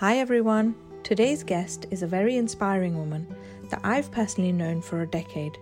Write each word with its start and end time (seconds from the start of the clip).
Hi 0.00 0.16
everyone. 0.16 0.74
Today's 1.02 1.42
guest 1.42 1.84
is 1.90 2.02
a 2.02 2.06
very 2.06 2.38
inspiring 2.38 2.96
woman 2.96 3.26
that 3.68 3.82
I've 3.84 4.10
personally 4.10 4.50
known 4.50 4.80
for 4.80 5.02
a 5.02 5.06
decade. 5.06 5.58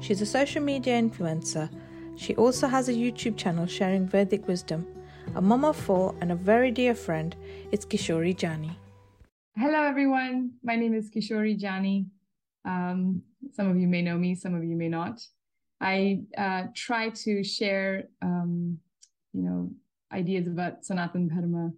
She's 0.00 0.20
a 0.20 0.26
social 0.26 0.62
media 0.62 1.00
influencer. 1.00 1.70
She 2.14 2.36
also 2.36 2.68
has 2.68 2.90
a 2.90 2.92
YouTube 2.92 3.38
channel 3.38 3.64
sharing 3.64 4.06
Vedic 4.06 4.46
wisdom. 4.46 4.86
A 5.34 5.40
mom 5.40 5.64
of 5.64 5.76
four 5.76 6.14
and 6.20 6.30
a 6.30 6.34
very 6.34 6.70
dear 6.70 6.94
friend 6.94 7.34
it's 7.72 7.86
Kishori 7.86 8.34
Jani. 8.38 8.78
Hello 9.56 9.82
everyone. 9.84 10.50
My 10.62 10.76
name 10.76 10.92
is 10.92 11.08
Kishori 11.08 11.58
Jani. 11.58 12.04
Um, 12.66 13.22
some 13.54 13.70
of 13.70 13.78
you 13.78 13.88
may 13.88 14.02
know 14.02 14.18
me, 14.18 14.34
some 14.34 14.54
of 14.54 14.62
you 14.62 14.76
may 14.76 14.90
not. 14.90 15.22
I 15.80 16.24
uh, 16.36 16.64
try 16.76 17.08
to 17.24 17.42
share, 17.42 18.08
um, 18.20 18.78
you 19.32 19.40
know, 19.40 19.70
ideas 20.12 20.48
about 20.48 20.84
Sanatan 20.84 21.28
Dharma 21.28 21.72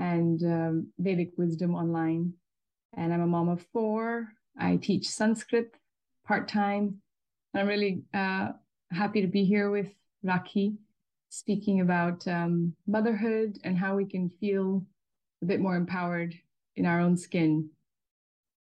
and 0.00 0.42
um, 0.42 0.86
Vedic 0.98 1.32
wisdom 1.36 1.74
online. 1.74 2.32
And 2.96 3.12
I'm 3.12 3.20
a 3.20 3.26
mom 3.26 3.50
of 3.50 3.64
four. 3.72 4.32
I 4.58 4.76
teach 4.76 5.08
Sanskrit 5.08 5.74
part 6.26 6.48
time. 6.48 6.96
I'm 7.54 7.68
really 7.68 8.02
uh, 8.14 8.48
happy 8.90 9.20
to 9.20 9.26
be 9.26 9.44
here 9.44 9.70
with 9.70 9.88
Rakhi, 10.24 10.76
speaking 11.28 11.82
about 11.82 12.26
um, 12.26 12.74
motherhood 12.86 13.58
and 13.62 13.76
how 13.76 13.94
we 13.94 14.06
can 14.06 14.30
feel 14.40 14.84
a 15.42 15.44
bit 15.44 15.60
more 15.60 15.76
empowered 15.76 16.34
in 16.76 16.86
our 16.86 17.00
own 17.00 17.16
skin. 17.16 17.68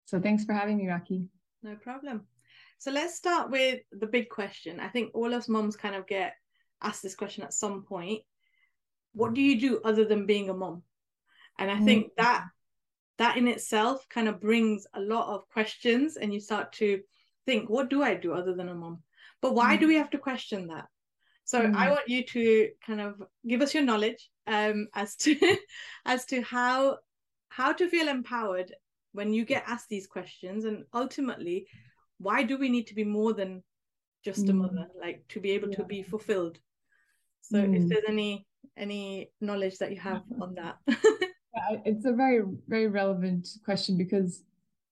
So 0.05 0.19
thanks 0.19 0.43
for 0.43 0.53
having 0.53 0.77
me, 0.77 0.85
Rakhi. 0.85 1.27
No 1.61 1.75
problem. 1.75 2.25
So 2.79 2.91
let's 2.91 3.15
start 3.15 3.51
with 3.51 3.81
the 3.91 4.07
big 4.07 4.29
question. 4.29 4.79
I 4.79 4.87
think 4.87 5.11
all 5.13 5.33
us 5.35 5.47
moms 5.47 5.75
kind 5.75 5.95
of 5.95 6.07
get 6.07 6.33
asked 6.81 7.03
this 7.03 7.15
question 7.15 7.43
at 7.43 7.53
some 7.53 7.83
point. 7.83 8.21
What 9.13 9.33
do 9.35 9.41
you 9.41 9.59
do 9.59 9.81
other 9.83 10.05
than 10.05 10.25
being 10.25 10.49
a 10.49 10.53
mom? 10.53 10.83
And 11.59 11.69
i 11.69 11.75
mm. 11.75 11.85
think 11.85 12.07
that 12.17 12.45
that 13.19 13.37
in 13.37 13.47
itself 13.47 14.07
kind 14.09 14.27
of 14.27 14.39
brings 14.39 14.87
a 14.93 14.99
lot 14.99 15.27
of 15.27 15.47
questions 15.49 16.17
and 16.17 16.33
you 16.33 16.39
start 16.39 16.71
to 16.71 17.01
think 17.45 17.69
what 17.69 17.89
do 17.89 18.01
i 18.01 18.15
do 18.15 18.33
other 18.33 18.55
than 18.55 18.69
a 18.69 18.75
mom 18.75 19.03
but 19.41 19.53
why 19.53 19.77
mm. 19.77 19.79
do 19.79 19.87
we 19.87 19.95
have 19.95 20.09
to 20.09 20.17
question 20.17 20.67
that 20.67 20.85
so 21.43 21.61
mm. 21.61 21.75
i 21.75 21.89
want 21.89 22.07
you 22.07 22.23
to 22.23 22.69
kind 22.85 23.01
of 23.01 23.21
give 23.47 23.61
us 23.61 23.73
your 23.73 23.83
knowledge 23.83 24.29
um, 24.47 24.87
as 24.95 25.15
to 25.15 25.35
as 26.05 26.25
to 26.25 26.41
how 26.41 26.97
how 27.49 27.71
to 27.73 27.89
feel 27.89 28.07
empowered 28.07 28.73
when 29.11 29.33
you 29.33 29.45
get 29.45 29.63
asked 29.67 29.89
these 29.89 30.07
questions 30.07 30.65
and 30.65 30.85
ultimately 30.93 31.67
why 32.19 32.43
do 32.43 32.57
we 32.57 32.69
need 32.69 32.87
to 32.87 32.95
be 32.95 33.03
more 33.03 33.33
than 33.33 33.63
just 34.23 34.49
a 34.49 34.53
mother 34.53 34.87
mm. 34.95 35.01
like 35.01 35.23
to 35.29 35.39
be 35.39 35.51
able 35.51 35.69
yeah. 35.69 35.77
to 35.77 35.83
be 35.83 36.03
fulfilled 36.03 36.57
so 37.41 37.57
if 37.57 37.65
mm. 37.65 37.89
there's 37.89 38.03
any 38.07 38.45
any 38.77 39.31
knowledge 39.41 39.77
that 39.77 39.91
you 39.91 39.99
have 39.99 40.21
on 40.41 40.55
that 40.55 40.77
it's 41.85 42.05
a 42.05 42.11
very 42.11 42.41
very 42.67 42.87
relevant 42.87 43.47
question 43.65 43.97
because 43.97 44.43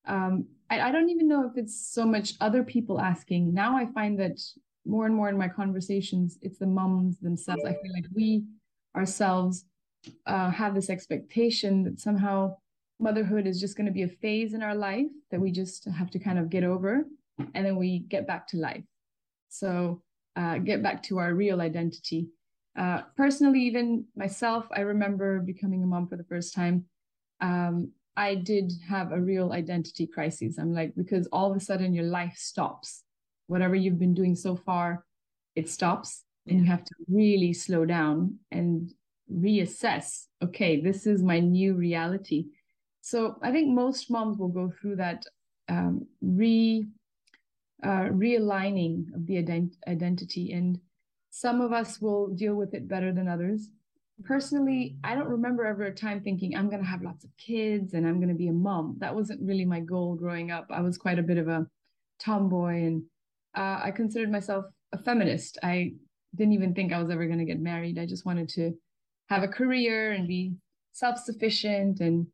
um, 0.07 0.45
I, 0.69 0.81
I 0.81 0.91
don't 0.91 1.09
even 1.09 1.27
know 1.27 1.45
if 1.45 1.57
it's 1.57 1.93
so 1.93 2.05
much 2.05 2.33
other 2.41 2.63
people 2.63 2.99
asking. 2.99 3.53
Now 3.53 3.77
I 3.77 3.85
find 3.87 4.19
that 4.19 4.39
more 4.85 5.05
and 5.05 5.15
more 5.15 5.29
in 5.29 5.37
my 5.37 5.49
conversations, 5.49 6.37
it's 6.41 6.59
the 6.59 6.65
moms 6.65 7.19
themselves. 7.19 7.63
I 7.65 7.73
feel 7.73 7.93
like 7.93 8.05
we 8.15 8.45
ourselves 8.95 9.65
uh, 10.25 10.49
have 10.49 10.73
this 10.73 10.89
expectation 10.89 11.83
that 11.83 11.99
somehow 11.99 12.55
motherhood 12.99 13.45
is 13.45 13.59
just 13.59 13.75
going 13.75 13.85
to 13.85 13.91
be 13.91 14.03
a 14.03 14.07
phase 14.07 14.53
in 14.53 14.63
our 14.63 14.75
life 14.75 15.07
that 15.29 15.39
we 15.39 15.51
just 15.51 15.85
have 15.85 16.09
to 16.11 16.19
kind 16.19 16.39
of 16.39 16.49
get 16.49 16.63
over, 16.63 17.05
and 17.53 17.65
then 17.65 17.75
we 17.75 17.99
get 17.99 18.25
back 18.25 18.47
to 18.47 18.57
life. 18.57 18.83
So 19.49 20.01
uh, 20.35 20.57
get 20.59 20.81
back 20.81 21.03
to 21.03 21.17
our 21.19 21.33
real 21.33 21.61
identity. 21.61 22.29
Uh, 22.77 23.01
personally, 23.15 23.61
even 23.61 24.05
myself, 24.15 24.67
I 24.71 24.81
remember 24.81 25.39
becoming 25.39 25.83
a 25.83 25.87
mom 25.87 26.07
for 26.07 26.15
the 26.15 26.23
first 26.23 26.53
time. 26.53 26.85
Um, 27.41 27.91
I 28.15 28.35
did 28.35 28.71
have 28.87 29.11
a 29.11 29.19
real 29.19 29.51
identity 29.51 30.07
crisis. 30.07 30.57
I'm 30.57 30.73
like, 30.73 30.93
because 30.95 31.27
all 31.31 31.51
of 31.51 31.57
a 31.57 31.59
sudden 31.59 31.93
your 31.93 32.05
life 32.05 32.35
stops. 32.37 33.03
Whatever 33.47 33.75
you've 33.75 33.99
been 33.99 34.13
doing 34.13 34.35
so 34.35 34.55
far, 34.55 35.05
it 35.55 35.69
stops. 35.69 36.23
And 36.47 36.59
you 36.59 36.65
have 36.65 36.83
to 36.83 36.95
really 37.09 37.51
slow 37.51 37.83
down 37.83 38.37
and 38.51 38.93
reassess 39.33 40.27
okay, 40.43 40.79
this 40.79 41.07
is 41.07 41.23
my 41.23 41.39
new 41.39 41.73
reality. 41.73 42.45
So 43.01 43.37
I 43.41 43.51
think 43.51 43.73
most 43.73 44.11
moms 44.11 44.37
will 44.37 44.49
go 44.49 44.71
through 44.79 44.97
that 44.97 45.23
um, 45.69 46.07
re 46.21 46.85
uh, 47.83 48.09
realigning 48.09 49.13
of 49.13 49.25
the 49.25 49.35
ident- 49.35 49.77
identity. 49.87 50.53
And 50.53 50.79
some 51.37 51.61
of 51.61 51.71
us 51.71 52.01
will 52.01 52.29
deal 52.29 52.55
with 52.55 52.73
it 52.73 52.87
better 52.87 53.13
than 53.13 53.27
others. 53.27 53.69
Personally, 54.23 54.97
I 55.03 55.13
don't 55.13 55.27
remember 55.27 55.67
ever 55.67 55.83
a 55.83 55.93
time 55.93 56.19
thinking 56.19 56.55
I'm 56.55 56.67
going 56.67 56.81
to 56.81 56.89
have 56.89 57.03
lots 57.03 57.23
of 57.23 57.29
kids 57.37 57.93
and 57.93 58.07
I'm 58.07 58.17
going 58.17 58.29
to 58.29 58.43
be 58.43 58.47
a 58.47 58.53
mom. 58.53 58.95
That 58.97 59.13
wasn't 59.13 59.45
really 59.45 59.63
my 59.63 59.79
goal 59.79 60.15
growing 60.15 60.49
up. 60.49 60.65
I 60.71 60.81
was 60.81 60.97
quite 60.97 61.19
a 61.19 61.23
bit 61.23 61.37
of 61.37 61.47
a 61.47 61.67
tomboy 62.19 62.87
and 62.87 63.03
uh, 63.55 63.81
I 63.83 63.91
considered 63.95 64.31
myself 64.31 64.65
a 64.93 64.97
feminist. 64.97 65.59
I 65.61 65.93
didn't 66.33 66.53
even 66.55 66.73
think 66.73 66.91
I 66.91 66.99
was 66.99 67.11
ever 67.11 67.27
going 67.27 67.37
to 67.37 67.45
get 67.45 67.59
married. 67.59 67.99
I 67.99 68.07
just 68.07 68.25
wanted 68.25 68.49
to 68.49 68.73
have 69.29 69.43
a 69.43 69.47
career 69.47 70.13
and 70.13 70.27
be 70.27 70.55
self 70.93 71.19
sufficient 71.19 71.99
and, 71.99 72.25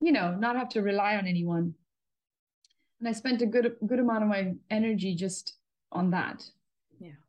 you 0.00 0.12
know, 0.12 0.34
not 0.34 0.56
have 0.56 0.70
to 0.70 0.80
rely 0.80 1.16
on 1.16 1.26
anyone. 1.26 1.74
And 3.00 3.08
I 3.10 3.12
spent 3.12 3.42
a 3.42 3.46
good 3.46 3.76
good 3.86 3.98
amount 3.98 4.22
of 4.22 4.30
my 4.30 4.54
energy 4.70 5.14
just 5.14 5.58
on 5.92 6.10
that. 6.12 6.42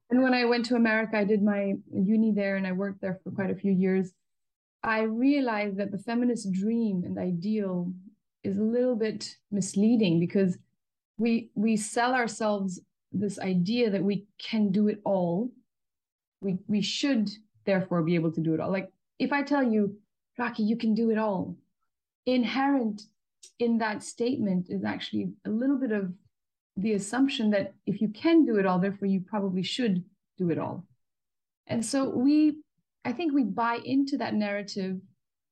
And 0.10 0.24
when 0.24 0.34
I 0.34 0.46
went 0.46 0.66
to 0.68 0.76
America, 0.76 1.18
I 1.18 1.26
did 1.26 1.44
my 1.44 1.76
uni 1.92 2.32
there 2.32 2.56
and 2.56 2.66
I 2.66 2.72
worked 2.72 3.02
there 3.02 3.20
for 3.24 3.32
quite 3.32 3.52
a 3.52 3.56
few 3.56 3.72
years. 3.72 4.14
I 4.84 5.02
realized 5.02 5.78
that 5.78 5.92
the 5.92 5.98
feminist 5.98 6.52
dream 6.52 7.04
and 7.04 7.18
ideal 7.18 7.92
is 8.44 8.58
a 8.58 8.64
little 8.64 8.96
bit 8.96 9.36
misleading 9.52 10.20
because 10.20 10.58
we 11.18 11.50
we 11.56 11.76
sell 11.76 12.14
ourselves 12.14 12.80
this 13.12 13.40
idea 13.40 13.90
that 13.90 14.04
we 14.04 14.26
can 14.38 14.72
do 14.72 14.88
it 14.88 15.02
all. 15.04 15.50
We 16.42 16.60
we 16.68 16.82
should 16.82 17.30
therefore 17.66 18.04
be 18.04 18.16
able 18.16 18.32
to 18.32 18.42
do 18.42 18.54
it 18.54 18.60
all. 18.60 18.72
Like 18.72 18.92
if 19.20 19.34
I 19.34 19.42
tell 19.42 19.64
you, 19.64 19.98
Rakhi, 20.40 20.66
you 20.66 20.78
can 20.78 20.94
do 20.94 21.10
it 21.10 21.18
all, 21.18 21.58
inherent 22.26 23.02
in 23.60 23.80
that 23.80 24.04
statement 24.04 24.68
is 24.70 24.84
actually 24.84 25.32
a 25.46 25.50
little 25.50 25.78
bit 25.78 25.92
of 25.92 26.14
the 26.78 26.94
assumption 26.94 27.50
that 27.52 27.74
if 27.86 28.02
you 28.02 28.10
can 28.10 28.46
do 28.46 28.58
it 28.58 28.66
all, 28.66 28.80
therefore 28.80 29.08
you 29.08 29.22
probably 29.22 29.64
should 29.64 30.04
do 30.38 30.50
it 30.52 30.60
all. 30.60 30.86
And 31.66 31.86
so 31.86 32.10
we, 32.10 32.58
I 33.04 33.12
think 33.12 33.34
we 33.34 33.44
buy 33.44 33.80
into 33.84 34.18
that 34.18 34.36
narrative 34.36 35.00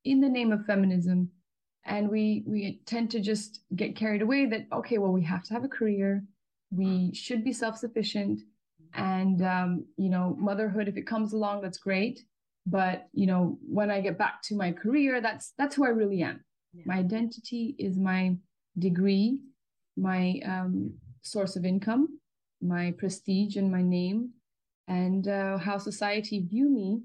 in 0.03 0.21
the 0.21 0.29
name 0.29 0.51
of 0.51 0.65
feminism. 0.65 1.31
And 1.87 2.09
we 2.09 2.43
we 2.47 2.81
tend 2.87 3.11
to 3.11 3.19
just 3.19 3.61
get 3.75 3.95
carried 3.95 4.23
away 4.23 4.47
that, 4.47 4.65
okay, 4.73 4.97
well, 4.97 5.11
we 5.11 5.23
have 5.23 5.43
to 5.43 5.53
have 5.53 5.63
a 5.63 5.67
career, 5.67 6.23
we 6.71 7.13
should 7.13 7.43
be 7.43 7.53
self-sufficient. 7.53 8.41
And 8.95 9.41
um, 9.43 9.85
you 9.95 10.09
know, 10.09 10.35
motherhood, 10.39 10.87
if 10.87 10.97
it 10.97 11.05
comes 11.05 11.33
along, 11.33 11.61
that's 11.61 11.77
great. 11.77 12.21
But 12.65 13.07
you 13.13 13.27
know, 13.27 13.59
when 13.61 13.91
I 13.91 14.01
get 14.01 14.17
back 14.17 14.41
to 14.45 14.55
my 14.55 14.71
career, 14.71 15.21
that's 15.21 15.53
that's 15.59 15.75
who 15.75 15.85
I 15.85 15.89
really 15.89 16.23
am. 16.23 16.43
Yeah. 16.73 16.83
My 16.87 16.95
identity 16.95 17.75
is 17.77 17.97
my 17.99 18.35
degree, 18.79 19.39
my 19.95 20.39
um, 20.43 20.93
source 21.25 21.55
of 21.55 21.65
income, 21.65 22.19
my 22.61 22.91
prestige 22.97 23.57
and 23.57 23.71
my 23.71 23.81
name, 23.81 24.29
and 24.87 25.27
uh, 25.27 25.57
how 25.57 25.77
society 25.77 26.39
view 26.39 26.69
me 26.69 27.01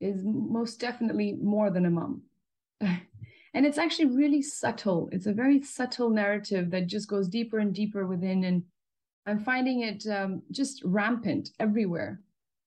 is 0.00 0.22
most 0.24 0.80
definitely 0.80 1.36
more 1.42 1.70
than 1.70 1.86
a 1.86 1.90
mom. 1.90 2.22
and 2.80 3.66
it's 3.66 3.78
actually 3.78 4.06
really 4.06 4.42
subtle. 4.42 5.08
It's 5.12 5.26
a 5.26 5.32
very 5.32 5.62
subtle 5.62 6.10
narrative 6.10 6.70
that 6.70 6.86
just 6.86 7.08
goes 7.08 7.28
deeper 7.28 7.58
and 7.58 7.74
deeper 7.74 8.06
within. 8.06 8.44
And 8.44 8.62
I'm 9.26 9.40
finding 9.40 9.80
it 9.82 10.06
um, 10.06 10.42
just 10.50 10.82
rampant 10.84 11.50
everywhere. 11.58 12.20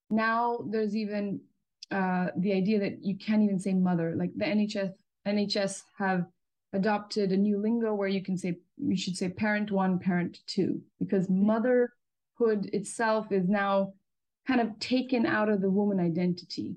Now 0.09 0.59
there's 0.69 0.95
even 0.95 1.41
uh, 1.91 2.27
the 2.38 2.53
idea 2.53 2.79
that 2.79 3.03
you 3.03 3.15
can't 3.17 3.43
even 3.43 3.59
say 3.59 3.73
mother. 3.73 4.15
Like 4.15 4.31
the 4.35 4.45
NHS, 4.45 4.93
NHS 5.27 5.83
have 5.97 6.25
adopted 6.74 7.31
a 7.31 7.38
new 7.38 7.60
lingo 7.60 7.94
where 7.94 8.07
you 8.07 8.21
can 8.21 8.38
say 8.38 8.60
you 8.77 8.98
should 8.98 9.18
say 9.18 9.30
parent 9.30 9.71
one, 9.71 10.00
parent 10.00 10.39
two, 10.48 10.81
because 11.00 11.25
mm-hmm. 11.25 11.48
motherhood 11.48 12.69
itself 12.74 13.31
is 13.31 13.48
now 13.48 13.94
kind 14.48 14.62
of 14.62 14.77
taken 14.80 15.25
out 15.25 15.50
of 15.50 15.62
the 15.62 15.69
woman 15.69 16.00
identity. 16.00 16.75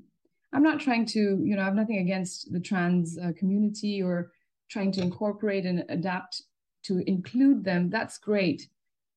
I'm 0.52 0.62
not 0.62 0.80
trying 0.80 1.06
to, 1.06 1.18
you 1.42 1.56
know, 1.56 1.62
I 1.62 1.66
have 1.66 1.74
nothing 1.74 1.98
against 1.98 2.52
the 2.52 2.60
trans 2.60 3.18
uh, 3.18 3.32
community 3.38 4.02
or 4.02 4.32
trying 4.68 4.92
to 4.92 5.00
incorporate 5.00 5.64
and 5.64 5.84
adapt 5.88 6.42
to 6.84 6.98
include 7.06 7.64
them. 7.64 7.88
That's 7.88 8.18
great. 8.18 8.68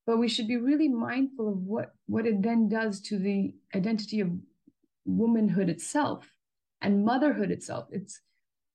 But 0.06 0.18
we 0.18 0.30
should 0.30 0.48
be 0.48 0.58
really 0.58 0.88
mindful 0.88 1.50
of 1.50 1.58
what, 1.58 1.96
what 2.08 2.26
it 2.26 2.42
then 2.42 2.70
does 2.70 3.02
to 3.02 3.18
the 3.18 3.54
identity 3.74 4.22
of 4.22 4.30
womanhood 5.06 5.68
itself 5.68 6.30
and 6.82 7.04
motherhood 7.04 7.52
itself. 7.52 7.88
It's 7.92 8.22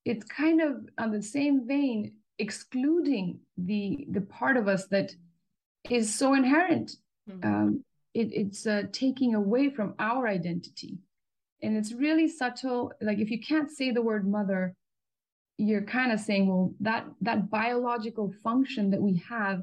it's 0.05 0.25
kind 0.25 0.61
of 0.61 0.89
on 0.99 1.11
the 1.11 1.23
same 1.23 1.67
vein 1.67 2.13
excluding 2.39 3.39
the 3.59 4.07
the 4.11 4.21
part 4.21 4.57
of 4.57 4.69
us 4.69 4.87
that 4.87 5.13
is 5.89 6.15
so 6.15 6.35
inherent 6.35 6.97
mm-hmm. 7.29 7.47
um, 7.47 7.85
it, 8.15 8.29
it's 8.33 8.67
uh, 8.67 8.83
taking 8.93 9.35
away 9.35 9.71
from 9.71 9.95
our 9.99 10.27
identity 10.27 10.99
and 11.63 11.77
it's 11.77 11.93
really 11.93 12.29
subtle 12.29 12.93
like 13.01 13.19
if 13.19 13.31
you 13.31 13.41
can't 13.41 13.71
say 13.71 13.91
the 13.91 14.03
word 14.03 14.27
mother 14.27 14.75
you're 15.61 15.83
kind 15.83 16.11
of 16.11 16.19
saying, 16.19 16.49
well, 16.49 16.73
that 16.81 17.05
that 17.21 17.51
biological 17.51 18.33
function 18.43 18.91
that 18.91 19.01
we 19.01 19.23
have 19.29 19.63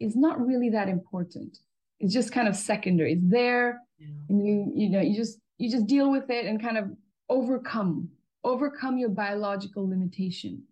is 0.00 0.16
not 0.16 0.44
really 0.44 0.70
that 0.70 0.88
important. 0.88 1.58
It's 2.00 2.12
just 2.12 2.32
kind 2.32 2.48
of 2.48 2.56
secondary. 2.56 3.12
It's 3.12 3.30
there, 3.30 3.80
yeah. 3.98 4.08
and 4.28 4.44
you 4.44 4.72
you 4.74 4.88
know 4.90 5.00
you 5.00 5.14
just 5.14 5.38
you 5.58 5.70
just 5.70 5.86
deal 5.86 6.10
with 6.10 6.30
it 6.30 6.46
and 6.46 6.60
kind 6.60 6.76
of 6.76 6.90
overcome 7.28 8.08
overcome 8.46 8.96
your 8.96 9.08
biological 9.08 9.88
limitation. 9.88 10.62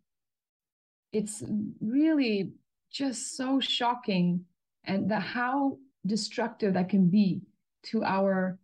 It's 1.12 1.42
really 1.80 2.52
just 2.90 3.36
so 3.36 3.60
shocking, 3.60 4.44
and 4.84 5.10
the 5.10 5.18
how 5.18 5.78
destructive 6.06 6.74
that 6.74 6.88
can 6.88 7.08
be 7.08 7.42
to 7.90 8.04
our 8.04 8.58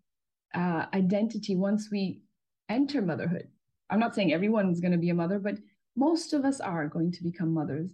uh, 0.55 0.87
identity 0.95 1.57
once 1.57 1.91
we 1.91 2.21
enter 2.69 3.03
motherhood. 3.03 3.49
I'm 3.91 3.99
not 3.99 4.15
saying 4.15 4.33
everyone's 4.33 4.81
going 4.81 4.93
to 4.93 4.99
be 4.99 5.11
a 5.11 5.15
mother, 5.15 5.39
but 5.39 5.59
most 5.97 6.33
of 6.33 6.45
us 6.45 6.61
are 6.61 6.87
going 6.87 7.11
to 7.13 7.23
become 7.25 7.53
mothers. 7.53 7.91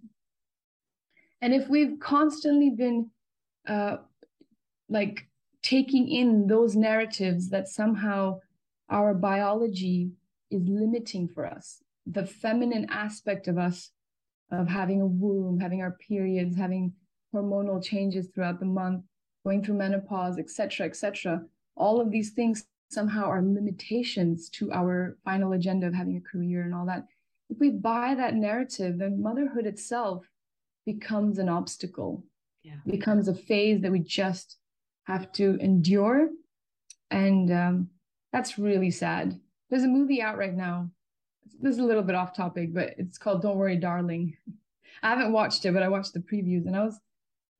And 1.40 1.54
if 1.54 1.68
we've 1.68 1.98
constantly 1.98 2.70
been 2.70 3.10
uh, 3.66 3.96
like 4.88 5.26
taking 5.62 6.08
in 6.08 6.46
those 6.46 6.76
narratives 6.76 7.48
that 7.50 7.68
somehow 7.68 8.40
our 8.90 9.14
biology 9.14 10.10
is 10.50 10.62
limiting 10.66 11.28
for 11.28 11.46
us, 11.46 11.82
the 12.06 12.26
feminine 12.26 12.86
aspect 12.90 13.48
of 13.48 13.58
us, 13.58 13.90
of 14.50 14.68
having 14.68 15.00
a 15.00 15.06
womb, 15.06 15.58
having 15.58 15.82
our 15.82 15.96
periods, 16.08 16.56
having 16.56 16.92
hormonal 17.34 17.82
changes 17.82 18.28
throughout 18.28 18.60
the 18.60 18.66
month, 18.66 19.02
going 19.44 19.62
through 19.62 19.76
menopause, 19.76 20.38
etc., 20.38 20.86
etc. 20.86 21.42
All 21.76 22.00
of 22.00 22.10
these 22.10 22.30
things 22.30 22.64
somehow 22.90 23.24
are 23.24 23.42
limitations 23.42 24.48
to 24.50 24.72
our 24.72 25.18
final 25.24 25.52
agenda 25.52 25.86
of 25.86 25.94
having 25.94 26.16
a 26.16 26.30
career 26.30 26.62
and 26.62 26.74
all 26.74 26.86
that. 26.86 27.06
If 27.50 27.58
we 27.58 27.70
buy 27.70 28.14
that 28.14 28.34
narrative, 28.34 28.98
then 28.98 29.22
motherhood 29.22 29.66
itself 29.66 30.26
becomes 30.84 31.38
an 31.38 31.48
obstacle, 31.48 32.24
yeah. 32.62 32.76
becomes 32.86 33.28
a 33.28 33.34
phase 33.34 33.80
that 33.82 33.92
we 33.92 34.00
just 34.00 34.58
have 35.04 35.30
to 35.32 35.56
endure. 35.60 36.30
And 37.10 37.52
um, 37.52 37.88
that's 38.32 38.58
really 38.58 38.90
sad. 38.90 39.40
There's 39.70 39.84
a 39.84 39.88
movie 39.88 40.22
out 40.22 40.38
right 40.38 40.54
now. 40.54 40.90
This 41.60 41.74
is 41.74 41.78
a 41.78 41.84
little 41.84 42.02
bit 42.02 42.14
off 42.14 42.36
topic, 42.36 42.72
but 42.72 42.94
it's 42.98 43.18
called 43.18 43.42
Don't 43.42 43.56
Worry, 43.56 43.76
Darling. 43.76 44.36
I 45.02 45.10
haven't 45.10 45.32
watched 45.32 45.64
it, 45.64 45.72
but 45.72 45.82
I 45.82 45.88
watched 45.88 46.14
the 46.14 46.20
previews 46.20 46.66
and 46.66 46.76
I 46.76 46.84
was 46.84 47.00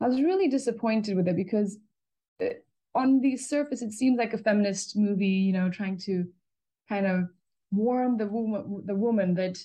I 0.01 0.09
was 0.09 0.21
really 0.21 0.49
disappointed 0.49 1.17
with 1.17 1.27
it 1.27 1.37
because 1.37 1.79
it, 2.39 2.65
uh, 2.95 2.99
on 2.99 3.21
the 3.21 3.37
surface 3.37 3.83
it 3.83 3.93
seems 3.93 4.19
like 4.19 4.35
a 4.35 4.39
feminist 4.39 4.97
movie, 4.97 5.27
you 5.27 5.53
know, 5.53 5.71
trying 5.71 5.99
to 5.99 6.27
kind 6.89 7.07
of 7.07 7.29
warn 7.71 8.17
the 8.17 8.27
woman 8.27 8.83
the 8.87 8.95
woman 8.95 9.35
that 9.35 9.59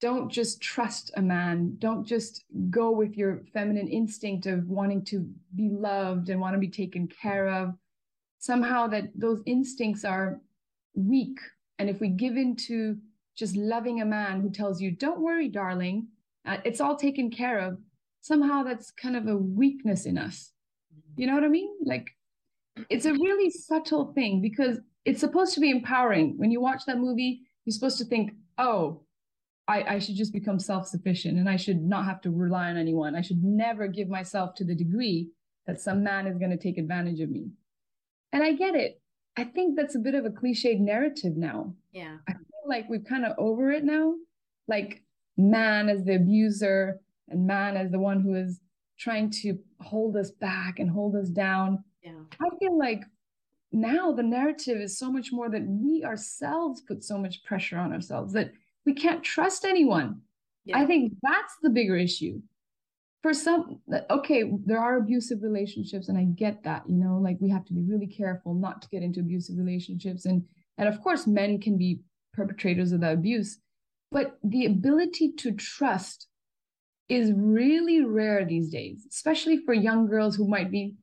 don't 0.00 0.30
just 0.30 0.60
trust 0.60 1.10
a 1.16 1.22
man 1.22 1.74
don't 1.78 2.04
just 2.04 2.44
go 2.70 2.90
with 2.90 3.16
your 3.16 3.42
feminine 3.52 3.88
instinct 3.88 4.46
of 4.46 4.68
wanting 4.68 5.04
to 5.04 5.28
be 5.56 5.68
loved 5.70 6.28
and 6.28 6.40
want 6.40 6.54
to 6.54 6.58
be 6.58 6.68
taken 6.68 7.08
care 7.08 7.48
of 7.48 7.74
somehow 8.38 8.86
that 8.86 9.08
those 9.14 9.42
instincts 9.46 10.04
are 10.04 10.40
weak 10.94 11.38
and 11.78 11.88
if 11.88 12.00
we 12.00 12.08
give 12.08 12.36
in 12.36 12.56
to 12.56 12.96
just 13.36 13.56
loving 13.56 14.00
a 14.00 14.04
man 14.04 14.40
who 14.40 14.50
tells 14.50 14.80
you 14.80 14.90
don't 14.90 15.20
worry 15.20 15.48
darling 15.48 16.06
uh, 16.46 16.58
it's 16.64 16.80
all 16.80 16.96
taken 16.96 17.30
care 17.30 17.58
of 17.58 17.78
somehow 18.20 18.62
that's 18.62 18.90
kind 18.90 19.16
of 19.16 19.26
a 19.26 19.36
weakness 19.36 20.06
in 20.06 20.18
us 20.18 20.52
you 21.16 21.26
know 21.26 21.34
what 21.34 21.44
i 21.44 21.48
mean 21.48 21.70
like 21.84 22.06
it's 22.90 23.06
a 23.06 23.12
really 23.12 23.50
subtle 23.50 24.12
thing 24.14 24.40
because 24.40 24.78
it's 25.04 25.20
supposed 25.20 25.54
to 25.54 25.60
be 25.60 25.70
empowering 25.70 26.34
when 26.38 26.50
you 26.50 26.60
watch 26.60 26.82
that 26.86 26.98
movie 26.98 27.42
you're 27.64 27.74
supposed 27.74 27.98
to 27.98 28.04
think 28.04 28.32
oh 28.58 29.04
I, 29.66 29.94
I 29.94 29.98
should 29.98 30.16
just 30.16 30.32
become 30.32 30.58
self-sufficient 30.58 31.38
and 31.38 31.48
I 31.48 31.56
should 31.56 31.82
not 31.82 32.04
have 32.04 32.20
to 32.22 32.30
rely 32.30 32.68
on 32.68 32.76
anyone. 32.76 33.16
I 33.16 33.22
should 33.22 33.42
never 33.42 33.88
give 33.88 34.08
myself 34.08 34.54
to 34.56 34.64
the 34.64 34.74
degree 34.74 35.30
that 35.66 35.80
some 35.80 36.04
man 36.04 36.26
is 36.26 36.38
going 36.38 36.50
to 36.50 36.58
take 36.58 36.76
advantage 36.76 37.20
of 37.20 37.30
me. 37.30 37.48
And 38.32 38.42
I 38.42 38.52
get 38.52 38.74
it. 38.74 39.00
I 39.36 39.44
think 39.44 39.76
that's 39.76 39.94
a 39.94 40.00
bit 40.00 40.14
of 40.14 40.24
a 40.24 40.30
cliched 40.30 40.80
narrative 40.80 41.36
now. 41.36 41.74
Yeah. 41.92 42.18
I 42.28 42.32
feel 42.32 42.68
like 42.68 42.88
we're 42.88 43.00
kind 43.00 43.24
of 43.24 43.36
over 43.38 43.72
it 43.72 43.84
now. 43.84 44.14
Like 44.68 45.02
man 45.36 45.88
as 45.88 46.04
the 46.04 46.16
abuser 46.16 47.00
and 47.28 47.46
man 47.46 47.76
as 47.76 47.90
the 47.90 47.98
one 47.98 48.20
who 48.20 48.34
is 48.34 48.60
trying 48.98 49.30
to 49.30 49.58
hold 49.80 50.16
us 50.16 50.30
back 50.30 50.78
and 50.78 50.88
hold 50.88 51.16
us 51.16 51.28
down. 51.28 51.82
Yeah. 52.02 52.12
I 52.40 52.56
feel 52.58 52.78
like 52.78 53.02
now 53.72 54.12
the 54.12 54.22
narrative 54.22 54.80
is 54.80 54.98
so 54.98 55.10
much 55.10 55.32
more 55.32 55.50
that 55.50 55.66
we 55.66 56.04
ourselves 56.04 56.80
put 56.82 57.02
so 57.02 57.18
much 57.18 57.42
pressure 57.44 57.78
on 57.78 57.92
ourselves 57.92 58.32
that 58.34 58.52
we 58.86 58.94
can't 58.94 59.22
trust 59.22 59.64
anyone. 59.64 60.20
Yeah. 60.64 60.78
I 60.78 60.86
think 60.86 61.14
that's 61.22 61.56
the 61.62 61.70
bigger 61.70 61.96
issue. 61.96 62.40
For 63.24 63.32
some, 63.32 63.80
okay, 64.10 64.44
there 64.66 64.78
are 64.78 64.98
abusive 64.98 65.42
relationships, 65.42 66.10
and 66.10 66.18
I 66.18 66.24
get 66.24 66.62
that, 66.64 66.82
you 66.86 66.96
know, 66.96 67.16
like 67.16 67.38
we 67.40 67.48
have 67.48 67.64
to 67.64 67.72
be 67.72 67.80
really 67.80 68.06
careful 68.06 68.52
not 68.52 68.82
to 68.82 68.88
get 68.90 69.02
into 69.02 69.20
abusive 69.20 69.56
relationships. 69.56 70.26
And 70.26 70.44
and 70.76 70.88
of 70.88 71.00
course, 71.00 71.26
men 71.26 71.58
can 71.58 71.78
be 71.78 72.00
perpetrators 72.34 72.92
of 72.92 73.00
that 73.00 73.14
abuse, 73.14 73.60
but 74.10 74.38
the 74.42 74.66
ability 74.66 75.32
to 75.38 75.52
trust 75.52 76.26
is 77.08 77.32
really 77.34 78.04
rare 78.04 78.44
these 78.44 78.68
days, 78.68 79.06
especially 79.10 79.56
for 79.64 79.72
young 79.72 80.06
girls 80.06 80.36
who 80.36 80.46
might 80.46 80.70
be 80.70 80.94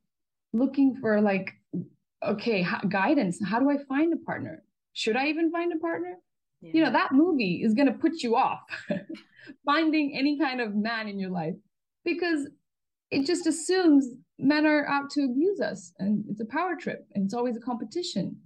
looking 0.52 0.94
for 1.00 1.20
like, 1.20 1.50
okay, 2.24 2.64
guidance. 2.88 3.40
How 3.44 3.58
do 3.58 3.68
I 3.68 3.78
find 3.88 4.12
a 4.12 4.24
partner? 4.24 4.62
Should 4.92 5.16
I 5.16 5.26
even 5.26 5.50
find 5.50 5.72
a 5.72 5.78
partner? 5.78 6.18
yeah. 6.62 6.70
you 6.74 6.84
know 6.84 6.92
that 6.92 7.12
movie 7.12 7.62
is 7.64 7.74
going 7.74 7.88
to 7.88 7.98
put 7.98 8.22
you 8.22 8.36
off 8.36 8.60
finding 9.64 10.16
any 10.16 10.38
kind 10.38 10.60
of 10.60 10.74
man 10.74 11.08
in 11.08 11.18
your 11.18 11.30
life 11.30 11.54
because 12.04 12.48
it 13.10 13.26
just 13.26 13.46
assumes 13.46 14.08
men 14.38 14.66
are 14.66 14.86
out 14.86 15.10
to 15.10 15.24
abuse 15.24 15.60
us 15.60 15.92
and 15.98 16.24
it's 16.28 16.40
a 16.40 16.46
power 16.46 16.74
trip 16.76 17.06
and 17.14 17.24
it's 17.24 17.34
always 17.34 17.56
a 17.56 17.60
competition 17.60 18.36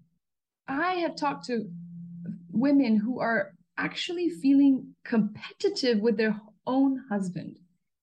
i 0.68 0.94
have 0.94 1.16
talked 1.16 1.44
to 1.44 1.68
women 2.50 2.96
who 2.96 3.20
are 3.20 3.54
actually 3.78 4.30
feeling 4.30 4.94
competitive 5.04 6.00
with 6.00 6.16
their 6.16 6.38
own 6.66 7.02
husband 7.08 7.58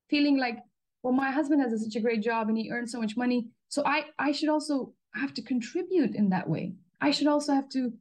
feeling 0.10 0.38
like 0.38 0.58
well 1.04 1.14
my 1.14 1.32
husband 1.32 1.62
has 1.62 1.84
such 1.84 1.96
a 1.96 2.00
great 2.00 2.22
job 2.22 2.48
and 2.48 2.58
he 2.58 2.72
earns 2.72 2.92
so 2.92 3.00
much 3.00 3.18
money 3.18 3.48
so 3.68 3.84
i 3.86 4.06
i 4.18 4.32
should 4.32 4.50
also 4.50 4.94
have 5.14 5.34
to 5.34 5.42
contribute 5.42 6.16
in 6.16 6.30
that 6.30 6.50
way 6.50 6.74
i 7.02 7.12
should 7.12 7.28
also 7.28 7.54
have 7.54 7.70
to 7.70 7.94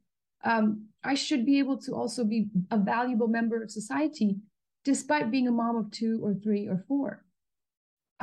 um, 0.43 0.87
I 1.03 1.15
should 1.15 1.45
be 1.45 1.59
able 1.59 1.77
to 1.79 1.93
also 1.93 2.23
be 2.23 2.47
a 2.71 2.77
valuable 2.77 3.27
member 3.27 3.61
of 3.61 3.71
society 3.71 4.37
despite 4.83 5.31
being 5.31 5.47
a 5.47 5.51
mom 5.51 5.77
of 5.77 5.91
two 5.91 6.19
or 6.21 6.33
three 6.33 6.67
or 6.67 6.83
four. 6.87 7.23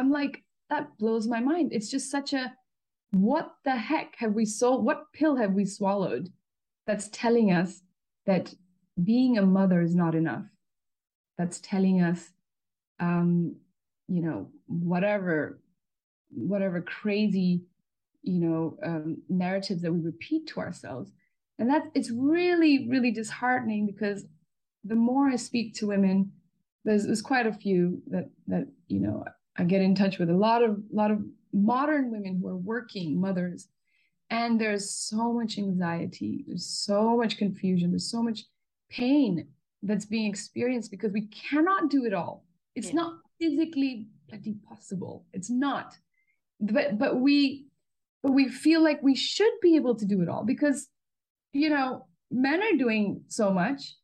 I'm 0.00 0.11
like, 0.11 0.42
that 0.71 0.97
blows 0.99 1.28
my 1.28 1.40
mind. 1.40 1.73
It's 1.73 1.90
just 1.90 2.11
such 2.11 2.33
a 2.33 2.54
what 3.12 3.54
the 3.64 3.76
heck 3.76 4.14
have 4.19 4.35
we 4.35 4.45
sold? 4.47 4.85
What 4.85 5.12
pill 5.12 5.37
have 5.37 5.52
we 5.52 5.64
swallowed 5.64 6.28
that's 6.87 7.09
telling 7.12 7.52
us 7.52 7.83
that 8.25 8.54
being 9.02 9.37
a 9.37 9.42
mother 9.42 9.83
is 9.83 9.95
not 9.95 10.14
enough? 10.14 10.45
That's 11.37 11.61
telling 11.61 12.00
us, 12.00 12.30
um, 12.99 13.57
you 14.09 14.23
know, 14.23 14.49
whatever, 14.66 15.61
whatever 16.30 16.80
crazy, 16.80 17.64
you 18.23 18.40
know, 18.40 18.78
um, 18.85 19.19
narratives 19.28 19.83
that 19.83 19.92
we 19.92 20.00
repeat 20.00 20.47
to 20.49 20.61
ourselves 20.61 21.12
and 21.61 21.69
that 21.69 21.85
it's 21.95 22.11
really 22.11 22.88
really 22.88 23.11
disheartening 23.12 23.87
because 23.87 24.25
the 24.83 24.97
more 24.97 25.28
i 25.28 25.37
speak 25.37 25.75
to 25.75 25.87
women 25.87 26.33
there's, 26.85 27.04
there's 27.04 27.23
quite 27.23 27.47
a 27.47 27.52
few 27.52 28.02
that 28.09 28.30
that 28.47 28.66
you 28.88 28.99
know 28.99 29.23
i 29.61 29.64
get 29.64 29.81
in 29.81 29.95
touch 29.95 30.19
with 30.19 30.31
a 30.31 30.35
lot 30.35 30.62
of 30.62 30.79
lot 30.93 31.11
of 31.11 31.19
modern 31.52 32.11
women 32.11 32.38
who 32.40 32.49
are 32.49 32.57
working 32.57 33.21
mothers 33.21 33.69
and 34.31 34.61
there's 34.61 34.90
so 34.90 35.33
much 35.33 35.59
anxiety 35.59 36.45
there's 36.47 36.67
so 36.67 37.17
much 37.17 37.37
confusion 37.37 37.90
there's 37.90 38.11
so 38.11 38.23
much 38.23 38.45
pain 38.90 39.47
that's 39.83 40.05
being 40.05 40.29
experienced 40.29 40.90
because 40.90 41.12
we 41.12 41.26
cannot 41.26 41.90
do 41.90 42.05
it 42.05 42.14
all 42.14 42.45
it's 42.75 42.88
yeah. 42.88 42.95
not 42.95 43.14
physically 43.40 44.07
bloody 44.29 44.55
possible 44.69 45.25
it's 45.33 45.50
not 45.50 45.97
but 46.61 46.99
but 46.99 47.21
we 47.21 47.67
but 48.23 48.33
we 48.33 48.49
feel 48.49 48.83
like 48.83 49.02
we 49.02 49.14
should 49.14 49.52
be 49.62 49.76
able 49.76 49.95
to 49.95 50.05
do 50.05 50.21
it 50.21 50.29
all 50.29 50.45
because 50.45 50.88
you 51.52 51.71
know, 51.71 52.07
men 52.31 52.62
are 52.62 52.76
doing 52.76 53.23
so 53.29 53.50
much, 53.50 53.97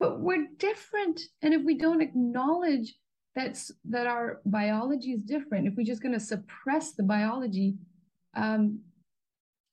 but 0.00 0.20
we're 0.20 0.46
different. 0.58 1.20
And 1.42 1.52
if 1.54 1.62
we 1.64 1.76
don't 1.76 2.00
acknowledge 2.00 2.94
that's 3.38 3.70
that 3.90 4.06
our 4.06 4.40
biology 4.44 5.12
is 5.12 5.22
different, 5.22 5.66
if 5.66 5.74
we're 5.76 5.84
just 5.84 6.02
going 6.02 6.14
to 6.14 6.20
suppress 6.20 6.92
the 6.92 7.02
biology, 7.02 7.76
um, 8.36 8.80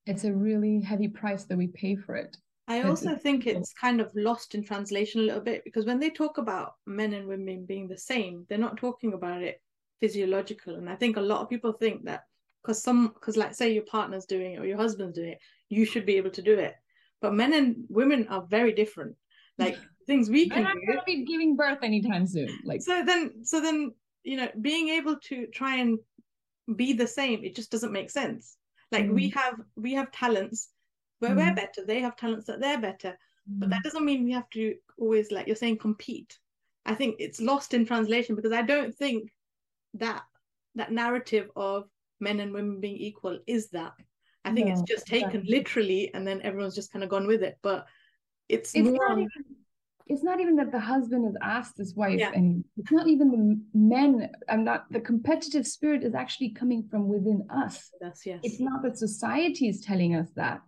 it's 0.05 0.23
a 0.23 0.33
really 0.33 0.81
heavy 0.81 1.07
price 1.07 1.45
that 1.45 1.57
we 1.57 1.67
pay 1.67 1.95
for 1.95 2.15
it. 2.15 2.37
I 2.67 2.81
also 2.81 3.15
think 3.15 3.45
it's 3.45 3.73
kind 3.73 4.01
of 4.01 4.11
lost 4.15 4.55
in 4.55 4.63
translation 4.63 5.21
a 5.21 5.23
little 5.23 5.41
bit 5.41 5.63
because 5.65 5.85
when 5.85 5.99
they 5.99 6.09
talk 6.09 6.39
about 6.39 6.73
men 6.87 7.13
and 7.13 7.27
women 7.27 7.65
being 7.67 7.87
the 7.87 7.97
same, 7.97 8.45
they're 8.49 8.57
not 8.57 8.77
talking 8.77 9.13
about 9.13 9.43
it 9.43 9.61
physiological. 9.99 10.75
And 10.75 10.89
I 10.89 10.95
think 10.95 11.17
a 11.17 11.21
lot 11.21 11.41
of 11.41 11.49
people 11.49 11.73
think 11.73 12.05
that 12.05 12.21
because 12.61 12.81
some, 12.81 13.09
because 13.09 13.37
like 13.37 13.53
say 13.53 13.71
your 13.71 13.83
partner's 13.83 14.25
doing 14.25 14.53
it 14.53 14.59
or 14.59 14.65
your 14.65 14.77
husband's 14.77 15.15
doing 15.15 15.33
it, 15.33 15.39
you 15.69 15.85
should 15.85 16.07
be 16.07 16.17
able 16.17 16.31
to 16.31 16.41
do 16.41 16.57
it 16.57 16.75
but 17.21 17.33
men 17.33 17.53
and 17.53 17.75
women 17.89 18.27
are 18.27 18.45
very 18.49 18.71
different 18.71 19.15
like 19.57 19.77
things 20.05 20.29
we 20.29 20.49
can 20.49 20.65
I'm 20.65 20.75
do. 20.75 20.87
gonna 20.87 21.01
be 21.05 21.25
giving 21.25 21.55
birth 21.55 21.79
anytime 21.83 22.27
soon. 22.27 22.47
Like 22.63 22.81
so 22.81 23.03
then 23.05 23.43
so 23.43 23.59
then 23.61 23.93
you 24.23 24.37
know 24.37 24.49
being 24.61 24.89
able 24.89 25.17
to 25.29 25.47
try 25.47 25.77
and 25.77 25.97
be 26.75 26.93
the 26.93 27.07
same 27.07 27.43
it 27.43 27.55
just 27.55 27.71
doesn't 27.71 27.91
make 27.91 28.09
sense 28.09 28.57
like 28.91 29.07
we 29.09 29.29
Mm. 29.29 29.33
have 29.35 29.55
we 29.75 29.93
have 29.93 30.11
talents 30.11 30.69
where 31.19 31.35
we're 31.35 31.51
Mm. 31.51 31.55
better 31.55 31.85
they 31.85 31.99
have 31.99 32.15
talents 32.15 32.47
that 32.47 32.59
they're 32.59 32.81
better 32.81 33.15
but 33.47 33.69
that 33.69 33.79
Mm. 33.81 33.83
doesn't 33.83 34.05
mean 34.05 34.23
we 34.23 34.31
have 34.31 34.49
to 34.49 34.75
always 34.97 35.31
like 35.31 35.45
you're 35.45 35.55
saying 35.55 35.77
compete 35.77 36.39
i 36.87 36.95
think 36.95 37.17
it's 37.19 37.39
lost 37.39 37.75
in 37.75 37.85
translation 37.85 38.35
because 38.35 38.51
i 38.51 38.63
don't 38.63 38.95
think 38.95 39.31
that 39.93 40.23
that 40.73 40.91
narrative 40.91 41.51
of 41.55 41.87
men 42.19 42.39
and 42.39 42.51
women 42.51 42.79
being 42.79 42.97
equal 42.97 43.37
is 43.45 43.69
that 43.69 43.93
i 44.43 44.51
think 44.51 44.69
it's 44.69 44.81
just 44.81 45.05
taken 45.05 45.27
exactly. 45.41 45.51
literally 45.57 46.11
and 46.15 46.25
then 46.27 46.41
everyone's 46.41 46.75
just 46.75 46.91
kind 46.91 47.03
of 47.03 47.09
gone 47.11 47.27
with 47.27 47.43
it 47.43 47.59
but 47.61 47.85
it's, 48.49 48.73
it's 48.73 48.89
more 48.89 49.07
not 49.09 49.17
even 49.19 49.55
it's 50.07 50.23
not 50.23 50.39
even 50.39 50.55
that 50.57 50.71
the 50.71 50.79
husband 50.79 51.25
has 51.25 51.35
asked 51.41 51.77
his 51.77 51.95
wife 51.95 52.19
Yeah. 52.19 52.31
and 52.33 52.63
it's 52.77 52.91
not 52.91 53.07
even 53.07 53.31
the 53.31 53.77
men 53.77 54.29
i'm 54.49 54.63
not 54.63 54.85
the 54.91 54.99
competitive 54.99 55.65
spirit 55.65 56.03
is 56.03 56.13
actually 56.13 56.49
coming 56.49 56.87
from 56.89 57.07
within 57.07 57.47
us. 57.49 57.91
That's 57.99 58.25
yes. 58.25 58.39
It's 58.43 58.59
not 58.59 58.83
that 58.83 58.97
society 58.97 59.67
is 59.67 59.81
telling 59.81 60.15
us 60.15 60.29
that. 60.35 60.61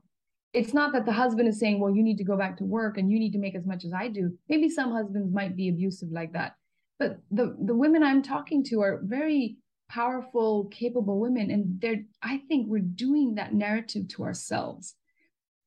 It's 0.54 0.74
not 0.74 0.92
that 0.94 1.06
the 1.06 1.12
husband 1.12 1.48
is 1.48 1.60
saying 1.60 1.80
well 1.80 1.96
you 1.96 2.04
need 2.04 2.18
to 2.18 2.24
go 2.24 2.38
back 2.38 2.58
to 2.58 2.64
work 2.66 2.98
and 2.98 3.12
you 3.12 3.20
need 3.20 3.34
to 3.34 3.40
make 3.40 3.56
as 3.56 3.66
much 3.66 3.86
as 3.86 3.94
i 3.94 4.08
do. 4.08 4.32
Maybe 4.50 4.70
some 4.70 4.92
husbands 4.92 5.32
might 5.34 5.56
be 5.56 5.70
abusive 5.70 6.12
like 6.12 6.34
that. 6.34 6.54
But 7.00 7.20
the 7.30 7.56
the 7.64 7.76
women 7.76 8.02
i'm 8.04 8.24
talking 8.24 8.64
to 8.66 8.82
are 8.82 9.02
very 9.04 9.58
powerful 9.90 10.66
capable 10.66 11.18
women 11.20 11.50
and 11.50 11.80
they're 11.82 12.04
i 12.22 12.40
think 12.50 12.68
we're 12.68 12.80
doing 13.08 13.36
that 13.36 13.54
narrative 13.54 14.08
to 14.10 14.24
ourselves. 14.24 14.96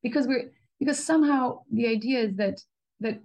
Because 0.02 0.26
we're 0.26 0.50
because 0.80 0.98
somehow 1.12 1.60
the 1.72 1.86
idea 1.86 2.18
is 2.20 2.34
that 2.36 2.60
that 3.00 3.20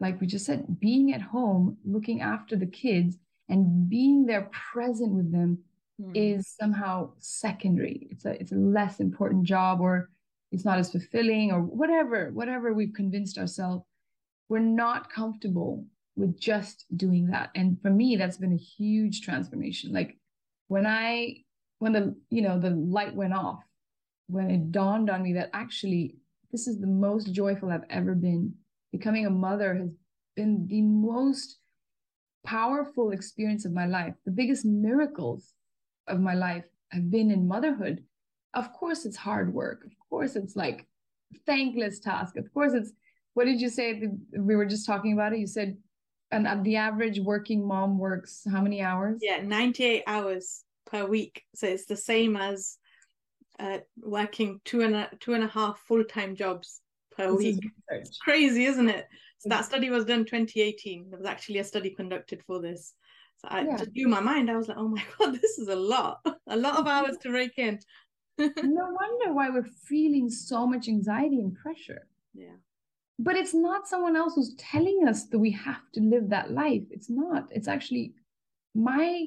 like 0.00 0.20
we 0.20 0.26
just 0.26 0.46
said 0.46 0.78
being 0.80 1.12
at 1.12 1.20
home 1.22 1.76
looking 1.84 2.20
after 2.20 2.56
the 2.56 2.66
kids 2.66 3.16
and 3.48 3.88
being 3.88 4.26
there 4.26 4.50
present 4.72 5.12
with 5.12 5.32
them 5.32 5.58
Mm. 6.00 6.12
is 6.14 6.46
somehow 6.46 7.10
secondary. 7.18 8.06
It's 8.12 8.24
a 8.24 8.40
it's 8.40 8.52
a 8.52 8.54
less 8.54 9.00
important 9.00 9.42
job 9.42 9.80
or 9.80 10.10
it's 10.52 10.64
not 10.64 10.78
as 10.78 10.92
fulfilling 10.92 11.50
or 11.50 11.60
whatever 11.62 12.30
whatever 12.30 12.72
we've 12.72 12.94
convinced 12.94 13.36
ourselves 13.36 13.82
we're 14.48 14.60
not 14.60 15.12
comfortable 15.12 15.84
with 16.14 16.38
just 16.38 16.86
doing 16.96 17.26
that. 17.32 17.50
And 17.56 17.82
for 17.82 17.90
me 17.90 18.14
that's 18.14 18.36
been 18.36 18.52
a 18.52 18.56
huge 18.56 19.22
transformation. 19.22 19.92
Like 19.92 20.16
when 20.68 20.86
i 20.86 21.38
when 21.80 21.92
the 21.92 22.14
you 22.30 22.42
know 22.42 22.60
the 22.60 22.70
light 22.70 23.14
went 23.16 23.34
off 23.34 23.64
when 24.28 24.50
it 24.50 24.70
dawned 24.70 25.10
on 25.10 25.22
me 25.24 25.32
that 25.32 25.50
actually 25.52 26.14
this 26.52 26.68
is 26.68 26.78
the 26.78 26.86
most 26.86 27.32
joyful 27.32 27.70
i've 27.70 27.90
ever 27.90 28.14
been 28.14 28.54
becoming 28.92 29.26
a 29.26 29.30
mother 29.30 29.74
has 29.74 29.90
been 30.36 30.66
the 30.68 30.82
most 30.82 31.58
powerful 32.44 33.10
experience 33.10 33.64
of 33.64 33.72
my 33.72 33.86
life. 33.86 34.14
The 34.24 34.30
biggest 34.30 34.64
miracles 34.64 35.52
of 36.06 36.20
my 36.20 36.34
life 36.34 36.64
have 36.90 37.10
been 37.10 37.30
in 37.30 37.46
motherhood. 37.46 38.04
Of 38.54 38.72
course 38.72 39.04
it's 39.04 39.16
hard 39.16 39.52
work. 39.52 39.84
Of 39.84 39.92
course 40.08 40.36
it's 40.36 40.56
like 40.56 40.86
thankless 41.46 42.00
task. 42.00 42.36
Of 42.36 42.52
course 42.52 42.72
it's 42.72 42.92
what 43.34 43.44
did 43.44 43.60
you 43.60 43.68
say? 43.68 44.02
We 44.36 44.56
were 44.56 44.66
just 44.66 44.86
talking 44.86 45.12
about 45.12 45.32
it. 45.32 45.38
You 45.38 45.46
said 45.46 45.76
and 46.30 46.64
the 46.64 46.76
average 46.76 47.20
working 47.20 47.66
mom 47.66 47.98
works 47.98 48.42
how 48.50 48.60
many 48.60 48.82
hours? 48.82 49.20
Yeah 49.22 49.42
98 49.42 50.04
hours 50.06 50.64
per 50.86 51.04
week. 51.06 51.44
So 51.54 51.66
it's 51.66 51.86
the 51.86 51.96
same 51.96 52.36
as 52.36 52.78
uh, 53.58 53.78
working 54.02 54.60
two 54.64 54.82
and 54.82 54.94
a 54.94 55.10
two 55.20 55.34
and 55.34 55.44
a 55.44 55.48
half 55.48 55.78
full-time 55.80 56.36
jobs 56.36 56.80
per 57.18 57.30
This 57.32 57.38
week. 57.38 57.64
is 57.64 57.70
it's 57.90 58.18
crazy 58.18 58.64
isn't 58.66 58.88
it? 58.88 59.06
So 59.38 59.48
that 59.48 59.60
mm-hmm. 59.60 59.64
study 59.64 59.90
was 59.90 60.04
done 60.04 60.24
2018 60.24 61.10
there 61.10 61.18
was 61.18 61.26
actually 61.28 61.58
a 61.58 61.64
study 61.64 61.90
conducted 61.90 62.42
for 62.46 62.60
this. 62.60 62.94
So 63.38 63.48
i 63.50 63.62
Yeah. 63.62 63.76
just 63.76 63.92
blew 63.94 64.08
my 64.08 64.20
mind. 64.20 64.50
I 64.50 64.56
was 64.56 64.68
like 64.68 64.78
oh 64.78 64.88
my 64.88 65.04
god 65.18 65.34
this 65.40 65.58
is 65.58 65.68
a 65.68 65.76
lot. 65.76 66.20
A 66.46 66.56
lot 66.56 66.76
of 66.78 66.86
hours 66.86 67.16
to 67.22 67.30
rake 67.30 67.58
in. 67.58 67.78
No 68.38 68.84
wonder 69.00 69.32
why 69.32 69.50
we're 69.50 69.72
feeling 69.88 70.30
so 70.30 70.64
much 70.64 70.86
anxiety 70.86 71.40
and 71.40 71.56
pressure. 71.56 72.06
Yeah. 72.34 72.58
But 73.18 73.34
it's 73.34 73.52
not 73.52 73.88
someone 73.88 74.14
else 74.14 74.36
who's 74.36 74.54
telling 74.54 75.08
us 75.08 75.24
that 75.24 75.40
we 75.40 75.50
have 75.50 75.82
to 75.94 76.00
live 76.00 76.28
that 76.30 76.52
life. 76.52 76.84
It's 76.92 77.10
not. 77.10 77.48
It's 77.50 77.66
actually 77.66 78.14
my 78.76 79.26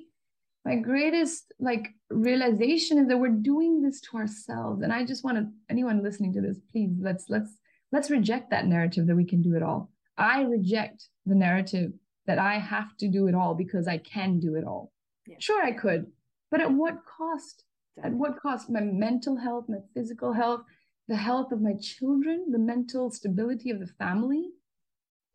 my 0.64 0.76
greatest 0.76 1.54
like 1.60 1.90
realization 2.10 3.00
is 3.00 3.08
that 3.08 3.18
we're 3.18 3.30
doing 3.30 3.82
this 3.82 4.00
to 4.02 4.18
ourselves. 4.18 4.82
And 4.84 4.94
i 4.94 5.04
just 5.04 5.24
want 5.26 5.38
to 5.38 5.48
anyone 5.70 6.04
listening 6.04 6.34
to 6.34 6.42
this 6.42 6.60
please 6.72 6.92
let's 7.00 7.26
let's 7.30 7.52
let's 7.92 8.10
reject 8.10 8.50
that 8.52 8.68
narrative 8.68 9.08
that 9.08 9.16
we 9.16 9.26
can 9.26 9.42
do 9.42 9.56
it 9.56 9.64
all. 9.64 9.92
I 10.18 10.42
reject 10.42 11.08
the 11.26 11.36
narrative 11.36 11.92
that 12.28 12.40
i 12.40 12.58
have 12.60 12.96
to 12.98 13.08
do 13.08 13.28
it 13.28 13.36
all 13.36 13.56
because 13.56 13.88
i 13.88 13.98
can 13.98 14.40
do 14.40 14.56
it 14.56 14.64
all. 14.64 14.92
Yeah. 15.28 15.38
sure 15.40 15.64
i 15.64 15.72
could 15.72 16.06
but 16.52 16.60
at 16.60 16.72
what 16.72 17.06
cost? 17.06 17.64
At 18.04 18.12
what 18.12 18.38
cost? 18.38 18.70
My 18.70 18.82
mental 18.82 19.38
health 19.38 19.66
my 19.70 19.80
physical 19.94 20.34
health 20.34 20.62
the 21.08 21.16
health 21.16 21.52
of 21.52 21.62
my 21.62 21.74
children 21.82 22.48
the 22.52 22.60
mental 22.60 23.10
stability 23.10 23.72
of 23.72 23.80
the 23.80 23.88
family? 23.88 24.50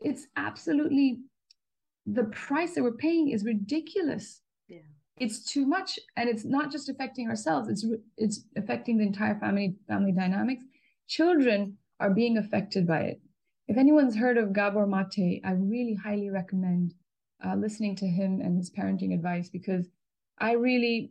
It's 0.00 0.26
absolutely 0.36 1.20
the 2.06 2.24
price 2.24 2.74
that 2.74 2.84
we're 2.84 2.92
paying 2.92 3.30
is 3.30 3.44
ridiculous. 3.44 4.42
Yeah. 4.68 4.78
it's 5.18 5.44
too 5.44 5.66
much 5.66 5.98
and 6.16 6.28
it's 6.28 6.44
not 6.44 6.70
just 6.70 6.88
affecting 6.88 7.28
ourselves 7.28 7.68
it's 7.68 7.84
it's 8.16 8.44
affecting 8.56 8.98
the 8.98 9.06
entire 9.06 9.38
family 9.38 9.76
family 9.88 10.12
dynamics. 10.12 10.64
Children 11.08 11.78
are 12.00 12.10
being 12.10 12.38
affected 12.38 12.86
by 12.86 13.00
it. 13.00 13.20
If 13.68 13.76
anyone's 13.76 14.16
heard 14.16 14.38
of 14.38 14.52
gabor 14.52 14.86
mate 14.86 15.40
i 15.44 15.52
really 15.52 15.94
highly 15.94 16.30
recommend 16.30 16.94
uh, 17.44 17.56
listening 17.56 17.96
to 17.96 18.06
him 18.06 18.40
and 18.40 18.56
his 18.56 18.70
parenting 18.70 19.12
advice 19.12 19.48
because 19.48 19.88
i 20.38 20.52
really 20.52 21.10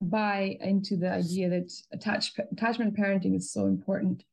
buy 0.00 0.56
into 0.60 0.96
the 0.96 1.10
idea 1.10 1.48
that 1.48 1.72
attach, 1.92 2.32
attachment 2.52 2.96
parenting 2.96 3.36
is 3.36 3.50
so 3.50 3.66
important. 3.66 4.24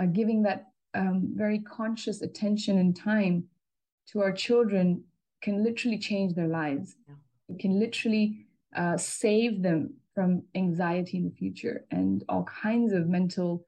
Uh, 0.00 0.06
giving 0.06 0.42
that 0.42 0.66
um, 0.94 1.30
very 1.34 1.60
conscious 1.60 2.22
attention 2.22 2.78
and 2.78 2.96
time 2.96 3.44
to 4.08 4.20
our 4.20 4.32
children 4.32 5.04
can 5.40 5.62
literally 5.62 5.98
change 5.98 6.34
their 6.34 6.48
lives. 6.48 6.96
Yeah. 7.08 7.14
it 7.48 7.60
can 7.60 7.78
literally 7.78 8.46
uh, 8.74 8.96
save 8.96 9.62
them 9.62 9.94
from 10.14 10.42
anxiety 10.54 11.18
in 11.18 11.24
the 11.24 11.34
future 11.34 11.84
and 11.90 12.24
all 12.28 12.44
kinds 12.44 12.92
of 12.92 13.08
mental 13.08 13.64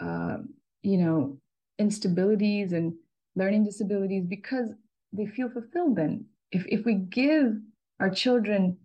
uh, 0.00 0.38
you 0.82 0.98
know 0.98 1.38
instabilities 1.80 2.72
and 2.72 2.94
learning 3.36 3.64
disabilities 3.64 4.24
because 4.28 4.70
they 5.12 5.26
feel 5.26 5.48
fulfilled 5.48 5.96
then. 5.96 6.26
If, 6.52 6.64
if 6.66 6.84
we 6.84 6.94
give 6.94 7.54
our 8.00 8.10
children 8.10 8.76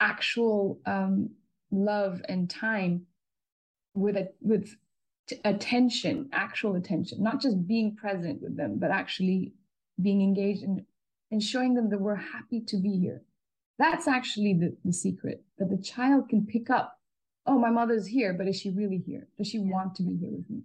actual 0.00 0.78
um, 0.86 1.30
love 1.70 2.20
and 2.28 2.48
time 2.48 3.06
with 3.94 4.16
a 4.16 4.28
with 4.40 4.76
t- 5.26 5.40
attention 5.44 6.28
actual 6.32 6.76
attention 6.76 7.20
not 7.22 7.40
just 7.40 7.66
being 7.66 7.96
present 7.96 8.40
with 8.40 8.56
them 8.56 8.78
but 8.78 8.90
actually 8.90 9.52
being 10.00 10.22
engaged 10.22 10.62
and 10.62 10.82
and 11.32 11.42
showing 11.42 11.74
them 11.74 11.90
that 11.90 12.00
we're 12.00 12.14
happy 12.14 12.60
to 12.60 12.76
be 12.76 12.96
here 12.96 13.22
that's 13.78 14.06
actually 14.06 14.54
the, 14.54 14.76
the 14.84 14.92
secret 14.92 15.42
that 15.58 15.68
the 15.68 15.82
child 15.82 16.28
can 16.28 16.46
pick 16.46 16.70
up 16.70 17.00
oh 17.46 17.58
my 17.58 17.70
mother's 17.70 18.06
here 18.06 18.32
but 18.32 18.46
is 18.46 18.60
she 18.60 18.70
really 18.70 19.02
here? 19.04 19.26
Does 19.36 19.48
she 19.48 19.58
want 19.58 19.94
to 19.96 20.02
be 20.02 20.16
here 20.16 20.30
with 20.30 20.48
me 20.48 20.62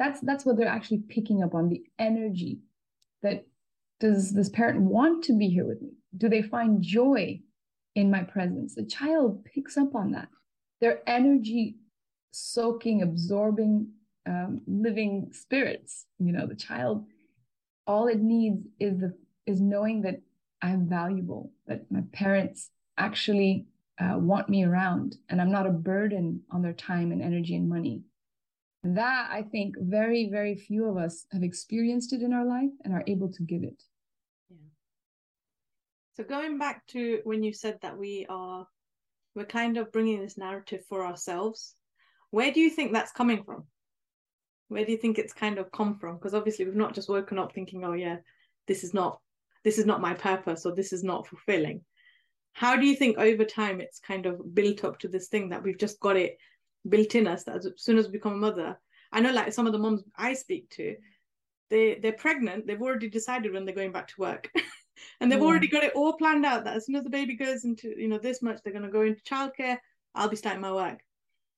that's 0.00 0.20
that's 0.22 0.44
what 0.44 0.56
they're 0.56 0.66
actually 0.66 1.02
picking 1.08 1.44
up 1.44 1.54
on 1.54 1.68
the 1.68 1.82
energy 2.00 2.58
that 3.22 3.46
does 4.00 4.32
this 4.32 4.48
parent 4.48 4.80
want 4.80 5.22
to 5.24 5.36
be 5.36 5.48
here 5.48 5.66
with 5.66 5.82
me? 5.82 5.90
Do 6.16 6.28
they 6.28 6.42
find 6.42 6.82
joy 6.82 7.38
in 7.94 8.10
my 8.10 8.22
presence? 8.22 8.74
The 8.74 8.86
child 8.86 9.44
picks 9.44 9.76
up 9.76 9.94
on 9.94 10.10
that. 10.12 10.28
Their 10.80 11.02
energy 11.06 11.76
soaking 12.32 13.02
absorbing 13.02 13.88
um, 14.26 14.60
living 14.66 15.30
spirits 15.32 16.06
you 16.18 16.32
know 16.32 16.46
the 16.46 16.54
child 16.54 17.04
all 17.86 18.06
it 18.06 18.20
needs 18.20 18.66
is 18.78 18.98
the 19.00 19.14
is 19.46 19.60
knowing 19.60 20.02
that 20.02 20.20
i'm 20.62 20.88
valuable 20.88 21.50
that 21.66 21.90
my 21.90 22.02
parents 22.12 22.70
actually 22.98 23.66
uh, 23.98 24.16
want 24.16 24.48
me 24.48 24.64
around 24.64 25.16
and 25.28 25.40
i'm 25.40 25.50
not 25.50 25.66
a 25.66 25.70
burden 25.70 26.40
on 26.50 26.62
their 26.62 26.74
time 26.74 27.12
and 27.12 27.22
energy 27.22 27.56
and 27.56 27.68
money 27.68 28.02
that 28.82 29.28
i 29.30 29.42
think 29.42 29.74
very 29.78 30.28
very 30.30 30.54
few 30.54 30.86
of 30.86 30.96
us 30.96 31.26
have 31.32 31.42
experienced 31.42 32.12
it 32.12 32.22
in 32.22 32.32
our 32.32 32.46
life 32.46 32.70
and 32.84 32.94
are 32.94 33.04
able 33.06 33.30
to 33.30 33.42
give 33.42 33.62
it 33.62 33.82
Yeah. 34.48 34.56
So 36.14 36.24
going 36.24 36.58
back 36.58 36.86
to 36.88 37.20
when 37.24 37.42
you 37.42 37.52
said 37.52 37.78
that 37.82 37.96
we 37.98 38.26
are 38.28 38.66
we're 39.34 39.44
kind 39.44 39.76
of 39.76 39.92
bringing 39.92 40.20
this 40.20 40.36
narrative 40.36 40.84
for 40.88 41.06
ourselves, 41.06 41.74
where 42.30 42.52
do 42.52 42.60
you 42.60 42.70
think 42.70 42.92
that's 42.92 43.12
coming 43.12 43.44
from? 43.44 43.64
Where 44.68 44.84
do 44.84 44.92
you 44.92 44.98
think 44.98 45.18
it's 45.18 45.32
kind 45.32 45.58
of 45.58 45.72
come 45.72 45.98
from? 45.98 46.16
Because 46.16 46.34
obviously 46.34 46.64
we've 46.64 46.74
not 46.74 46.94
just 46.94 47.08
woken 47.08 47.38
up 47.38 47.52
thinking, 47.52 47.84
oh 47.84 47.92
yeah, 47.92 48.16
this 48.66 48.84
is 48.84 48.94
not 48.94 49.20
this 49.64 49.78
is 49.78 49.86
not 49.86 50.00
my 50.00 50.14
purpose 50.14 50.64
or 50.64 50.74
this 50.74 50.92
is 50.92 51.04
not 51.04 51.26
fulfilling. 51.26 51.82
How 52.52 52.76
do 52.76 52.86
you 52.86 52.96
think 52.96 53.18
over 53.18 53.44
time 53.44 53.80
it's 53.80 54.00
kind 54.00 54.26
of 54.26 54.54
built 54.54 54.84
up 54.84 54.98
to 55.00 55.08
this 55.08 55.28
thing 55.28 55.50
that 55.50 55.62
we've 55.62 55.78
just 55.78 56.00
got 56.00 56.16
it 56.16 56.38
built 56.88 57.14
in 57.14 57.26
us 57.26 57.44
that 57.44 57.56
as 57.56 57.68
soon 57.76 57.98
as 57.98 58.06
we 58.06 58.12
become 58.12 58.34
a 58.34 58.36
mother, 58.36 58.78
I 59.12 59.20
know 59.20 59.32
like 59.32 59.52
some 59.52 59.66
of 59.66 59.72
the 59.72 59.78
moms 59.78 60.02
I 60.16 60.34
speak 60.34 60.70
to, 60.70 60.96
they 61.70 61.98
they're 62.02 62.12
pregnant 62.12 62.66
they've 62.66 62.82
already 62.82 63.08
decided 63.08 63.52
when 63.52 63.64
they're 63.64 63.74
going 63.74 63.92
back 63.92 64.08
to 64.08 64.20
work 64.20 64.50
and 65.20 65.32
they've 65.32 65.40
yeah. 65.40 65.46
already 65.46 65.68
got 65.68 65.84
it 65.84 65.92
all 65.94 66.12
planned 66.12 66.44
out 66.44 66.64
that 66.64 66.76
as 66.76 66.84
soon 66.84 66.96
as 66.96 67.04
the 67.04 67.10
baby 67.10 67.34
goes 67.34 67.64
into 67.64 67.94
you 67.96 68.08
know 68.08 68.18
this 68.18 68.42
much 68.42 68.58
they're 68.62 68.72
going 68.72 68.84
to 68.84 68.90
go 68.90 69.02
into 69.02 69.22
childcare 69.22 69.78
i'll 70.14 70.28
be 70.28 70.36
starting 70.36 70.60
my 70.60 70.72
work 70.72 71.00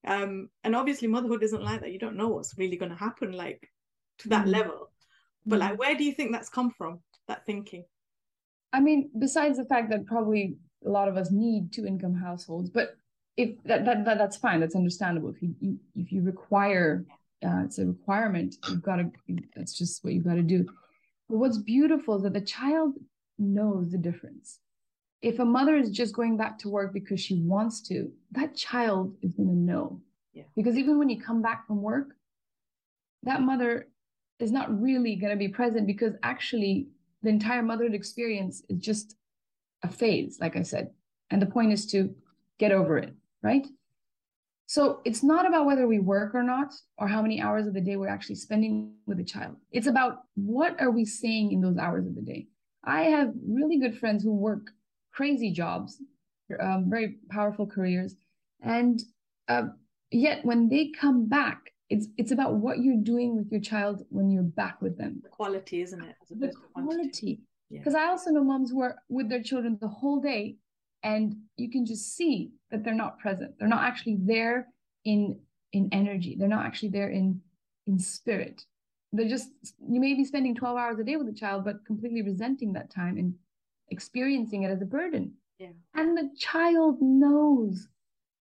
um 0.07 0.49
and 0.63 0.75
obviously 0.75 1.07
motherhood 1.07 1.43
isn't 1.43 1.63
like 1.63 1.81
that 1.81 1.91
you 1.91 1.99
don't 1.99 2.15
know 2.15 2.29
what's 2.29 2.57
really 2.57 2.77
going 2.77 2.91
to 2.91 2.97
happen 2.97 3.31
like 3.31 3.69
to 4.19 4.29
that 4.29 4.45
mm. 4.45 4.51
level 4.51 4.91
but 5.45 5.59
like 5.59 5.73
mm. 5.73 5.77
where 5.77 5.95
do 5.95 6.03
you 6.03 6.13
think 6.13 6.31
that's 6.31 6.49
come 6.49 6.69
from 6.69 6.99
that 7.27 7.45
thinking 7.45 7.83
i 8.71 8.79
mean 8.79 9.09
besides 9.19 9.57
the 9.57 9.65
fact 9.65 9.89
that 9.89 10.05
probably 10.05 10.55
a 10.85 10.89
lot 10.89 11.07
of 11.07 11.17
us 11.17 11.31
need 11.31 11.71
two 11.71 11.85
income 11.85 12.13
households 12.13 12.69
but 12.69 12.95
if 13.37 13.61
that, 13.63 13.85
that, 13.85 14.05
that 14.05 14.17
that's 14.17 14.37
fine. 14.37 14.59
That's 14.59 14.75
understandable. 14.75 15.29
If 15.29 15.41
you, 15.41 15.55
you 15.59 15.79
if 15.95 16.11
you 16.11 16.21
require 16.21 17.05
uh, 17.45 17.63
it's 17.65 17.79
a 17.79 17.85
requirement 17.85 18.55
you've 18.69 18.83
got 18.83 18.97
to 18.97 19.11
that's 19.55 19.73
just 19.77 20.03
what 20.03 20.13
you've 20.13 20.25
got 20.25 20.35
to 20.35 20.43
do. 20.43 20.65
But 21.29 21.37
what's 21.37 21.57
beautiful 21.57 22.17
is 22.17 22.23
that 22.23 22.33
the 22.33 22.41
child 22.41 22.93
knows 23.39 23.91
the 23.91 23.97
difference. 23.97 24.59
If 25.21 25.39
a 25.39 25.45
mother 25.45 25.75
is 25.75 25.89
just 25.89 26.13
going 26.15 26.37
back 26.37 26.59
to 26.59 26.69
work 26.69 26.93
because 26.93 27.21
she 27.21 27.41
wants 27.41 27.81
to 27.87 28.11
that 28.31 28.55
child 28.55 29.15
is 29.21 29.33
going 29.33 29.49
to 29.49 29.55
know. 29.55 30.01
Yeah. 30.33 30.45
because 30.55 30.77
even 30.77 30.97
when 30.97 31.09
you 31.09 31.21
come 31.21 31.43
back 31.43 31.67
from 31.67 31.83
work 31.83 32.15
that 33.21 33.43
mother 33.43 33.87
is 34.39 34.51
not 34.51 34.81
really 34.81 35.15
going 35.15 35.29
to 35.29 35.37
be 35.37 35.47
present 35.47 35.85
because 35.85 36.15
actually 36.23 36.87
the 37.21 37.29
entire 37.29 37.61
motherhood 37.61 37.93
experience 37.93 38.63
is 38.67 38.79
just 38.79 39.15
a 39.83 39.87
phase 39.87 40.39
like 40.41 40.55
i 40.55 40.63
said. 40.63 40.89
And 41.29 41.39
the 41.39 41.45
point 41.45 41.71
is 41.71 41.85
to 41.87 42.15
get 42.57 42.71
over 42.71 42.97
it 42.97 43.13
right? 43.43 43.67
So 44.65 45.01
it's 45.05 45.21
not 45.21 45.45
about 45.45 45.65
whether 45.65 45.87
we 45.87 45.99
work 45.99 46.33
or 46.33 46.41
not, 46.41 46.73
or 46.97 47.07
how 47.07 47.21
many 47.21 47.41
hours 47.41 47.67
of 47.67 47.73
the 47.73 47.81
day 47.81 47.95
we're 47.95 48.07
actually 48.07 48.35
spending 48.35 48.93
with 49.05 49.19
a 49.19 49.23
child. 49.23 49.57
It's 49.71 49.87
about 49.87 50.21
what 50.35 50.79
are 50.81 50.89
we 50.89 51.05
saying 51.05 51.51
in 51.51 51.61
those 51.61 51.77
hours 51.77 52.07
of 52.07 52.15
the 52.15 52.21
day. 52.21 52.47
I 52.83 53.03
have 53.03 53.33
really 53.47 53.77
good 53.77 53.97
friends 53.97 54.23
who 54.23 54.33
work 54.33 54.71
crazy 55.13 55.51
jobs, 55.51 56.01
um, 56.59 56.85
very 56.89 57.17
powerful 57.29 57.67
careers, 57.67 58.15
and 58.61 58.99
uh, 59.47 59.63
yet 60.11 60.43
when 60.43 60.69
they 60.69 60.91
come 60.99 61.27
back, 61.27 61.59
it's 61.89 62.07
it's 62.17 62.31
about 62.31 62.55
what 62.55 62.79
you're 62.79 63.03
doing 63.03 63.35
with 63.35 63.51
your 63.51 63.61
child 63.61 64.03
when 64.09 64.31
you're 64.31 64.43
back 64.43 64.81
with 64.81 64.97
them. 64.97 65.19
The 65.23 65.29
quality, 65.29 65.81
isn't 65.81 66.01
it? 66.01 66.15
the 66.29 66.51
quality. 66.73 67.41
Because 67.69 67.93
yeah. 67.93 68.05
I 68.05 68.07
also 68.07 68.31
know 68.31 68.43
moms 68.43 68.71
who 68.71 68.81
are 68.81 68.95
with 69.09 69.29
their 69.29 69.41
children 69.41 69.77
the 69.81 69.87
whole 69.87 70.19
day 70.19 70.57
and 71.03 71.35
you 71.57 71.69
can 71.69 71.85
just 71.85 72.15
see 72.15 72.51
that 72.71 72.83
they're 72.83 72.93
not 72.93 73.19
present. 73.19 73.53
They're 73.59 73.67
not 73.67 73.83
actually 73.83 74.17
there 74.21 74.67
in 75.05 75.39
in 75.73 75.89
energy. 75.91 76.35
They're 76.37 76.47
not 76.47 76.65
actually 76.65 76.89
there 76.89 77.09
in 77.09 77.41
in 77.87 77.99
spirit. 77.99 78.65
They're 79.11 79.29
just 79.29 79.49
you 79.87 79.99
may 79.99 80.13
be 80.13 80.25
spending 80.25 80.55
12 80.55 80.77
hours 80.77 80.99
a 80.99 81.03
day 81.03 81.15
with 81.17 81.27
a 81.27 81.33
child 81.33 81.65
but 81.65 81.85
completely 81.85 82.21
resenting 82.21 82.73
that 82.73 82.89
time 82.89 83.17
and 83.17 83.33
experiencing 83.89 84.63
it 84.63 84.71
as 84.71 84.81
a 84.81 84.85
burden. 84.85 85.33
Yeah. 85.59 85.69
And 85.93 86.17
the 86.17 86.29
child 86.37 86.97
knows 87.01 87.87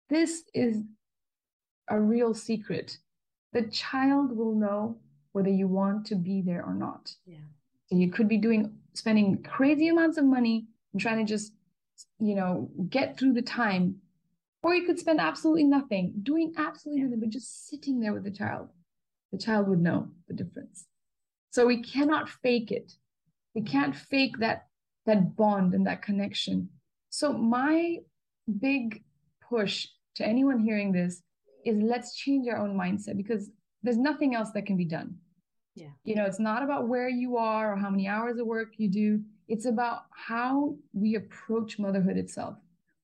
this 0.08 0.44
is 0.54 0.82
a 1.88 2.00
real 2.00 2.34
secret. 2.34 2.98
The 3.52 3.62
child 3.62 4.36
will 4.36 4.54
know 4.54 4.98
whether 5.32 5.50
you 5.50 5.68
want 5.68 6.06
to 6.06 6.14
be 6.14 6.42
there 6.42 6.64
or 6.64 6.74
not. 6.74 7.14
Yeah. 7.26 7.36
So 7.86 7.96
you 7.96 8.10
could 8.10 8.28
be 8.28 8.38
doing 8.38 8.72
spending 8.94 9.42
crazy 9.42 9.88
amounts 9.88 10.18
of 10.18 10.24
money 10.24 10.66
and 10.92 11.00
trying 11.00 11.18
to 11.18 11.24
just 11.24 11.52
you 12.18 12.34
know, 12.34 12.70
get 12.88 13.18
through 13.18 13.34
the 13.34 13.42
time. 13.42 13.96
Or 14.62 14.74
you 14.74 14.84
could 14.84 14.98
spend 14.98 15.20
absolutely 15.20 15.64
nothing, 15.64 16.14
doing 16.22 16.52
absolutely 16.56 17.04
nothing, 17.04 17.20
but 17.20 17.28
just 17.28 17.68
sitting 17.68 18.00
there 18.00 18.12
with 18.12 18.24
the 18.24 18.30
child. 18.30 18.68
The 19.32 19.38
child 19.38 19.68
would 19.68 19.80
know 19.80 20.08
the 20.28 20.34
difference. 20.34 20.86
So 21.50 21.66
we 21.66 21.82
cannot 21.82 22.28
fake 22.28 22.72
it. 22.72 22.92
We 23.54 23.62
can't 23.62 23.94
fake 23.94 24.38
that 24.38 24.66
that 25.06 25.36
bond 25.36 25.72
and 25.72 25.86
that 25.86 26.02
connection. 26.02 26.68
So 27.10 27.32
my 27.32 27.98
big 28.60 29.02
push 29.48 29.86
to 30.16 30.26
anyone 30.26 30.58
hearing 30.58 30.92
this 30.92 31.22
is 31.64 31.76
let's 31.80 32.14
change 32.16 32.48
our 32.48 32.58
own 32.58 32.76
mindset 32.76 33.16
because 33.16 33.50
there's 33.82 33.96
nothing 33.96 34.34
else 34.34 34.50
that 34.52 34.66
can 34.66 34.76
be 34.76 34.84
done. 34.84 35.16
Yeah. 35.74 35.90
You 36.04 36.16
know, 36.16 36.24
it's 36.24 36.40
not 36.40 36.62
about 36.62 36.88
where 36.88 37.08
you 37.08 37.36
are 37.36 37.72
or 37.72 37.76
how 37.76 37.90
many 37.90 38.08
hours 38.08 38.38
of 38.38 38.46
work 38.46 38.74
you 38.78 38.88
do. 38.88 39.22
It's 39.48 39.66
about 39.66 40.06
how 40.10 40.76
we 40.92 41.14
approach 41.14 41.78
motherhood 41.78 42.16
itself. 42.16 42.56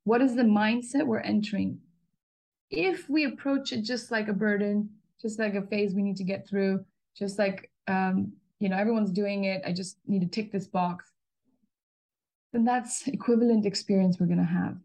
What 0.04 0.20
is 0.20 0.34
the 0.34 0.42
mindset 0.42 1.06
we're 1.06 1.20
entering? 1.20 1.78
If 2.70 3.08
we 3.08 3.24
approach 3.24 3.72
it 3.72 3.82
just 3.82 4.10
like 4.10 4.28
a 4.28 4.32
burden, 4.32 4.90
just 5.20 5.38
like 5.38 5.54
a 5.54 5.62
phase 5.62 5.94
we 5.94 6.02
need 6.02 6.16
to 6.16 6.24
get 6.24 6.48
through, 6.48 6.84
just 7.16 7.38
like, 7.38 7.70
um, 7.86 8.32
you 8.58 8.68
know, 8.68 8.76
everyone's 8.76 9.12
doing 9.12 9.44
it, 9.44 9.62
I 9.64 9.72
just 9.72 9.98
need 10.06 10.22
to 10.22 10.26
tick 10.26 10.50
this 10.50 10.66
box, 10.66 11.12
then 12.52 12.64
that's 12.64 13.06
equivalent 13.06 13.66
experience 13.66 14.18
we're 14.18 14.26
going 14.26 14.38
to 14.38 14.44
have. 14.44 14.76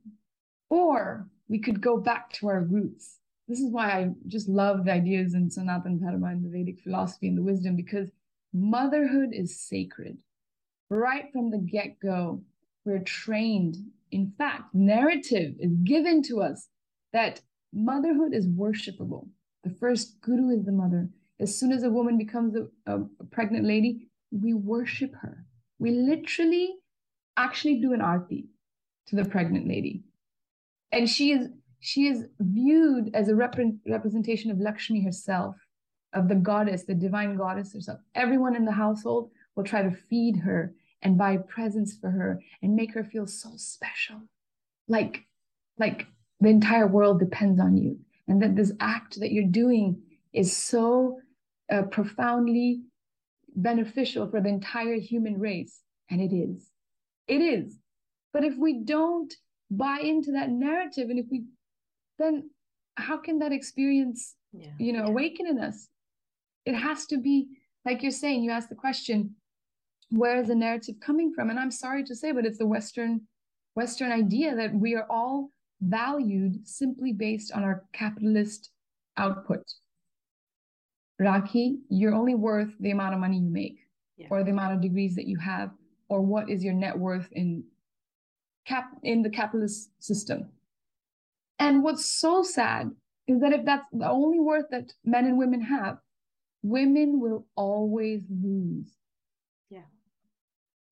Or 0.70 1.28
we 1.48 1.60
could 1.60 1.82
go 1.82 1.98
back 1.98 2.32
to 2.34 2.48
our 2.48 2.62
roots. 2.62 3.18
This 3.48 3.60
is 3.60 3.72
why 3.72 3.92
I 3.92 4.10
just 4.28 4.50
love 4.50 4.86
the 4.86 4.92
ideas 4.92 5.34
in 5.34 5.50
Sanatan 5.50 6.00
Dharma 6.00 6.28
and 6.28 6.44
the 6.44 6.50
Vedic 6.50 6.82
philosophy 6.82 7.30
and 7.30 7.38
the 7.38 7.44
wisdom 7.44 7.76
because 7.78 8.12
motherhood 8.54 9.30
is 9.32 9.60
sacred 9.60 10.18
right 10.90 11.26
from 11.32 11.52
the 11.52 11.58
get 11.58 12.00
go, 12.00 12.42
we're 12.86 13.00
trained. 13.00 13.78
In 14.12 14.34
fact, 14.38 14.74
narrative 14.74 15.56
is 15.60 15.74
given 15.84 16.22
to 16.24 16.42
us 16.42 16.70
that 17.14 17.42
motherhood 17.74 18.34
is 18.34 18.48
worshipable. 18.48 19.28
The 19.64 19.76
first 19.76 20.22
guru 20.22 20.58
is 20.58 20.66
the 20.66 20.72
mother. 20.72 21.10
As 21.40 21.58
soon 21.58 21.72
as 21.72 21.84
a 21.84 21.90
woman 21.90 22.18
becomes 22.18 22.56
a, 22.56 22.68
a, 22.92 23.00
pregnant 23.32 23.66
lady, 23.66 24.08
we 24.32 24.54
worship 24.54 25.14
her. 25.22 25.46
We 25.80 25.92
literally 25.92 26.76
actually 27.36 27.82
do 27.82 27.94
an 27.94 28.02
arti 28.02 28.48
to 29.08 29.16
the 29.16 29.26
pregnant 29.26 29.68
lady. 29.68 30.04
And 30.92 31.10
she 31.10 31.32
is 31.32 31.50
she 31.80 32.08
is 32.08 32.26
viewed 32.40 33.12
as 33.14 33.30
a 33.30 33.36
rep- 33.36 33.60
representation 33.88 34.50
of 34.50 34.60
Lakshmi 34.60 35.04
herself, 35.04 35.56
of 36.14 36.28
the 36.28 36.36
goddess, 36.36 36.86
the 36.86 36.96
divine 36.96 37.38
goddess 37.38 37.74
herself. 37.74 38.00
Everyone 38.16 38.56
in 38.56 38.66
the 38.66 38.72
household 38.72 39.30
will 39.56 39.64
try 39.64 39.84
to 39.84 39.92
feed 39.92 40.38
her 40.38 40.74
and 41.02 41.18
buy 41.18 41.38
presents 41.38 41.96
for 41.96 42.10
her 42.10 42.42
and 42.62 42.76
make 42.76 42.94
her 42.94 43.04
feel 43.04 43.28
so 43.28 43.52
special. 43.56 44.22
Like 44.88 45.26
like 45.78 46.08
the 46.40 46.50
entire 46.50 46.88
world 46.88 47.20
depends 47.20 47.60
on 47.60 47.78
you. 47.78 48.00
And 48.28 48.42
that 48.42 48.56
this 48.56 48.74
act 48.80 49.20
that 49.20 49.32
you're 49.32 49.46
doing 49.46 50.02
is 50.34 50.56
so 50.56 51.20
uh, 51.72 51.84
profoundly 51.84 52.82
beneficial 53.56 54.30
for 54.30 54.42
the 54.42 54.50
entire 54.50 54.96
human 54.96 55.40
race. 55.40 55.80
And 56.10 56.22
it 56.22 56.36
is. 56.36 56.70
It 57.28 57.42
is. 57.42 57.78
But 58.34 58.44
if 58.44 58.56
we 58.58 58.84
don't 58.84 59.34
buy 59.72 60.00
into 60.02 60.32
that 60.34 60.50
narrative 60.50 61.10
and 61.10 61.20
if 61.20 61.26
we 61.30 61.44
then 62.20 62.50
how 62.96 63.18
can 63.18 63.40
that 63.40 63.52
experience 63.52 64.36
yeah. 64.54 64.72
you 64.80 64.94
know 64.94 65.04
yeah. 65.04 65.10
awaken 65.10 65.48
in 65.48 65.60
us? 65.60 65.88
It 66.66 66.76
has 66.76 67.06
to 67.08 67.18
be 67.18 67.48
like 67.86 68.02
you're 68.02 68.12
saying 68.12 68.44
you 68.44 68.52
asked 68.52 68.70
the 68.70 68.76
question 68.76 69.36
where 70.10 70.40
is 70.42 70.48
the 70.48 70.56
narrative 70.56 70.96
coming 71.02 71.34
from. 71.34 71.50
And 71.50 71.60
i'm 71.60 71.72
sorry 71.72 72.04
to 72.06 72.16
say 72.16 72.32
but 72.32 72.46
it's 72.46 72.58
the 72.58 72.68
western 72.68 73.22
western 73.76 74.12
idea 74.12 74.56
that 74.56 74.74
we 74.74 74.96
are 74.96 75.06
all 75.10 75.52
valued 75.82 76.68
simply 76.68 77.14
based 77.14 77.52
on 77.52 77.64
our 77.64 77.84
capitalist 77.94 78.72
output. 79.18 79.64
Rakhi, 81.22 81.78
you're 81.90 82.14
only 82.14 82.36
worth 82.36 82.70
the 82.80 82.92
amount 82.92 83.14
of 83.14 83.20
money 83.20 83.38
you 83.38 83.50
make 83.50 83.80
yeah. 84.18 84.28
or 84.30 84.44
the 84.44 84.52
amount 84.52 84.74
of 84.74 84.82
degrees 84.82 85.16
that 85.16 85.28
you 85.28 85.38
have 85.38 85.72
or 86.10 86.22
what 86.22 86.50
is 86.50 86.64
your 86.64 86.74
net 86.74 86.98
worth 86.98 87.28
in 87.32 87.64
cap 88.66 88.92
in 89.04 89.22
the 89.22 89.30
capitalist 89.30 89.92
system. 90.00 90.50
And 91.60 91.84
what's 91.84 92.06
so 92.06 92.44
sad 92.44 92.92
is 93.28 93.40
that 93.42 93.54
if 93.54 93.66
that's 93.66 93.86
the 93.92 94.10
only 94.10 94.40
worth 94.40 94.66
that 94.72 94.94
men 95.04 95.26
and 95.26 95.38
women 95.38 95.62
have 95.62 95.98
women 96.64 97.20
will 97.20 97.46
always 97.56 98.22
lose 98.30 98.92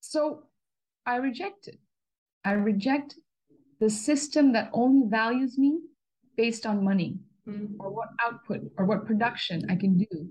so 0.09 0.43
I 1.05 1.17
reject 1.17 1.67
it. 1.67 1.79
I 2.43 2.51
reject 2.53 3.15
the 3.79 3.89
system 3.89 4.53
that 4.53 4.69
only 4.73 5.07
values 5.09 5.57
me 5.57 5.79
based 6.37 6.65
on 6.65 6.83
money 6.83 7.17
mm-hmm. 7.47 7.79
or 7.79 7.89
what 7.89 8.09
output 8.23 8.61
or 8.77 8.85
what 8.85 9.05
production 9.05 9.65
I 9.69 9.75
can 9.75 9.97
do 9.97 10.29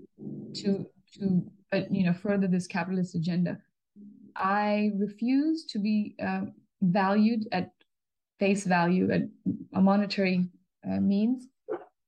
to 0.63 0.87
to 1.19 1.43
uh, 1.73 1.83
you 1.91 2.05
know 2.05 2.15
further 2.15 2.47
this 2.47 2.67
capitalist 2.67 3.15
agenda. 3.15 3.59
I 4.37 4.91
refuse 4.99 5.65
to 5.67 5.79
be 5.79 6.17
uh, 6.25 6.47
valued 6.83 7.47
at 7.53 7.71
face 8.41 8.65
value 8.65 9.11
at 9.13 9.23
a 9.75 9.81
monetary 9.81 10.49
uh, 10.87 11.01
means, 11.01 11.47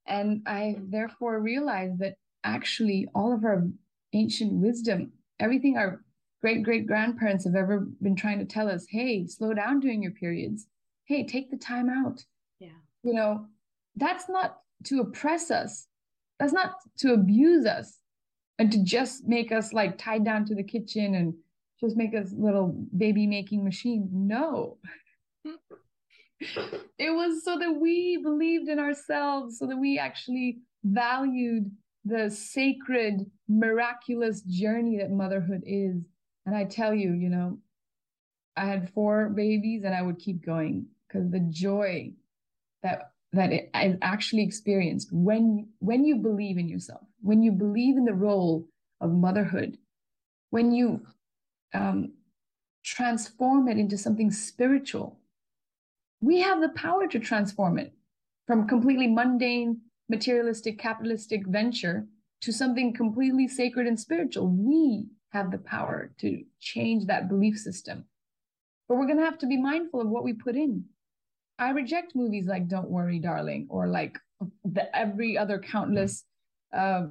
and 0.06 0.42
I 0.46 0.76
therefore 0.88 1.40
realize 1.40 1.92
that 1.98 2.14
actually 2.44 3.08
all 3.14 3.32
of 3.32 3.44
our 3.44 3.64
ancient 4.12 4.52
wisdom, 4.52 5.12
everything 5.40 5.76
our 5.76 6.02
great 6.46 6.62
great 6.62 6.86
grandparents 6.86 7.44
have 7.44 7.56
ever 7.56 7.88
been 8.00 8.14
trying 8.14 8.38
to 8.38 8.44
tell 8.44 8.68
us 8.68 8.86
hey 8.88 9.26
slow 9.26 9.52
down 9.52 9.80
during 9.80 10.00
your 10.00 10.12
periods 10.12 10.68
hey 11.06 11.26
take 11.26 11.50
the 11.50 11.56
time 11.56 11.90
out 11.90 12.24
yeah 12.60 12.68
you 13.02 13.12
know 13.12 13.44
that's 13.96 14.28
not 14.28 14.58
to 14.84 15.00
oppress 15.00 15.50
us 15.50 15.88
that's 16.38 16.52
not 16.52 16.74
to 16.96 17.14
abuse 17.14 17.66
us 17.66 17.98
and 18.60 18.70
to 18.70 18.84
just 18.84 19.26
make 19.26 19.50
us 19.50 19.72
like 19.72 19.98
tied 19.98 20.24
down 20.24 20.44
to 20.44 20.54
the 20.54 20.62
kitchen 20.62 21.16
and 21.16 21.34
just 21.80 21.96
make 21.96 22.14
us 22.14 22.32
little 22.36 22.86
baby 22.96 23.26
making 23.26 23.64
machines. 23.64 24.10
No. 24.12 24.78
it 26.40 27.10
was 27.10 27.44
so 27.44 27.58
that 27.58 27.72
we 27.72 28.18
believed 28.22 28.68
in 28.68 28.78
ourselves, 28.78 29.58
so 29.58 29.66
that 29.66 29.76
we 29.76 29.98
actually 29.98 30.58
valued 30.84 31.70
the 32.04 32.30
sacred, 32.30 33.30
miraculous 33.48 34.42
journey 34.42 34.98
that 34.98 35.10
motherhood 35.10 35.62
is. 35.66 36.02
And 36.46 36.54
I 36.54 36.64
tell 36.64 36.94
you, 36.94 37.12
you 37.12 37.28
know, 37.28 37.58
I 38.56 38.66
had 38.66 38.90
four 38.90 39.28
babies 39.28 39.82
and 39.84 39.94
I 39.94 40.02
would 40.02 40.18
keep 40.18 40.44
going 40.44 40.86
because 41.06 41.30
the 41.30 41.40
joy 41.40 42.12
that 42.82 43.10
that 43.32 43.52
I 43.74 43.96
actually 44.00 44.44
experienced 44.44 45.08
when 45.12 45.68
when 45.80 46.04
you 46.04 46.16
believe 46.16 46.56
in 46.56 46.68
yourself, 46.68 47.02
when 47.20 47.42
you 47.42 47.52
believe 47.52 47.96
in 47.96 48.04
the 48.04 48.14
role 48.14 48.66
of 49.00 49.12
motherhood, 49.12 49.76
when 50.50 50.72
you 50.72 51.02
um, 51.74 52.12
transform 52.84 53.68
it 53.68 53.76
into 53.76 53.98
something 53.98 54.30
spiritual, 54.30 55.18
we 56.20 56.40
have 56.40 56.60
the 56.60 56.70
power 56.70 57.06
to 57.08 57.18
transform 57.18 57.78
it 57.78 57.92
from 58.46 58.68
completely 58.68 59.08
mundane, 59.08 59.80
materialistic, 60.08 60.78
capitalistic 60.78 61.46
venture 61.46 62.06
to 62.40 62.52
something 62.52 62.94
completely 62.94 63.48
sacred 63.48 63.86
and 63.86 63.98
spiritual. 63.98 64.48
We 64.48 65.08
have 65.36 65.50
the 65.50 65.58
power 65.58 66.10
to 66.20 66.42
change 66.60 67.06
that 67.06 67.28
belief 67.28 67.58
system. 67.58 68.04
But 68.88 68.96
we're 68.96 69.06
going 69.06 69.18
to 69.18 69.24
have 69.24 69.38
to 69.38 69.46
be 69.46 69.56
mindful 69.60 70.00
of 70.00 70.08
what 70.08 70.24
we 70.24 70.32
put 70.32 70.56
in. 70.56 70.84
I 71.58 71.70
reject 71.70 72.14
movies 72.14 72.46
like 72.46 72.68
Don't 72.68 72.90
Worry, 72.90 73.18
Darling, 73.18 73.66
or 73.68 73.86
like 73.86 74.18
the 74.64 74.94
every 74.96 75.38
other 75.38 75.58
countless 75.58 76.24
uh, 76.72 77.06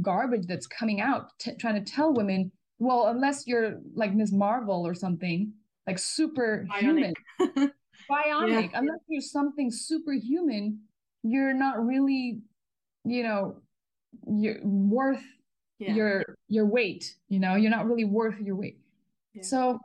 garbage 0.00 0.46
that's 0.46 0.66
coming 0.66 1.00
out, 1.00 1.28
t- 1.38 1.54
trying 1.58 1.82
to 1.82 1.92
tell 1.92 2.12
women, 2.12 2.50
well, 2.78 3.08
unless 3.08 3.46
you're 3.46 3.78
like 3.94 4.14
Ms. 4.14 4.32
Marvel 4.32 4.86
or 4.86 4.94
something, 4.94 5.52
like 5.86 5.98
superhuman, 5.98 7.14
bionic, 7.38 7.70
bionic 8.10 8.70
yeah. 8.72 8.78
unless 8.78 9.00
you're 9.08 9.20
something 9.20 9.70
superhuman, 9.70 10.80
you're 11.22 11.52
not 11.52 11.84
really, 11.84 12.40
you 13.04 13.22
know, 13.22 13.56
you're 14.26 14.60
worth 14.62 15.22
yeah. 15.80 15.94
your 15.94 16.36
your 16.48 16.66
weight. 16.66 17.16
You 17.28 17.40
know, 17.40 17.56
you're 17.56 17.70
not 17.70 17.86
really 17.86 18.04
worth 18.04 18.38
your 18.40 18.56
weight. 18.56 18.78
Yeah. 19.34 19.42
So 19.42 19.80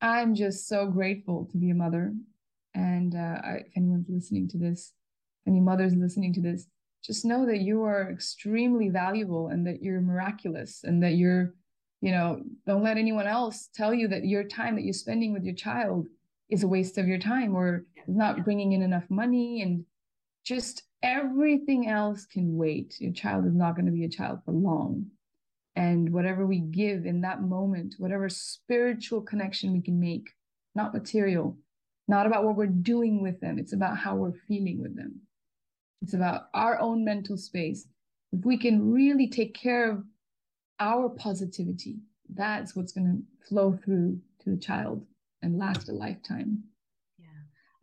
I'm 0.00 0.34
just 0.34 0.68
so 0.68 0.86
grateful 0.86 1.48
to 1.50 1.56
be 1.56 1.70
a 1.70 1.74
mother. 1.74 2.12
And 2.74 3.14
uh, 3.14 3.40
I, 3.42 3.52
if 3.66 3.72
anyone's 3.76 4.08
listening 4.08 4.48
to 4.48 4.58
this, 4.58 4.92
any 5.46 5.60
mothers 5.60 5.94
listening 5.94 6.34
to 6.34 6.40
this, 6.40 6.66
just 7.02 7.24
know 7.24 7.46
that 7.46 7.60
you 7.60 7.82
are 7.84 8.10
extremely 8.10 8.90
valuable 8.90 9.48
and 9.48 9.66
that 9.66 9.82
you're 9.82 10.00
miraculous 10.00 10.82
and 10.84 11.02
that 11.02 11.12
you're, 11.12 11.54
you 12.00 12.10
know, 12.10 12.42
don't 12.66 12.82
let 12.82 12.98
anyone 12.98 13.26
else 13.26 13.70
tell 13.74 13.94
you 13.94 14.08
that 14.08 14.24
your 14.24 14.44
time 14.44 14.74
that 14.74 14.82
you're 14.82 14.92
spending 14.92 15.32
with 15.32 15.44
your 15.44 15.54
child 15.54 16.06
is 16.50 16.62
a 16.62 16.68
waste 16.68 16.98
of 16.98 17.08
your 17.08 17.18
time 17.18 17.54
or 17.54 17.84
not 18.06 18.44
bringing 18.44 18.72
in 18.72 18.82
enough 18.82 19.08
money 19.08 19.62
and 19.62 19.84
just 20.44 20.82
everything 21.02 21.88
else 21.88 22.26
can 22.26 22.56
wait. 22.56 22.96
Your 23.00 23.12
child 23.12 23.46
is 23.46 23.54
not 23.54 23.74
going 23.74 23.86
to 23.86 23.92
be 23.92 24.04
a 24.04 24.08
child 24.08 24.40
for 24.44 24.52
long 24.52 25.06
and 25.76 26.10
whatever 26.12 26.46
we 26.46 26.58
give 26.58 27.04
in 27.04 27.20
that 27.20 27.42
moment, 27.42 27.96
whatever 27.98 28.28
spiritual 28.30 29.20
connection 29.20 29.72
we 29.72 29.82
can 29.82 30.00
make, 30.00 30.30
not 30.74 30.94
material, 30.94 31.56
not 32.08 32.26
about 32.26 32.44
what 32.44 32.56
we're 32.56 32.66
doing 32.66 33.22
with 33.22 33.40
them. 33.40 33.58
It's 33.58 33.74
about 33.74 33.98
how 33.98 34.16
we're 34.16 34.40
feeling 34.48 34.80
with 34.80 34.96
them. 34.96 35.20
It's 36.00 36.14
about 36.14 36.48
our 36.54 36.80
own 36.80 37.04
mental 37.04 37.36
space. 37.36 37.86
If 38.32 38.44
we 38.44 38.56
can 38.56 38.90
really 38.90 39.28
take 39.28 39.54
care 39.54 39.90
of 39.90 40.04
our 40.80 41.10
positivity, 41.10 41.96
that's 42.34 42.74
what's 42.74 42.92
going 42.92 43.06
to 43.06 43.48
flow 43.48 43.78
through 43.84 44.18
to 44.44 44.50
the 44.50 44.56
child 44.56 45.04
and 45.42 45.58
last 45.58 45.88
a 45.88 45.92
lifetime. 45.92 46.64
Yeah. 47.18 47.26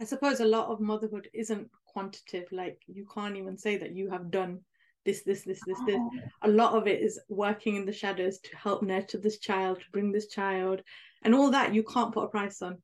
I 0.02 0.06
suppose 0.06 0.39
a 0.39 0.45
lot 0.45 0.69
of 0.69 0.80
motherhood 0.80 1.30
isn't 1.34 1.69
quantitative. 1.93 2.51
Like 2.51 2.82
you 2.88 3.06
can't 3.13 3.38
even 3.38 3.58
say 3.58 3.77
that 3.77 3.95
you 3.95 4.10
have 4.10 4.32
done 4.32 4.60
this 5.06 5.23
this 5.23 5.43
this 5.43 5.60
this 5.65 5.79
this 5.86 5.99
oh. 5.99 6.12
a 6.43 6.47
lot 6.47 6.73
of 6.73 6.88
it 6.88 7.01
is 7.01 7.19
working 7.29 7.75
in 7.75 7.86
the 7.86 7.93
shadows 7.93 8.39
to 8.39 8.56
help 8.56 8.82
nurture 8.82 9.17
this 9.17 9.39
child 9.39 9.79
to 9.79 9.86
bring 9.91 10.12
this 10.12 10.27
child 10.27 10.82
and 11.23 11.36
all 11.36 11.51
that 11.51 11.73
you 11.73 11.84
can't 11.84 12.13
put 12.13 12.23
a 12.23 12.27
price 12.27 12.62
on 12.62 12.77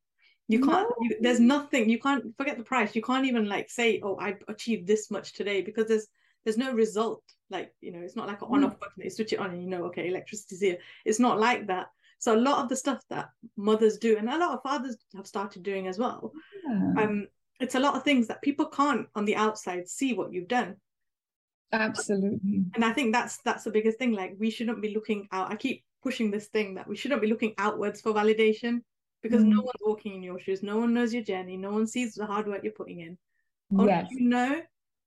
you 0.47 0.59
can't 0.59 0.89
no. 0.89 0.95
you, 1.01 1.17
there's 1.21 1.39
nothing 1.39 1.89
you 1.89 1.99
can't 1.99 2.35
forget 2.37 2.57
the 2.57 2.63
price 2.63 2.95
you 2.95 3.01
can't 3.01 3.25
even 3.25 3.47
like 3.47 3.69
say 3.69 4.01
oh 4.03 4.17
i 4.19 4.35
achieved 4.47 4.87
this 4.87 5.09
much 5.09 5.33
today 5.33 5.61
because 5.61 5.87
there's 5.87 6.07
there's 6.43 6.57
no 6.57 6.73
result 6.73 7.23
like 7.49 7.73
you 7.81 7.91
know 7.91 7.99
it's 7.99 8.15
not 8.15 8.27
like 8.27 8.41
an 8.41 8.47
on 8.51 8.63
off 8.63 8.75
mm. 8.75 8.79
button 8.79 9.03
you 9.03 9.09
switch 9.09 9.33
it 9.33 9.39
on 9.39 9.51
and 9.51 9.61
you 9.61 9.69
know 9.69 9.85
okay 9.85 10.07
electricity's 10.07 10.61
here 10.61 10.77
it's 11.05 11.19
not 11.19 11.39
like 11.39 11.67
that 11.67 11.87
so 12.17 12.35
a 12.35 12.37
lot 12.37 12.61
of 12.61 12.67
the 12.67 12.75
stuff 12.75 13.01
that 13.09 13.29
mothers 13.55 13.97
do 13.97 14.17
and 14.17 14.29
a 14.29 14.37
lot 14.37 14.53
of 14.53 14.61
fathers 14.61 14.97
have 15.15 15.27
started 15.27 15.63
doing 15.63 15.87
as 15.87 15.97
well 15.97 16.33
yeah. 16.67 17.03
um 17.03 17.27
it's 17.59 17.75
a 17.75 17.79
lot 17.79 17.95
of 17.95 18.03
things 18.03 18.27
that 18.27 18.41
people 18.41 18.65
can't 18.65 19.07
on 19.15 19.25
the 19.25 19.35
outside 19.35 19.87
see 19.87 20.13
what 20.13 20.31
you've 20.31 20.47
done. 20.47 20.75
Absolutely. 21.71 22.63
And 22.73 22.83
i 22.83 22.91
think 22.91 23.13
that's 23.13 23.37
that's 23.43 23.63
the 23.63 23.71
biggest 23.71 23.99
thing 23.99 24.13
like 24.13 24.35
we 24.39 24.49
shouldn't 24.49 24.81
be 24.81 24.93
looking 24.93 25.27
out 25.31 25.51
i 25.51 25.55
keep 25.55 25.83
pushing 26.01 26.31
this 26.31 26.47
thing 26.47 26.75
that 26.75 26.87
we 26.87 26.95
shouldn't 26.95 27.21
be 27.21 27.27
looking 27.27 27.53
outwards 27.57 28.01
for 28.01 28.13
validation 28.13 28.79
because 29.21 29.43
mm. 29.43 29.49
no 29.49 29.61
one's 29.61 29.81
walking 29.81 30.15
in 30.15 30.23
your 30.23 30.39
shoes 30.39 30.63
no 30.63 30.77
one 30.77 30.93
knows 30.93 31.13
your 31.13 31.23
journey 31.23 31.57
no 31.57 31.71
one 31.71 31.85
sees 31.85 32.15
the 32.15 32.25
hard 32.25 32.47
work 32.47 32.63
you're 32.63 32.73
putting 32.73 33.01
in. 33.01 33.17
Only 33.71 33.91
yes. 33.91 34.07
you 34.09 34.21
know 34.21 34.61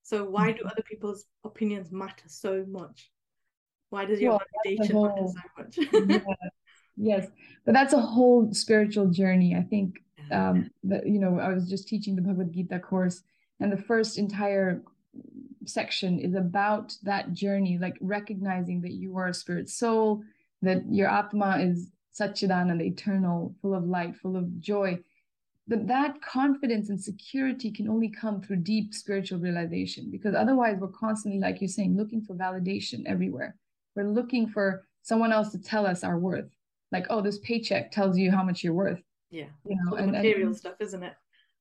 so 0.05 0.25
why 0.25 0.53
do 0.53 0.59
mm-hmm. 0.59 0.69
other 0.69 0.83
people's 0.83 1.25
opinions 1.45 1.93
matter 1.93 2.25
so 2.27 2.65
much? 2.69 3.11
Why 3.91 4.05
does 4.05 4.21
your 4.21 4.33
well, 4.33 4.41
validation 4.67 4.93
whole, 4.93 5.33
matter 5.57 5.83
so 5.91 6.01
much? 6.01 6.23
Yes. 6.97 7.27
But 7.65 7.73
that's 7.73 7.95
a 7.95 8.01
whole 8.01 8.53
spiritual 8.53 9.07
journey 9.07 9.57
i 9.57 9.63
think 9.63 10.02
um 10.31 10.71
that 10.85 11.07
you 11.07 11.19
know 11.19 11.39
i 11.39 11.49
was 11.49 11.69
just 11.69 11.89
teaching 11.89 12.15
the 12.15 12.23
bhagavad 12.23 12.53
gita 12.53 12.79
course 12.79 13.23
and 13.61 13.73
the 13.73 13.77
first 13.77 14.19
entire 14.19 14.83
section 15.65 16.19
is 16.19 16.35
about 16.35 16.97
that 17.03 17.33
journey, 17.33 17.79
like 17.79 17.97
recognizing 18.01 18.81
that 18.83 18.93
you 18.93 19.17
are 19.17 19.29
a 19.29 19.35
spirit 19.35 19.69
soul, 19.69 20.23
that 20.63 20.83
your 20.91 21.09
Atma 21.09 21.59
is 21.61 21.91
Satchidananda, 22.19 22.79
the 22.79 22.87
eternal, 22.87 23.55
full 23.63 23.75
of 23.75 23.85
light, 23.85 24.17
full 24.17 24.37
of 24.37 24.61
joy. 24.61 24.99
That 25.69 25.87
that 25.87 26.21
confidence 26.23 26.89
and 26.89 27.01
security 27.01 27.71
can 27.71 27.89
only 27.89 28.09
come 28.09 28.43
through 28.43 28.57
deep 28.57 28.93
spiritual 28.93 29.39
realization 29.39 30.11
because 30.11 30.35
otherwise 30.35 30.79
we're 30.81 30.89
constantly, 30.89 31.41
like 31.41 31.61
you're 31.61 31.69
saying, 31.69 31.97
looking 31.97 32.23
for 32.23 32.35
validation 32.35 33.05
everywhere. 33.07 33.55
We're 33.95 34.09
looking 34.09 34.49
for 34.49 34.85
someone 35.03 35.33
else 35.33 35.51
to 35.53 35.59
tell 35.59 35.87
us 35.87 36.03
our 36.03 36.19
worth. 36.19 36.51
Like, 36.91 37.07
oh, 37.11 37.23
this 37.23 37.39
paycheck 37.39 37.93
tells 37.93 38.19
you 38.19 38.31
how 38.31 38.43
much 38.43 38.65
you're 38.65 38.75
worth. 38.75 39.01
Yeah. 39.33 39.47
You 39.67 39.77
know, 39.83 39.97
and, 39.97 40.13
material 40.13 40.49
and, 40.49 40.57
stuff, 40.57 40.75
isn't 40.79 41.03
it? 41.03 41.15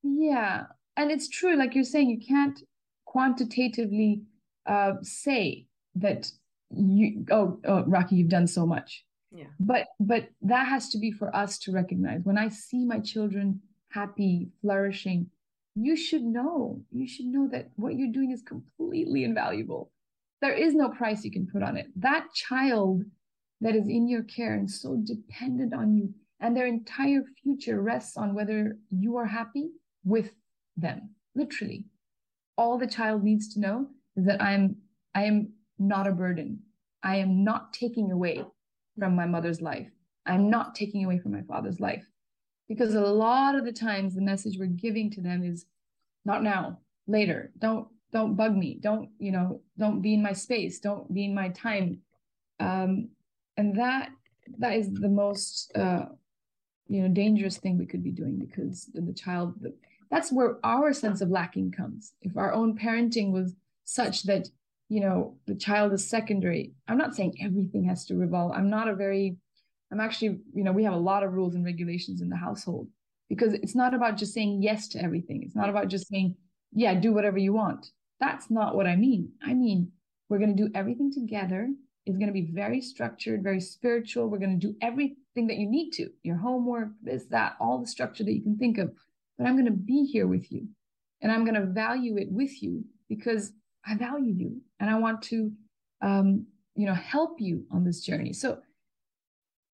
Yeah. 0.04 0.66
And 0.98 1.10
it's 1.10 1.30
true, 1.30 1.56
like 1.56 1.74
you're 1.74 1.84
saying, 1.84 2.10
you 2.10 2.20
can't 2.20 2.62
quantitatively 3.06 4.22
uh, 4.68 4.94
say 5.02 5.66
that 5.96 6.32
you 6.76 7.26
oh, 7.32 7.60
oh 7.66 7.84
Rakhi 7.84 8.14
you've 8.14 8.30
done 8.30 8.48
so 8.48 8.66
much 8.66 9.04
yeah 9.32 9.48
but 9.60 9.88
but 10.00 10.30
that 10.42 10.68
has 10.68 10.90
to 10.90 10.98
be 10.98 11.12
for 11.12 11.36
us 11.36 11.58
to 11.60 11.72
recognize 11.72 12.22
when 12.24 12.38
I 12.38 12.50
see 12.50 12.86
my 12.86 13.00
children 13.00 13.62
happy 13.90 14.50
flourishing 14.62 15.30
you 15.76 15.96
should 15.96 16.24
know 16.24 16.82
you 16.92 17.08
should 17.08 17.26
know 17.26 17.48
that 17.52 17.70
what 17.76 17.96
you're 17.96 18.12
doing 18.12 18.32
is 18.32 18.42
completely 18.42 19.24
invaluable 19.24 19.92
there 20.42 20.54
is 20.54 20.74
no 20.74 20.90
price 20.90 21.24
you 21.24 21.32
can 21.32 21.48
put 21.48 21.64
on 21.64 21.78
it 21.78 21.88
that 21.98 22.28
child 22.34 23.04
that 23.60 23.76
is 23.76 23.88
in 23.88 24.08
your 24.08 24.24
care 24.24 24.54
and 24.54 24.70
so 24.70 24.98
dependent 25.04 25.74
on 25.74 25.96
you 25.96 26.14
and 26.42 26.56
their 26.56 26.68
entire 26.68 27.24
future 27.42 27.82
rests 27.82 28.18
on 28.18 28.36
whether 28.36 28.78
you 28.90 29.16
are 29.16 29.26
happy 29.26 29.70
with 30.04 30.32
them 30.76 31.10
literally 31.36 31.86
all 32.58 32.78
the 32.78 32.88
child 32.88 33.24
needs 33.24 33.54
to 33.54 33.60
know 33.60 33.88
is 34.16 34.26
that 34.26 34.42
I'm 34.42 34.76
I 35.16 35.24
am 35.24 35.54
not 35.80 36.08
a 36.08 36.12
burden. 36.12 36.60
I 37.04 37.18
am 37.18 37.44
not 37.44 37.74
taking 37.74 38.12
away 38.12 38.46
from 38.98 39.16
my 39.16 39.26
mother's 39.26 39.62
life. 39.62 39.90
I'm 40.26 40.50
not 40.50 40.76
taking 40.76 41.04
away 41.04 41.18
from 41.18 41.32
my 41.32 41.42
father's 41.42 41.80
life. 41.80 42.06
Because 42.70 42.94
a 42.94 43.02
lot 43.02 43.56
of 43.56 43.66
the 43.66 43.74
times 43.74 44.14
the 44.14 44.22
message 44.22 44.58
we're 44.58 44.68
giving 44.68 45.10
to 45.12 45.22
them 45.22 45.44
is 45.44 45.66
not 46.24 46.44
now, 46.44 46.80
later. 47.08 47.52
Don't 47.58 47.88
don't 48.14 48.36
bug 48.36 48.56
me. 48.56 48.78
Don't, 48.80 49.10
you 49.20 49.32
know, 49.32 49.62
don't 49.78 50.02
be 50.02 50.14
in 50.14 50.22
my 50.22 50.34
space. 50.34 50.80
Don't 50.80 51.12
be 51.14 51.26
in 51.26 51.34
my 51.34 51.50
time. 51.50 52.00
Um, 52.60 53.10
and 53.58 53.78
that 53.78 54.10
that 54.60 54.74
is 54.74 54.94
the 54.94 55.10
most 55.10 55.72
uh, 55.76 56.06
you 56.92 57.02
know 57.02 57.08
dangerous 57.08 57.58
thing 57.58 57.78
we 57.78 57.86
could 57.86 58.04
be 58.04 58.12
doing 58.12 58.38
because 58.38 58.90
the, 58.94 59.14
child 59.14 59.56
that's 60.10 60.30
where 60.30 60.58
our 60.66 60.92
sense 60.92 61.22
of 61.22 61.30
lacking 61.30 61.72
comes. 61.72 62.12
If 62.22 62.36
our 62.36 62.52
own 62.52 62.78
parenting 62.78 63.32
was 63.32 63.56
such 63.86 64.24
that 64.24 64.50
you 64.90 65.00
know 65.00 65.38
the 65.48 65.56
child 65.56 65.94
is 65.94 66.06
secondary 66.06 66.74
i'm 66.90 66.98
not 66.98 67.16
saying 67.16 67.34
everything 67.42 67.86
has 67.86 68.04
to 68.06 68.16
revolve. 68.16 68.52
I'm 68.52 68.70
not 68.70 68.90
a 68.90 68.96
very 68.96 69.38
i'm 69.90 70.02
actually 70.02 70.40
you 70.54 70.66
know 70.66 70.74
we 70.74 70.84
have 70.84 70.94
a 70.94 71.08
lot 71.12 71.24
of 71.24 71.32
rules 71.32 71.56
and 71.56 71.64
regulations 71.64 72.22
in 72.22 72.28
the 72.28 72.36
household 72.36 72.90
because 73.30 73.54
it's 73.54 73.76
not 73.76 73.94
about 73.94 74.18
just 74.18 74.34
saying 74.34 74.62
yes 74.62 74.90
to 74.90 75.02
everything. 75.02 75.44
It's 75.44 75.56
not 75.56 75.70
about 75.70 75.88
just 75.88 76.10
saying 76.10 76.36
yeah 76.74 76.94
do 76.94 77.14
whatever 77.14 77.38
you 77.38 77.54
want. 77.54 77.88
That's 78.20 78.52
not 78.52 78.76
what 78.76 78.86
i 78.86 78.98
mean. 78.98 79.32
I 79.42 79.54
mean 79.54 79.94
we're 80.28 80.40
going 80.40 80.56
to 80.56 80.64
do 80.64 80.72
everything 80.76 81.10
together 81.14 81.70
is 82.12 82.18
going 82.18 82.28
to 82.28 82.34
be 82.34 82.50
very 82.54 82.82
structured, 82.82 83.44
very 83.44 83.60
spiritual. 83.60 84.28
We're 84.28 84.40
going 84.40 84.60
to 84.60 84.68
do 84.68 84.76
everything 84.82 85.48
that 85.48 85.58
you 85.58 85.70
need 85.70 85.92
to 85.92 86.10
your 86.24 86.38
homework, 86.38 86.90
this, 87.02 87.26
that, 87.32 87.56
all 87.60 87.80
the 87.80 87.88
structure 87.88 88.24
that 88.24 88.34
you 88.34 88.42
can 88.42 88.58
think 88.58 88.78
of. 88.78 88.92
But 89.38 89.48
I'm 89.48 89.56
going 89.56 89.66
to 89.66 89.72
be 89.72 90.06
here 90.06 90.28
with 90.28 90.52
you 90.52 90.68
and 91.22 91.32
I'm 91.32 91.46
going 91.46 91.60
to 91.60 91.66
value 91.66 92.18
it 92.18 92.28
with 92.30 92.62
you 92.62 92.84
because 93.10 93.54
I 93.86 93.96
value 93.96 94.34
you 94.34 94.62
and 94.80 94.90
I 94.90 95.00
want 95.00 95.22
to, 95.24 95.52
um, 96.02 96.46
you 96.76 96.86
know, 96.86 96.94
help 96.94 97.38
you 97.40 97.66
on 97.72 97.84
this 97.84 98.02
journey. 98.02 98.34
So 98.34 98.60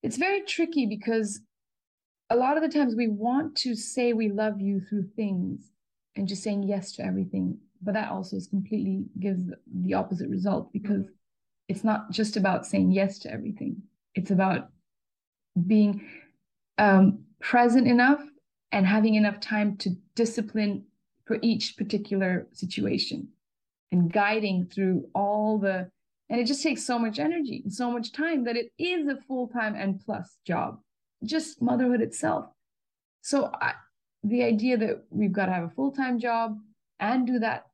it's 0.03 0.17
very 0.17 0.41
tricky 0.41 0.85
because 0.85 1.41
a 2.29 2.35
lot 2.35 2.57
of 2.57 2.63
the 2.63 2.69
times 2.69 2.95
we 2.95 3.07
want 3.07 3.55
to 3.57 3.75
say 3.75 4.13
we 4.13 4.29
love 4.29 4.61
you 4.61 4.79
through 4.79 5.09
things 5.15 5.71
and 6.15 6.27
just 6.27 6.43
saying 6.43 6.63
yes 6.63 6.93
to 6.93 7.05
everything 7.05 7.57
but 7.81 7.93
that 7.93 8.09
also 8.09 8.35
is 8.35 8.47
completely 8.47 9.05
gives 9.19 9.41
the 9.83 9.93
opposite 9.93 10.29
result 10.29 10.71
because 10.73 11.01
mm-hmm. 11.01 11.13
It's 11.67 11.83
not 11.83 12.11
just 12.11 12.37
about 12.37 12.65
saying 12.65 12.91
yes 12.91 13.19
to 13.19 13.31
everything. 13.31 13.83
It's 14.15 14.31
about 14.31 14.69
being 15.65 16.07
um, 16.77 17.23
present 17.39 17.87
enough 17.87 18.21
and 18.71 18.85
having 18.85 19.15
enough 19.15 19.39
time 19.39 19.77
to 19.77 19.91
discipline 20.15 20.85
for 21.25 21.37
each 21.41 21.77
particular 21.77 22.47
situation 22.53 23.29
and 23.91 24.11
guiding 24.11 24.65
through 24.65 25.07
all 25.13 25.57
the 25.59 25.89
and 26.29 26.41
it 26.41 26.45
just 26.45 26.61
takes 26.61 26.85
so 26.85 26.99
much 26.99 27.19
energy 27.19 27.61
and 27.63 27.73
so 27.73 27.89
much 27.89 28.11
time 28.11 28.43
that 28.43 28.57
it 28.57 28.71
is 28.77 29.07
a 29.07 29.15
full-time 29.27 29.75
and 29.75 30.01
plus 30.05 30.37
job 30.45 30.77
just 31.23 31.61
motherhood 31.61 32.01
itself. 32.01 32.47
So 33.21 33.49
I, 33.61 33.73
the 34.23 34.43
idea 34.43 34.77
that 34.77 35.03
we've 35.09 35.31
got 35.31 35.45
to 35.45 35.53
have 35.53 35.63
a 35.63 35.69
full-time 35.69 36.19
job 36.19 36.57
and 36.99 37.25
do 37.25 37.39
that 37.39 37.66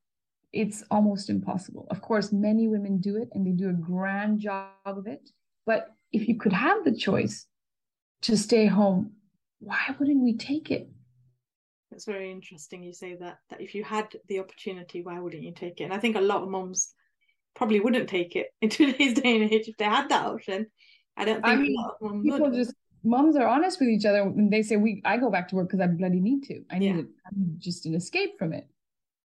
it's 0.53 0.83
almost 0.91 1.29
impossible. 1.29 1.87
Of 1.89 2.01
course 2.01 2.31
many 2.31 2.67
women 2.67 2.99
do 2.99 3.17
it 3.17 3.29
and 3.33 3.45
they 3.45 3.51
do 3.51 3.69
a 3.69 3.73
grand 3.73 4.39
job 4.39 4.69
of 4.85 5.07
it 5.07 5.29
but 5.65 5.87
if 6.11 6.27
you 6.27 6.37
could 6.37 6.53
have 6.53 6.85
the 6.85 6.95
choice 6.95 7.47
to 8.21 8.37
stay 8.37 8.67
home 8.67 9.13
why 9.59 9.95
wouldn't 9.97 10.21
we 10.23 10.35
take 10.35 10.71
it? 10.71 10.89
It's 11.91 12.05
very 12.05 12.31
interesting 12.31 12.83
you 12.83 12.93
say 12.93 13.15
that 13.15 13.37
that 13.49 13.61
if 13.61 13.75
you 13.75 13.83
had 13.83 14.07
the 14.27 14.39
opportunity 14.39 15.01
why 15.01 15.19
wouldn't 15.19 15.43
you 15.43 15.53
take 15.53 15.81
it? 15.81 15.85
And 15.85 15.93
i 15.93 15.97
think 15.97 16.15
a 16.15 16.21
lot 16.21 16.43
of 16.43 16.49
moms 16.49 16.93
probably 17.55 17.79
wouldn't 17.79 18.09
take 18.09 18.35
it 18.35 18.47
in 18.61 18.69
today's 18.69 19.13
day 19.13 19.41
and 19.41 19.51
age 19.51 19.67
if 19.67 19.77
they 19.77 19.85
had 19.85 20.09
that 20.09 20.25
option. 20.25 20.67
I 21.15 21.25
don't 21.25 21.43
think 21.43 21.47
I 21.47 21.55
mean, 21.55 22.23
people 22.23 22.49
would. 22.49 22.53
just 22.53 22.73
moms 23.03 23.35
are 23.35 23.47
honest 23.47 23.79
with 23.79 23.89
each 23.89 24.05
other 24.05 24.27
when 24.27 24.49
they 24.49 24.63
say 24.63 24.77
we 24.77 25.01
i 25.05 25.17
go 25.17 25.29
back 25.29 25.47
to 25.49 25.55
work 25.55 25.67
because 25.67 25.81
i 25.81 25.87
bloody 25.87 26.19
need 26.19 26.43
to. 26.43 26.63
I 26.71 26.79
need, 26.79 26.95
yeah. 26.95 27.03
just 27.57 27.85
an 27.85 27.95
escape 27.95 28.37
from 28.37 28.53
it 28.53 28.67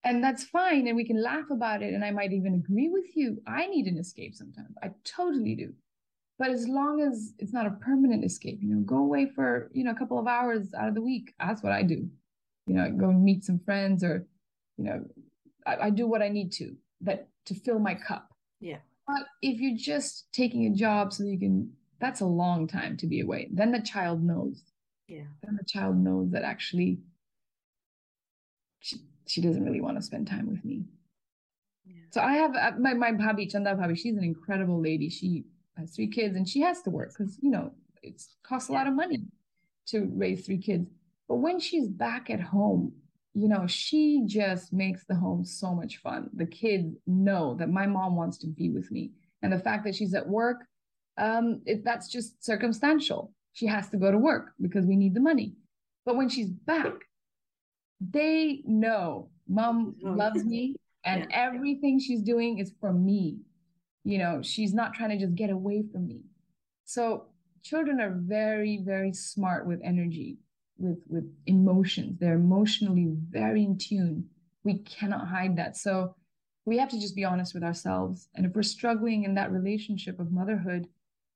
and 0.06 0.22
that's 0.22 0.44
fine 0.44 0.86
and 0.86 0.96
we 0.96 1.04
can 1.04 1.20
laugh 1.22 1.50
about 1.50 1.82
it 1.82 1.92
and 1.92 2.04
i 2.04 2.10
might 2.10 2.32
even 2.32 2.54
agree 2.54 2.88
with 2.88 3.16
you. 3.16 3.42
I 3.46 3.66
need 3.66 3.86
an 3.86 3.98
escape 3.98 4.34
sometimes. 4.34 4.74
I 4.82 4.92
totally 5.04 5.54
do. 5.54 5.74
But 6.38 6.50
as 6.50 6.68
long 6.68 7.00
as 7.00 7.32
it's 7.38 7.52
not 7.52 7.66
a 7.66 7.70
permanent 7.70 8.24
escape 8.24 8.58
you 8.62 8.68
know 8.72 8.80
go 8.80 8.98
away 8.98 9.30
for 9.34 9.70
you 9.74 9.84
know 9.84 9.90
a 9.90 9.98
couple 9.98 10.18
of 10.18 10.26
hours 10.26 10.72
out 10.78 10.88
of 10.88 10.94
the 10.94 11.02
week 11.02 11.34
that's 11.38 11.62
what 11.62 11.72
i 11.72 11.82
do. 11.82 12.08
You 12.66 12.74
know 12.74 12.90
go 12.90 13.10
and 13.10 13.24
meet 13.24 13.44
some 13.44 13.58
friends 13.58 14.04
or 14.04 14.26
you 14.78 14.84
know 14.84 15.04
I, 15.66 15.76
I 15.86 15.90
do 15.90 16.06
what 16.06 16.22
i 16.22 16.28
need 16.28 16.52
to 16.52 16.74
that 17.02 17.28
to 17.46 17.54
fill 17.54 17.78
my 17.78 17.94
cup. 17.94 18.32
Yeah. 18.60 18.78
But 19.06 19.26
if 19.42 19.60
you're 19.60 19.78
just 19.78 20.32
taking 20.32 20.66
a 20.66 20.74
job 20.74 21.12
so 21.12 21.24
you 21.24 21.38
can 21.38 21.72
that's 21.98 22.20
a 22.20 22.26
long 22.26 22.66
time 22.68 22.96
to 22.98 23.06
be 23.06 23.20
away. 23.20 23.48
Then 23.50 23.72
the 23.72 23.80
child 23.80 24.22
knows. 24.22 24.62
Yeah. 25.08 25.28
Then 25.42 25.56
the 25.56 25.64
child 25.64 25.96
knows 25.96 26.30
that 26.32 26.42
actually 26.42 26.98
she, 28.80 28.96
she 29.26 29.40
doesn't 29.40 29.64
really 29.64 29.80
want 29.80 29.96
to 29.96 30.02
spend 30.02 30.26
time 30.26 30.48
with 30.48 30.64
me 30.64 30.84
yeah. 31.86 32.02
so 32.10 32.20
i 32.20 32.34
have 32.34 32.54
uh, 32.54 32.72
my 32.78 32.94
my 32.94 33.12
bhabhi 33.12 33.50
chanda 33.50 33.74
bhabhi 33.74 33.96
she's 33.96 34.16
an 34.16 34.24
incredible 34.24 34.80
lady 34.80 35.08
she 35.08 35.44
has 35.76 35.94
three 35.94 36.08
kids 36.08 36.36
and 36.36 36.48
she 36.48 36.60
has 36.60 36.82
to 36.82 36.90
work 36.90 37.12
because 37.16 37.38
you 37.40 37.50
know 37.50 37.72
it 38.02 38.22
costs 38.42 38.68
a 38.68 38.72
lot 38.72 38.86
of 38.86 38.94
money 38.94 39.22
to 39.86 40.10
raise 40.14 40.46
three 40.46 40.58
kids 40.58 40.88
but 41.28 41.36
when 41.36 41.58
she's 41.58 41.88
back 41.88 42.30
at 42.30 42.40
home 42.40 42.92
you 43.34 43.48
know 43.48 43.66
she 43.66 44.22
just 44.26 44.72
makes 44.72 45.04
the 45.04 45.14
home 45.14 45.44
so 45.44 45.74
much 45.74 45.98
fun 45.98 46.30
the 46.34 46.46
kids 46.46 46.96
know 47.06 47.54
that 47.54 47.68
my 47.68 47.86
mom 47.86 48.16
wants 48.16 48.38
to 48.38 48.46
be 48.46 48.70
with 48.70 48.90
me 48.90 49.10
and 49.42 49.52
the 49.52 49.58
fact 49.58 49.84
that 49.84 49.94
she's 49.94 50.14
at 50.14 50.26
work 50.26 50.66
um, 51.18 51.62
it, 51.64 51.84
that's 51.84 52.08
just 52.08 52.44
circumstantial. 52.44 53.32
She 53.52 53.66
has 53.66 53.88
to 53.90 53.96
go 53.96 54.10
to 54.10 54.18
work 54.18 54.52
because 54.60 54.84
we 54.84 54.96
need 54.96 55.14
the 55.14 55.20
money. 55.20 55.54
But 56.04 56.16
when 56.16 56.28
she's 56.28 56.50
back, 56.50 56.92
they 58.00 58.62
know 58.64 59.30
mom 59.48 59.94
oh, 60.04 60.10
loves 60.10 60.44
me 60.44 60.76
and 61.04 61.26
yeah. 61.28 61.36
everything 61.36 61.98
she's 61.98 62.22
doing 62.22 62.58
is 62.58 62.72
for 62.80 62.92
me. 62.92 63.38
You 64.04 64.18
know, 64.18 64.42
she's 64.42 64.74
not 64.74 64.94
trying 64.94 65.10
to 65.10 65.18
just 65.18 65.34
get 65.34 65.50
away 65.50 65.84
from 65.92 66.06
me. 66.06 66.20
So 66.84 67.26
children 67.62 68.00
are 68.00 68.14
very, 68.16 68.80
very 68.84 69.12
smart 69.12 69.66
with 69.66 69.80
energy, 69.82 70.38
with 70.78 71.02
with 71.08 71.24
emotions. 71.46 72.18
They're 72.20 72.34
emotionally 72.34 73.08
very 73.30 73.64
in 73.64 73.78
tune. 73.78 74.26
We 74.64 74.78
cannot 74.78 75.28
hide 75.28 75.56
that. 75.56 75.76
So 75.76 76.14
we 76.66 76.78
have 76.78 76.88
to 76.90 77.00
just 77.00 77.16
be 77.16 77.24
honest 77.24 77.54
with 77.54 77.62
ourselves. 77.62 78.28
And 78.34 78.44
if 78.44 78.54
we're 78.54 78.62
struggling 78.62 79.24
in 79.24 79.34
that 79.34 79.52
relationship 79.52 80.18
of 80.20 80.32
motherhood, 80.32 80.88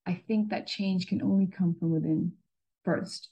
I 0.06 0.20
think 0.26 0.50
that 0.50 0.66
change 0.66 1.06
can 1.06 1.22
only 1.22 1.46
come 1.46 1.74
from 1.78 1.92
within 1.92 2.32
first. 2.84 3.28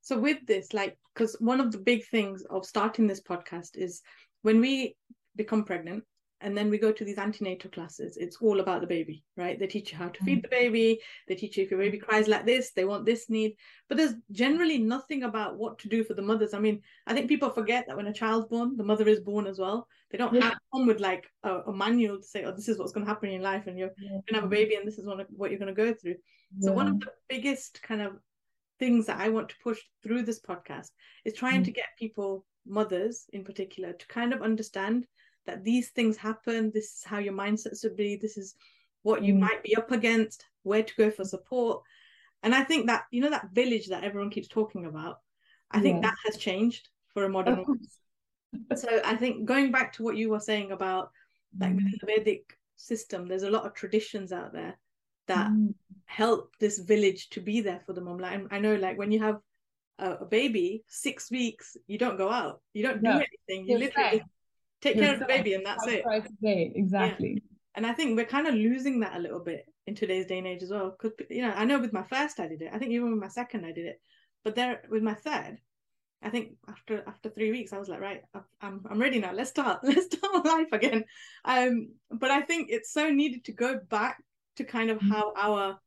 So, 0.00 0.18
with 0.18 0.46
this, 0.46 0.72
like, 0.72 0.96
because 1.14 1.36
one 1.40 1.60
of 1.60 1.72
the 1.72 1.78
big 1.78 2.04
things 2.06 2.44
of 2.50 2.66
starting 2.66 3.06
this 3.06 3.22
podcast 3.22 3.76
is 3.76 4.02
when 4.42 4.60
we 4.60 4.96
become 5.36 5.64
pregnant 5.64 6.04
and 6.40 6.56
then 6.56 6.68
we 6.68 6.76
go 6.76 6.92
to 6.92 7.04
these 7.04 7.16
antenatal 7.16 7.70
classes, 7.70 8.18
it's 8.18 8.36
all 8.42 8.60
about 8.60 8.82
the 8.82 8.86
baby, 8.86 9.24
right? 9.36 9.58
They 9.58 9.66
teach 9.66 9.92
you 9.92 9.96
how 9.96 10.08
to 10.08 10.24
feed 10.24 10.42
the 10.42 10.48
mm-hmm. 10.48 10.64
baby, 10.64 11.00
they 11.26 11.34
teach 11.34 11.56
you 11.56 11.64
if 11.64 11.70
your 11.70 11.80
baby 11.80 11.96
mm-hmm. 11.96 12.06
cries 12.06 12.28
like 12.28 12.44
this, 12.44 12.72
they 12.72 12.84
want 12.84 13.06
this 13.06 13.30
need. 13.30 13.54
But 13.88 13.96
there's 13.96 14.14
generally 14.30 14.76
nothing 14.76 15.22
about 15.22 15.56
what 15.56 15.78
to 15.78 15.88
do 15.88 16.04
for 16.04 16.12
the 16.12 16.22
mothers. 16.22 16.52
I 16.52 16.58
mean, 16.58 16.82
I 17.06 17.14
think 17.14 17.28
people 17.28 17.48
forget 17.48 17.86
that 17.86 17.96
when 17.96 18.08
a 18.08 18.12
child's 18.12 18.48
born, 18.48 18.76
the 18.76 18.84
mother 18.84 19.08
is 19.08 19.20
born 19.20 19.46
as 19.46 19.58
well. 19.58 19.88
They 20.10 20.18
don't 20.18 20.34
yeah. 20.34 20.44
have 20.44 20.58
come 20.72 20.86
with 20.86 21.00
like 21.00 21.24
a, 21.44 21.60
a, 21.60 21.72
manual 21.72 22.18
to 22.18 22.22
say, 22.22 22.44
oh, 22.44 22.52
this 22.52 22.68
is 22.68 22.78
what's 22.78 22.92
going 22.92 23.06
to 23.06 23.10
happen 23.10 23.30
in 23.30 23.36
your 23.36 23.42
life, 23.42 23.66
and 23.66 23.78
you're 23.78 23.90
yeah. 23.98 24.10
going 24.10 24.22
to 24.28 24.34
have 24.34 24.44
a 24.44 24.48
baby, 24.48 24.74
and 24.74 24.86
this 24.86 24.98
is 24.98 25.06
what, 25.06 25.26
what 25.30 25.50
you're 25.50 25.58
going 25.58 25.74
to 25.74 25.82
go 25.82 25.94
through. 25.94 26.16
Yeah. 26.58 26.68
So, 26.68 26.72
one 26.72 26.88
of 26.88 27.00
the 27.00 27.08
biggest 27.28 27.82
kind 27.82 28.02
of 28.02 28.18
things 28.78 29.06
that 29.06 29.20
I 29.20 29.28
want 29.28 29.48
to 29.50 29.58
push 29.62 29.80
through 30.02 30.22
this 30.22 30.40
podcast 30.40 30.90
is 31.24 31.34
trying 31.34 31.62
mm. 31.62 31.66
to 31.66 31.70
get 31.70 31.98
people, 31.98 32.44
mothers 32.66 33.26
in 33.32 33.44
particular, 33.44 33.92
to 33.92 34.06
kind 34.06 34.32
of 34.32 34.42
understand 34.42 35.06
that 35.46 35.64
these 35.64 35.90
things 35.90 36.16
happen. 36.16 36.70
This 36.72 36.96
is 36.96 37.04
how 37.04 37.18
your 37.18 37.34
mindset 37.34 37.80
should 37.80 37.96
be. 37.96 38.16
This 38.16 38.36
is 38.36 38.54
what 39.02 39.22
you 39.22 39.34
mm. 39.34 39.40
might 39.40 39.62
be 39.62 39.76
up 39.76 39.92
against, 39.92 40.46
where 40.62 40.82
to 40.82 40.94
go 40.96 41.10
for 41.10 41.24
support. 41.24 41.82
And 42.42 42.54
I 42.54 42.64
think 42.64 42.86
that, 42.86 43.04
you 43.10 43.20
know, 43.20 43.30
that 43.30 43.50
village 43.52 43.88
that 43.88 44.04
everyone 44.04 44.30
keeps 44.30 44.48
talking 44.48 44.86
about, 44.86 45.20
I 45.70 45.80
think 45.80 46.02
that 46.02 46.14
has 46.24 46.36
changed 46.36 46.88
for 47.12 47.24
a 47.24 47.28
modern 47.28 47.64
woman 47.64 47.80
so 48.76 49.00
I 49.04 49.16
think 49.16 49.44
going 49.44 49.70
back 49.70 49.92
to 49.94 50.02
what 50.02 50.16
you 50.16 50.30
were 50.30 50.40
saying 50.40 50.72
about 50.72 51.10
like 51.58 51.72
mm. 51.72 51.76
within 51.76 51.98
the 52.00 52.06
Vedic 52.06 52.58
system, 52.76 53.26
there's 53.26 53.42
a 53.42 53.50
lot 53.50 53.66
of 53.66 53.74
traditions 53.74 54.32
out 54.32 54.52
there 54.52 54.76
that 55.28 55.50
mm. 55.50 55.74
Help 56.06 56.54
this 56.60 56.78
village 56.78 57.30
to 57.30 57.40
be 57.40 57.60
there 57.60 57.80
for 57.86 57.92
the 57.92 58.00
mom. 58.00 58.18
Like 58.18 58.40
I 58.50 58.58
know, 58.58 58.74
like 58.76 58.98
when 58.98 59.12
you 59.12 59.20
have 59.20 59.38
a, 59.98 60.12
a 60.12 60.24
baby, 60.24 60.84
six 60.88 61.30
weeks, 61.30 61.76
you 61.86 61.98
don't 61.98 62.16
go 62.16 62.30
out, 62.30 62.60
you 62.72 62.82
don't 62.82 63.02
no. 63.02 63.12
do 63.12 63.16
anything. 63.18 63.66
You 63.66 63.78
You're 63.78 63.78
literally 63.78 64.22
take 64.80 64.96
You're 64.96 65.04
care 65.04 65.14
of 65.14 65.20
the 65.20 65.26
baby, 65.26 65.54
and 65.54 65.64
that's 65.64 65.86
it. 65.86 66.04
Right 66.04 66.24
exactly. 66.42 67.34
Yeah. 67.34 67.50
And 67.76 67.86
I 67.86 67.92
think 67.92 68.16
we're 68.16 68.24
kind 68.24 68.46
of 68.46 68.54
losing 68.54 69.00
that 69.00 69.16
a 69.16 69.18
little 69.18 69.40
bit 69.40 69.66
in 69.86 69.94
today's 69.94 70.26
day 70.26 70.38
and 70.38 70.46
age 70.46 70.62
as 70.62 70.70
well. 70.70 70.96
Because 70.96 71.12
you 71.28 71.42
know, 71.42 71.52
I 71.52 71.64
know 71.64 71.80
with 71.80 71.92
my 71.92 72.04
first 72.04 72.40
I 72.40 72.48
did 72.48 72.62
it. 72.62 72.70
I 72.72 72.78
think 72.78 72.92
even 72.92 73.10
with 73.10 73.20
my 73.20 73.28
second 73.28 73.64
I 73.64 73.72
did 73.72 73.86
it, 73.86 74.00
but 74.44 74.54
there 74.54 74.82
with 74.88 75.02
my 75.02 75.14
third, 75.14 75.58
I 76.22 76.30
think 76.30 76.56
after 76.68 77.02
after 77.06 77.30
three 77.30 77.50
weeks, 77.50 77.72
I 77.72 77.78
was 77.78 77.88
like, 77.88 78.00
right, 78.00 78.22
I'm 78.60 78.84
I'm 78.88 79.00
ready 79.00 79.18
now. 79.18 79.32
Let's 79.32 79.50
start. 79.50 79.80
Let's 79.82 80.06
start 80.06 80.44
life 80.44 80.72
again. 80.72 81.04
Um, 81.44 81.90
but 82.10 82.30
I 82.30 82.42
think 82.42 82.68
it's 82.70 82.92
so 82.92 83.10
needed 83.10 83.44
to 83.44 83.52
go 83.52 83.80
back 83.88 84.22
to 84.56 84.64
kind 84.64 84.90
of 84.90 85.00
how 85.00 85.32
our 85.36 85.78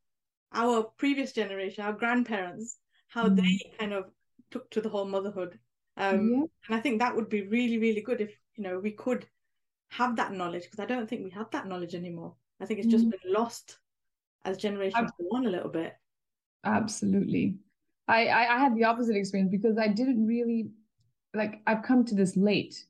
our 0.54 0.84
previous 0.98 1.32
generation, 1.34 1.84
our 1.84 1.94
grandparents, 1.94 2.78
how 3.08 3.28
mm. 3.28 3.36
they 3.36 3.78
kind 3.80 3.94
of 3.94 4.06
took 4.52 4.70
to 4.72 4.82
the 4.82 4.90
whole 4.90 5.06
motherhood. 5.06 5.58
Um, 5.98 6.30
yeah. 6.30 6.44
and 6.68 6.78
I 6.78 6.80
think 6.80 7.00
that 7.00 7.16
would 7.16 7.28
be 7.28 7.48
really 7.48 7.80
really 7.80 8.02
good 8.02 8.22
if 8.22 8.32
you 8.56 8.64
know 8.64 8.80
we 8.80 8.92
could 8.92 9.26
have 9.90 10.16
that 10.18 10.32
knowledge 10.32 10.64
because 10.64 10.80
I 10.80 10.86
don't 10.86 11.10
think 11.10 11.24
we 11.24 11.32
have 11.32 11.50
that 11.52 11.68
knowledge 11.68 11.96
anymore. 11.96 12.36
I 12.60 12.66
think 12.66 12.80
it's 12.80 12.90
just 12.90 13.06
mm. 13.06 13.12
been 13.12 13.34
lost 13.34 13.78
as 14.46 14.58
generations 14.58 15.12
go 15.20 15.36
on 15.36 15.46
a 15.46 15.50
little 15.50 15.70
bit. 15.70 15.96
Absolutely. 16.64 17.58
I, 18.08 18.28
I, 18.28 18.56
I 18.56 18.60
had 18.60 18.76
the 18.76 18.86
opposite 18.86 19.16
experience 19.16 19.52
because 19.52 19.78
I 19.78 19.88
didn't 19.88 20.26
really 20.26 20.70
like 21.34 21.62
I've 21.68 21.84
come 21.84 22.06
to 22.06 22.16
this 22.16 22.38
late. 22.38 22.86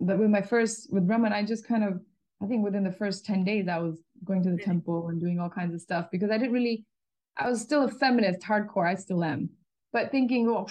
But 0.00 0.18
with 0.18 0.30
my 0.30 0.42
first 0.42 0.92
with 0.92 1.06
Brahman, 1.06 1.32
I 1.32 1.44
just 1.44 1.66
kind 1.66 1.84
of 1.84 2.00
I 2.42 2.46
think 2.46 2.64
within 2.64 2.84
the 2.84 2.92
first 2.92 3.24
10 3.24 3.44
days 3.44 3.68
I 3.68 3.78
was 3.78 4.02
going 4.24 4.42
to 4.42 4.50
the 4.50 4.62
temple 4.62 5.08
and 5.08 5.20
doing 5.20 5.38
all 5.38 5.50
kinds 5.50 5.74
of 5.74 5.80
stuff 5.80 6.06
because 6.10 6.30
I 6.30 6.38
didn't 6.38 6.52
really 6.52 6.84
I 7.36 7.48
was 7.48 7.62
still 7.62 7.84
a 7.84 7.88
feminist 7.88 8.40
hardcore, 8.40 8.86
I 8.86 8.94
still 8.94 9.24
am. 9.24 9.48
But 9.92 10.10
thinking, 10.10 10.48
oh 10.48 10.66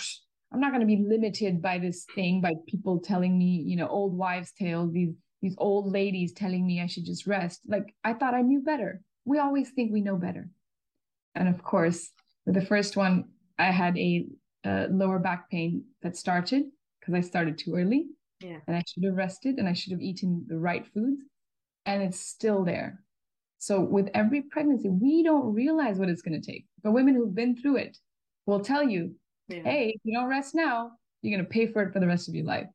I'm 0.53 0.59
not 0.59 0.71
going 0.71 0.81
to 0.81 0.87
be 0.87 1.03
limited 1.07 1.61
by 1.61 1.79
this 1.79 2.05
thing, 2.13 2.41
by 2.41 2.53
people 2.67 2.99
telling 2.99 3.37
me, 3.37 3.63
you 3.65 3.77
know, 3.77 3.87
old 3.87 4.15
wives' 4.15 4.51
tales, 4.51 4.91
these 4.91 5.13
these 5.41 5.55
old 5.57 5.91
ladies 5.91 6.33
telling 6.33 6.67
me 6.67 6.81
I 6.81 6.87
should 6.87 7.05
just 7.05 7.25
rest. 7.25 7.61
Like 7.67 7.95
I 8.03 8.13
thought 8.13 8.35
I 8.35 8.41
knew 8.41 8.61
better. 8.61 9.01
we 9.25 9.39
always 9.39 9.71
think 9.71 9.91
we 9.91 10.01
know 10.01 10.17
better. 10.17 10.49
And 11.35 11.47
of 11.47 11.63
course, 11.63 12.11
with 12.45 12.55
the 12.55 12.65
first 12.65 12.97
one, 12.97 13.25
I 13.57 13.71
had 13.71 13.97
a, 13.97 14.25
a 14.65 14.87
lower 14.89 15.19
back 15.19 15.49
pain 15.49 15.83
that 16.03 16.17
started 16.17 16.63
because 16.99 17.13
I 17.13 17.21
started 17.21 17.57
too 17.57 17.75
early. 17.75 18.07
Yeah. 18.41 18.57
And 18.67 18.75
I 18.75 18.83
should 18.87 19.03
have 19.05 19.15
rested 19.15 19.55
and 19.57 19.67
I 19.67 19.73
should 19.73 19.91
have 19.91 20.01
eaten 20.01 20.45
the 20.47 20.57
right 20.57 20.85
foods. 20.93 21.21
And 21.85 22.03
it's 22.03 22.19
still 22.19 22.63
there. 22.63 23.03
So 23.57 23.79
with 23.79 24.09
every 24.13 24.41
pregnancy, 24.41 24.89
we 24.89 25.23
don't 25.23 25.53
realize 25.53 25.99
what 25.99 26.09
it's 26.09 26.21
going 26.21 26.39
to 26.39 26.51
take. 26.51 26.65
But 26.83 26.93
women 26.93 27.15
who've 27.15 27.35
been 27.35 27.55
through 27.55 27.77
it 27.77 27.97
will 28.45 28.59
tell 28.59 28.83
you, 28.83 29.15
yeah. 29.47 29.63
hey, 29.63 29.93
if 29.95 30.01
you 30.03 30.17
don't 30.17 30.29
rest 30.29 30.55
now, 30.55 30.91
you're 31.21 31.37
going 31.37 31.45
to 31.45 31.51
pay 31.51 31.67
for 31.67 31.83
it 31.83 31.93
for 31.93 31.99
the 31.99 32.07
rest 32.07 32.27
of 32.27 32.35
your 32.35 32.45
life. 32.45 32.67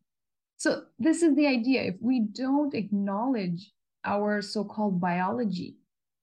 So 0.59 0.83
this 0.99 1.23
is 1.23 1.35
the 1.35 1.47
idea. 1.47 1.83
If 1.83 1.97
we 2.01 2.21
don't 2.21 2.75
acknowledge 2.75 3.73
our 4.05 4.41
so-called 4.41 5.01
biology, 5.01 5.77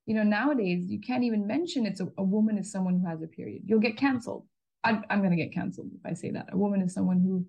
you 0.06 0.16
know, 0.16 0.24
nowadays 0.24 0.90
you 0.90 1.00
can't 1.00 1.24
even 1.24 1.46
mention 1.46 1.86
it's 1.86 2.02
a, 2.02 2.08
a 2.18 2.24
woman 2.24 2.58
is 2.58 2.72
someone 2.72 3.00
who 3.00 3.08
has 3.08 3.22
a 3.22 3.28
period. 3.28 3.64
You'll 3.66 3.80
get 3.80 3.98
canceled. 3.98 4.46
I, 4.84 5.02
I'm 5.10 5.20
going 5.20 5.32
to 5.32 5.38
get 5.38 5.54
canceled 5.54 5.92
if 5.94 6.06
I 6.06 6.14
say 6.14 6.32
that. 6.32 6.48
A 6.52 6.58
woman 6.58 6.82
is 6.82 6.94
someone 6.94 7.20
who 7.22 7.46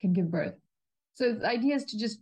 can 0.00 0.12
give 0.12 0.30
birth. 0.30 0.54
So 1.14 1.34
the 1.34 1.48
idea 1.48 1.74
is 1.74 1.84
to 1.86 1.98
just 1.98 2.20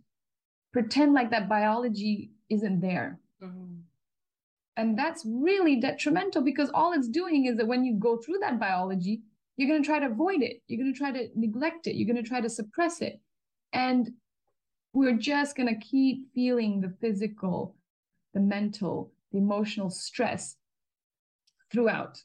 pretend 0.73 1.13
like 1.13 1.31
that 1.31 1.49
biology 1.49 2.31
isn't 2.49 2.79
there. 2.81 3.19
Mm-hmm. 3.41 3.81
And 4.77 4.97
that's 4.97 5.25
really 5.25 5.79
detrimental 5.79 6.43
because 6.43 6.69
all 6.73 6.93
it's 6.93 7.07
doing 7.07 7.45
is 7.45 7.57
that 7.57 7.67
when 7.67 7.83
you 7.83 7.95
go 7.95 8.17
through 8.17 8.39
that 8.41 8.59
biology, 8.59 9.21
you're 9.57 9.67
going 9.67 9.81
to 9.81 9.87
try 9.87 9.99
to 9.99 10.05
avoid 10.05 10.43
it. 10.43 10.61
You're 10.67 10.79
going 10.79 10.93
to 10.93 10.97
try 10.97 11.11
to 11.11 11.29
neglect 11.35 11.87
it. 11.87 11.95
You're 11.95 12.11
going 12.11 12.23
to 12.23 12.29
try 12.29 12.41
to 12.41 12.49
suppress 12.49 13.01
it. 13.01 13.19
And 13.73 14.11
we're 14.93 15.17
just 15.17 15.57
going 15.57 15.67
to 15.67 15.85
keep 15.85 16.31
feeling 16.33 16.79
the 16.79 16.93
physical, 17.01 17.75
the 18.33 18.39
mental, 18.39 19.11
the 19.31 19.39
emotional 19.39 19.89
stress 19.89 20.55
throughout. 21.71 22.21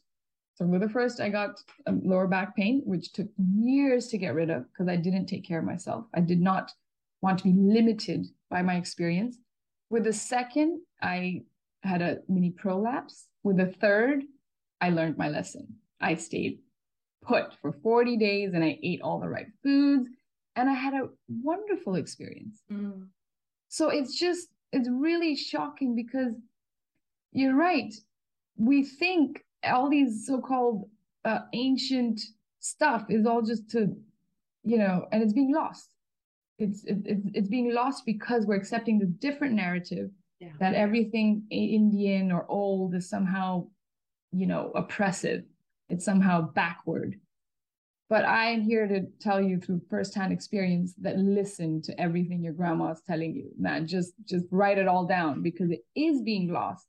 So 0.54 0.66
with 0.66 0.82
the 0.82 0.88
first, 0.88 1.20
I 1.20 1.30
got 1.30 1.58
lower 1.86 2.26
back 2.26 2.54
pain, 2.54 2.82
which 2.84 3.12
took 3.12 3.28
years 3.54 4.08
to 4.08 4.18
get 4.18 4.34
rid 4.34 4.50
of 4.50 4.70
because 4.70 4.88
I 4.88 4.96
didn't 4.96 5.26
take 5.26 5.44
care 5.44 5.58
of 5.58 5.64
myself. 5.64 6.04
I 6.14 6.20
did 6.20 6.40
not 6.40 6.72
want 7.22 7.38
to 7.38 7.44
be 7.44 7.54
limited 7.54 8.26
by 8.50 8.60
my 8.62 8.76
experience. 8.76 9.38
With 9.92 10.04
the 10.04 10.12
second, 10.14 10.80
I 11.02 11.42
had 11.82 12.00
a 12.00 12.20
mini 12.26 12.50
prolapse. 12.50 13.26
With 13.42 13.58
the 13.58 13.66
third, 13.66 14.22
I 14.80 14.88
learned 14.88 15.18
my 15.18 15.28
lesson. 15.28 15.68
I 16.00 16.14
stayed 16.14 16.60
put 17.20 17.52
for 17.60 17.72
40 17.72 18.16
days 18.16 18.54
and 18.54 18.64
I 18.64 18.78
ate 18.82 19.02
all 19.02 19.20
the 19.20 19.28
right 19.28 19.48
foods 19.62 20.08
and 20.56 20.70
I 20.70 20.72
had 20.72 20.94
a 20.94 21.10
wonderful 21.28 21.96
experience. 21.96 22.62
Mm. 22.72 23.08
So 23.68 23.90
it's 23.90 24.18
just, 24.18 24.48
it's 24.72 24.88
really 24.90 25.36
shocking 25.36 25.94
because 25.94 26.36
you're 27.32 27.54
right. 27.54 27.92
We 28.56 28.84
think 28.84 29.44
all 29.62 29.90
these 29.90 30.26
so-called 30.26 30.88
uh, 31.26 31.40
ancient 31.52 32.18
stuff 32.60 33.04
is 33.10 33.26
all 33.26 33.42
just 33.42 33.68
to, 33.72 33.94
you 34.64 34.78
know, 34.78 35.06
and 35.12 35.22
it's 35.22 35.34
being 35.34 35.52
lost. 35.52 35.90
It's 36.58 36.84
it's 36.84 37.26
it's 37.34 37.48
being 37.48 37.72
lost 37.72 38.04
because 38.06 38.46
we're 38.46 38.56
accepting 38.56 38.98
the 38.98 39.06
different 39.06 39.54
narrative 39.54 40.10
yeah. 40.40 40.48
that 40.60 40.74
everything 40.74 41.44
Indian 41.50 42.32
or 42.32 42.46
old 42.48 42.94
is 42.94 43.08
somehow, 43.08 43.66
you 44.32 44.46
know, 44.46 44.72
oppressive. 44.74 45.44
It's 45.88 46.04
somehow 46.04 46.52
backward. 46.52 47.18
But 48.08 48.26
I'm 48.26 48.60
here 48.60 48.86
to 48.86 49.06
tell 49.20 49.40
you 49.40 49.58
through 49.58 49.80
firsthand 49.88 50.32
experience 50.32 50.94
that 51.00 51.16
listen 51.16 51.80
to 51.82 51.98
everything 51.98 52.42
your 52.42 52.52
grandma's 52.52 53.00
telling 53.06 53.34
you, 53.34 53.50
man. 53.58 53.86
Just 53.86 54.12
just 54.26 54.44
write 54.50 54.78
it 54.78 54.88
all 54.88 55.06
down 55.06 55.42
because 55.42 55.70
it 55.70 55.80
is 55.94 56.20
being 56.20 56.52
lost. 56.52 56.86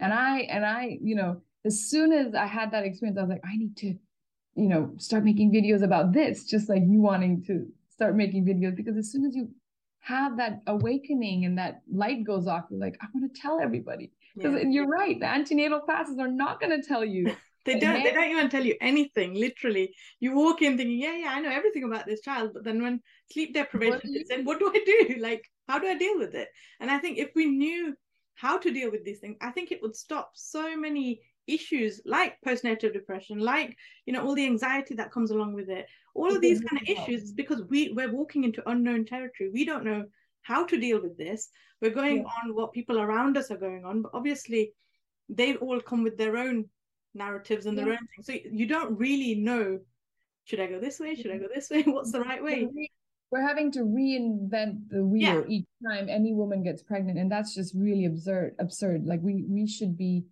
And 0.00 0.12
I 0.12 0.40
and 0.40 0.66
I, 0.66 0.98
you 1.00 1.14
know, 1.14 1.40
as 1.64 1.88
soon 1.88 2.12
as 2.12 2.34
I 2.34 2.46
had 2.46 2.72
that 2.72 2.84
experience, 2.84 3.18
I 3.18 3.22
was 3.22 3.30
like, 3.30 3.40
I 3.44 3.56
need 3.56 3.76
to, 3.78 3.86
you 4.54 4.68
know, 4.68 4.92
start 4.98 5.24
making 5.24 5.52
videos 5.52 5.82
about 5.82 6.12
this, 6.12 6.44
just 6.44 6.68
like 6.68 6.82
you 6.86 7.00
wanting 7.00 7.42
to 7.44 7.66
start 7.96 8.14
making 8.14 8.44
videos. 8.44 8.76
Because 8.76 8.96
as 8.96 9.10
soon 9.10 9.24
as 9.24 9.34
you 9.34 9.50
have 10.00 10.36
that 10.36 10.60
awakening 10.66 11.44
and 11.44 11.58
that 11.58 11.82
light 11.92 12.24
goes 12.24 12.46
off, 12.46 12.64
you're 12.70 12.80
like, 12.80 12.96
I 13.02 13.06
want 13.12 13.34
to 13.34 13.40
tell 13.40 13.60
everybody. 13.60 14.12
Because 14.36 14.62
yeah. 14.62 14.68
you're 14.68 14.86
right, 14.86 15.18
the 15.18 15.26
antenatal 15.26 15.80
classes 15.80 16.18
are 16.18 16.28
not 16.28 16.60
going 16.60 16.80
to 16.80 16.86
tell 16.86 17.04
you. 17.04 17.34
they 17.64 17.78
don't. 17.78 18.04
They 18.04 18.12
don't 18.12 18.30
even 18.30 18.48
tell 18.48 18.64
you 18.64 18.76
anything. 18.80 19.34
Literally, 19.34 19.94
you 20.20 20.34
walk 20.34 20.62
in 20.62 20.76
thinking, 20.76 20.98
yeah, 20.98 21.16
yeah, 21.16 21.30
I 21.30 21.40
know 21.40 21.50
everything 21.50 21.84
about 21.84 22.06
this 22.06 22.20
child. 22.20 22.50
But 22.54 22.64
then 22.64 22.82
when 22.82 23.00
sleep 23.32 23.54
deprivation 23.54 24.12
hits, 24.12 24.28
then 24.28 24.44
what 24.44 24.58
do 24.58 24.70
I 24.72 24.82
do? 24.84 25.16
Like, 25.26 25.42
how 25.66 25.78
do 25.78 25.88
I 25.88 25.96
deal 25.96 26.18
with 26.18 26.34
it? 26.34 26.48
And 26.80 26.90
I 26.90 26.98
think 26.98 27.18
if 27.18 27.30
we 27.34 27.46
knew 27.46 27.96
how 28.34 28.58
to 28.58 28.70
deal 28.70 28.90
with 28.90 29.04
these 29.04 29.18
things, 29.18 29.36
I 29.40 29.50
think 29.50 29.72
it 29.72 29.80
would 29.82 29.96
stop 29.96 30.30
so 30.34 30.76
many 30.76 31.20
issues 31.46 32.00
like 32.04 32.36
postnatal 32.46 32.92
depression 32.92 33.38
like 33.38 33.76
you 34.04 34.12
know 34.12 34.26
all 34.26 34.34
the 34.34 34.46
anxiety 34.46 34.94
that 34.94 35.12
comes 35.12 35.30
along 35.30 35.54
with 35.54 35.68
it. 35.68 35.86
All 36.14 36.34
of 36.34 36.40
these 36.40 36.60
kind 36.60 36.80
of 36.80 36.88
issues 36.88 37.24
is 37.24 37.32
because 37.32 37.62
we 37.68 37.92
we're 37.92 38.12
walking 38.12 38.44
into 38.44 38.68
unknown 38.68 39.04
territory. 39.04 39.50
We 39.52 39.64
don't 39.64 39.84
know 39.84 40.04
how 40.42 40.64
to 40.64 40.80
deal 40.80 41.00
with 41.00 41.18
this. 41.18 41.48
We're 41.82 41.90
going 41.90 42.18
yeah. 42.18 42.22
on 42.44 42.54
what 42.54 42.72
people 42.72 42.98
around 42.98 43.36
us 43.36 43.50
are 43.50 43.58
going 43.58 43.84
on 43.84 44.02
but 44.02 44.12
obviously 44.14 44.72
they've 45.28 45.60
all 45.60 45.80
come 45.80 46.02
with 46.02 46.16
their 46.16 46.36
own 46.36 46.66
narratives 47.14 47.66
and 47.66 47.76
yeah. 47.76 47.84
their 47.84 47.92
own 47.94 47.98
things 48.14 48.26
so 48.26 48.34
you 48.50 48.66
don't 48.66 48.96
really 48.96 49.34
know 49.34 49.78
should 50.44 50.60
i 50.60 50.66
go 50.66 50.78
this 50.78 51.00
way? 51.00 51.14
Should 51.14 51.32
i 51.32 51.38
go 51.38 51.48
this 51.52 51.70
way? 51.70 51.82
What's 51.86 52.12
the 52.12 52.20
right 52.20 52.42
way? 52.42 52.68
We're 53.32 53.46
having 53.46 53.72
to 53.72 53.80
reinvent 53.80 54.88
the 54.88 55.04
wheel 55.04 55.40
yeah. 55.40 55.42
each 55.48 55.66
time 55.84 56.08
any 56.08 56.32
woman 56.32 56.62
gets 56.62 56.82
pregnant 56.82 57.18
and 57.18 57.30
that's 57.30 57.54
just 57.54 57.74
really 57.74 58.04
absurd 58.04 58.54
absurd. 58.60 59.04
Like 59.04 59.20
we 59.22 59.44
we 59.48 59.66
should 59.66 59.98
be 59.98 60.24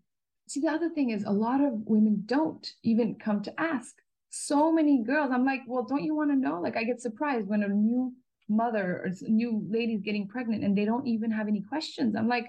See, 0.46 0.61
the 0.61 0.68
other 0.68 0.90
thing 0.90 1.11
is 1.11 1.24
a 1.24 1.30
lot 1.30 1.61
of 1.61 1.72
women 1.87 2.22
don't 2.26 2.68
even 2.83 3.16
come 3.16 3.42
to 3.42 3.61
ask. 3.61 3.94
So 4.30 4.72
many 4.72 5.02
girls, 5.02 5.30
I'm 5.33 5.44
like, 5.44 5.61
well, 5.66 5.85
don't 5.85 6.04
you 6.04 6.14
want 6.14 6.30
to 6.30 6.37
know? 6.37 6.61
Like, 6.61 6.76
I 6.76 6.85
get 6.85 7.00
surprised 7.00 7.48
when 7.48 7.62
a 7.62 7.68
new 7.68 8.12
mother 8.48 9.02
or 9.04 9.11
new 9.28 9.66
lady's 9.70 10.02
getting 10.02 10.28
pregnant 10.28 10.64
and 10.64 10.76
they 10.76 10.85
don't 10.85 11.07
even 11.07 11.30
have 11.30 11.48
any 11.48 11.62
questions. 11.62 12.14
I'm 12.16 12.28
like, 12.28 12.46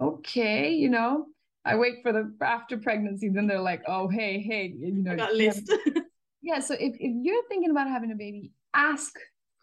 okay, 0.00 0.70
you 0.70 0.88
know, 0.88 1.26
I 1.64 1.76
wait 1.76 1.96
for 2.02 2.12
the 2.12 2.34
after 2.40 2.78
pregnancy, 2.78 3.28
then 3.28 3.46
they're 3.46 3.60
like, 3.60 3.82
oh, 3.86 4.08
hey, 4.08 4.40
hey, 4.40 4.74
you 4.76 5.02
know, 5.02 5.12
I 5.12 5.16
got 5.16 5.34
list. 5.34 5.72
yeah. 6.42 6.60
So 6.60 6.74
if, 6.74 6.94
if 6.98 7.12
you're 7.22 7.42
thinking 7.48 7.70
about 7.70 7.88
having 7.88 8.10
a 8.10 8.16
baby, 8.16 8.52
ask 8.74 9.14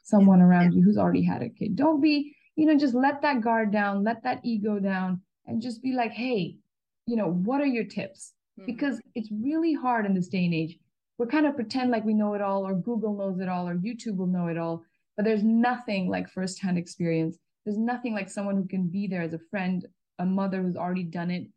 someone 0.04 0.42
around 0.42 0.74
you 0.74 0.84
who's 0.84 0.98
already 0.98 1.24
had 1.24 1.42
a 1.42 1.50
kid. 1.50 1.76
Don't 1.76 2.00
be, 2.00 2.36
you 2.56 2.68
know, 2.68 2.78
just 2.78 2.94
let 2.94 3.22
that 3.24 3.42
guard 3.42 3.72
down, 3.72 4.04
let 4.04 4.24
that 4.24 4.40
ego 4.44 4.80
down, 4.80 5.22
and 5.48 5.62
just 5.62 5.82
be 5.82 5.94
like, 5.94 6.12
hey, 6.12 6.58
you 7.06 7.16
know, 7.16 7.30
what 7.30 7.62
are 7.62 7.66
your 7.66 7.84
tips? 7.84 8.34
Mm-hmm. 8.60 8.66
Because 8.66 9.02
it's 9.16 9.30
really 9.32 9.74
hard 9.74 10.06
in 10.06 10.14
this 10.14 10.28
day 10.28 10.46
and 10.46 10.54
age. 10.54 10.78
We're 11.18 11.28
kind 11.28 11.46
of 11.46 11.56
pretend 11.56 11.92
like 11.92 12.04
we 12.04 12.14
know 12.14 12.34
it 12.34 12.42
all, 12.42 12.68
or 12.68 12.74
Google 12.74 13.16
knows 13.16 13.40
it 13.40 13.48
all, 13.48 13.68
or 13.68 13.76
YouTube 13.76 14.18
will 14.18 14.28
know 14.28 14.48
it 14.48 14.58
all. 14.58 14.84
But 15.16 15.26
there's 15.26 15.44
nothing 15.44 16.10
like 16.10 16.30
firsthand 16.30 16.78
experience. 16.78 17.38
There's 17.66 17.78
nothing 17.78 18.14
like 18.14 18.30
someone 18.30 18.56
who 18.56 18.68
can 18.68 18.88
be 18.88 19.08
there 19.08 19.22
as 19.22 19.34
a 19.34 19.40
friend, 19.40 19.86
a 20.20 20.26
mother 20.26 20.62
who's 20.62 20.76
already 20.76 21.04
done 21.04 21.32
it. 21.32 21.48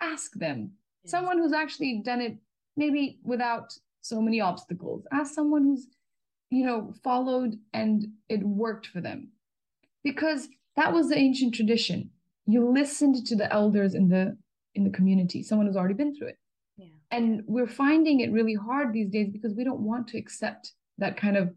Ask 0.00 0.32
them. 0.34 0.72
Yes. 1.04 1.12
Someone 1.12 1.38
who's 1.38 1.52
actually 1.52 2.02
done 2.04 2.20
it 2.20 2.36
maybe 2.76 3.20
without 3.22 3.72
so 4.00 4.20
many 4.20 4.40
obstacles. 4.40 5.06
Ask 5.12 5.34
someone 5.34 5.62
who's, 5.64 5.86
you 6.50 6.66
know, 6.66 6.92
followed 7.02 7.56
and 7.72 8.06
it 8.28 8.42
worked 8.42 8.88
for 8.88 9.00
them. 9.00 9.28
Because 10.02 10.48
that 10.76 10.92
was 10.92 11.08
the 11.08 11.16
ancient 11.16 11.54
tradition. 11.54 12.10
You 12.46 12.68
listened 12.68 13.24
to 13.26 13.36
the 13.36 13.50
elders 13.52 13.94
in 13.94 14.08
the 14.08 14.36
in 14.74 14.84
the 14.84 14.90
community, 14.90 15.42
someone 15.42 15.66
who's 15.66 15.76
already 15.76 15.94
been 15.94 16.14
through 16.14 16.28
it. 16.28 16.38
Yeah. 16.76 16.86
And 17.10 17.42
we're 17.46 17.66
finding 17.66 18.20
it 18.20 18.32
really 18.32 18.54
hard 18.54 18.92
these 18.92 19.10
days 19.10 19.28
because 19.30 19.54
we 19.54 19.64
don't 19.64 19.80
want 19.80 20.08
to 20.08 20.18
accept 20.18 20.72
that 20.98 21.16
kind 21.16 21.36
of 21.36 21.54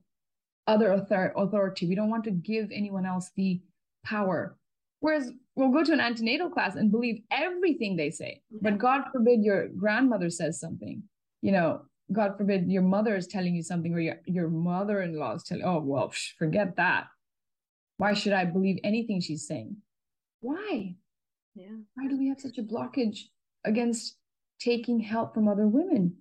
other 0.67 0.93
author- 0.93 1.33
authority. 1.35 1.87
We 1.87 1.95
don't 1.95 2.09
want 2.09 2.25
to 2.25 2.31
give 2.31 2.69
anyone 2.71 3.05
else 3.05 3.31
the 3.35 3.61
power. 4.05 4.57
Whereas 4.99 5.31
we'll 5.55 5.71
go 5.71 5.83
to 5.83 5.93
an 5.93 5.99
antenatal 5.99 6.49
class 6.49 6.75
and 6.75 6.91
believe 6.91 7.21
everything 7.31 7.95
they 7.95 8.09
say. 8.09 8.41
But 8.61 8.77
God 8.77 9.03
forbid 9.11 9.43
your 9.43 9.67
grandmother 9.69 10.29
says 10.29 10.59
something, 10.59 11.03
you 11.41 11.51
know, 11.51 11.81
God 12.11 12.37
forbid 12.37 12.71
your 12.71 12.81
mother 12.81 13.15
is 13.15 13.27
telling 13.27 13.55
you 13.55 13.63
something 13.63 13.93
or 13.93 13.99
your, 13.99 14.15
your 14.25 14.49
mother-in-law 14.49 15.35
is 15.35 15.43
telling, 15.43 15.63
oh, 15.63 15.79
well, 15.79 16.11
forget 16.39 16.75
that. 16.77 17.07
Why 17.97 18.13
should 18.13 18.33
I 18.33 18.45
believe 18.45 18.79
anything 18.83 19.19
she's 19.19 19.47
saying? 19.47 19.77
Why? 20.39 20.95
Yeah. 21.57 21.75
Why 21.95 22.07
do 22.07 22.17
we 22.17 22.27
have 22.27 22.39
such 22.39 22.59
a 22.59 22.63
blockage 22.63 23.21
against 23.65 24.15
taking 24.59 24.99
help 24.99 25.33
from 25.33 25.47
other 25.47 25.67
women? 25.67 26.17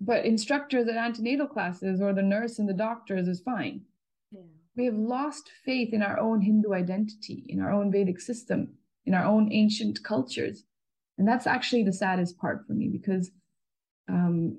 But 0.00 0.24
instructors 0.24 0.88
at 0.88 0.96
antenatal 0.96 1.46
classes 1.46 2.00
or 2.00 2.14
the 2.14 2.22
nurse 2.22 2.58
and 2.58 2.68
the 2.68 2.72
doctors 2.72 3.28
is 3.28 3.40
fine. 3.40 3.82
Yeah. 4.32 4.40
We 4.76 4.86
have 4.86 4.94
lost 4.94 5.50
faith 5.66 5.92
in 5.92 6.02
our 6.02 6.18
own 6.18 6.40
Hindu 6.40 6.72
identity, 6.72 7.44
in 7.48 7.60
our 7.60 7.70
own 7.70 7.92
Vedic 7.92 8.20
system, 8.20 8.72
in 9.04 9.12
our 9.12 9.24
own 9.24 9.52
ancient 9.52 10.02
cultures. 10.02 10.64
And 11.18 11.28
that's 11.28 11.46
actually 11.46 11.82
the 11.82 11.92
saddest 11.92 12.38
part 12.38 12.64
for 12.66 12.72
me 12.72 12.88
because 12.88 13.30
um, 14.08 14.58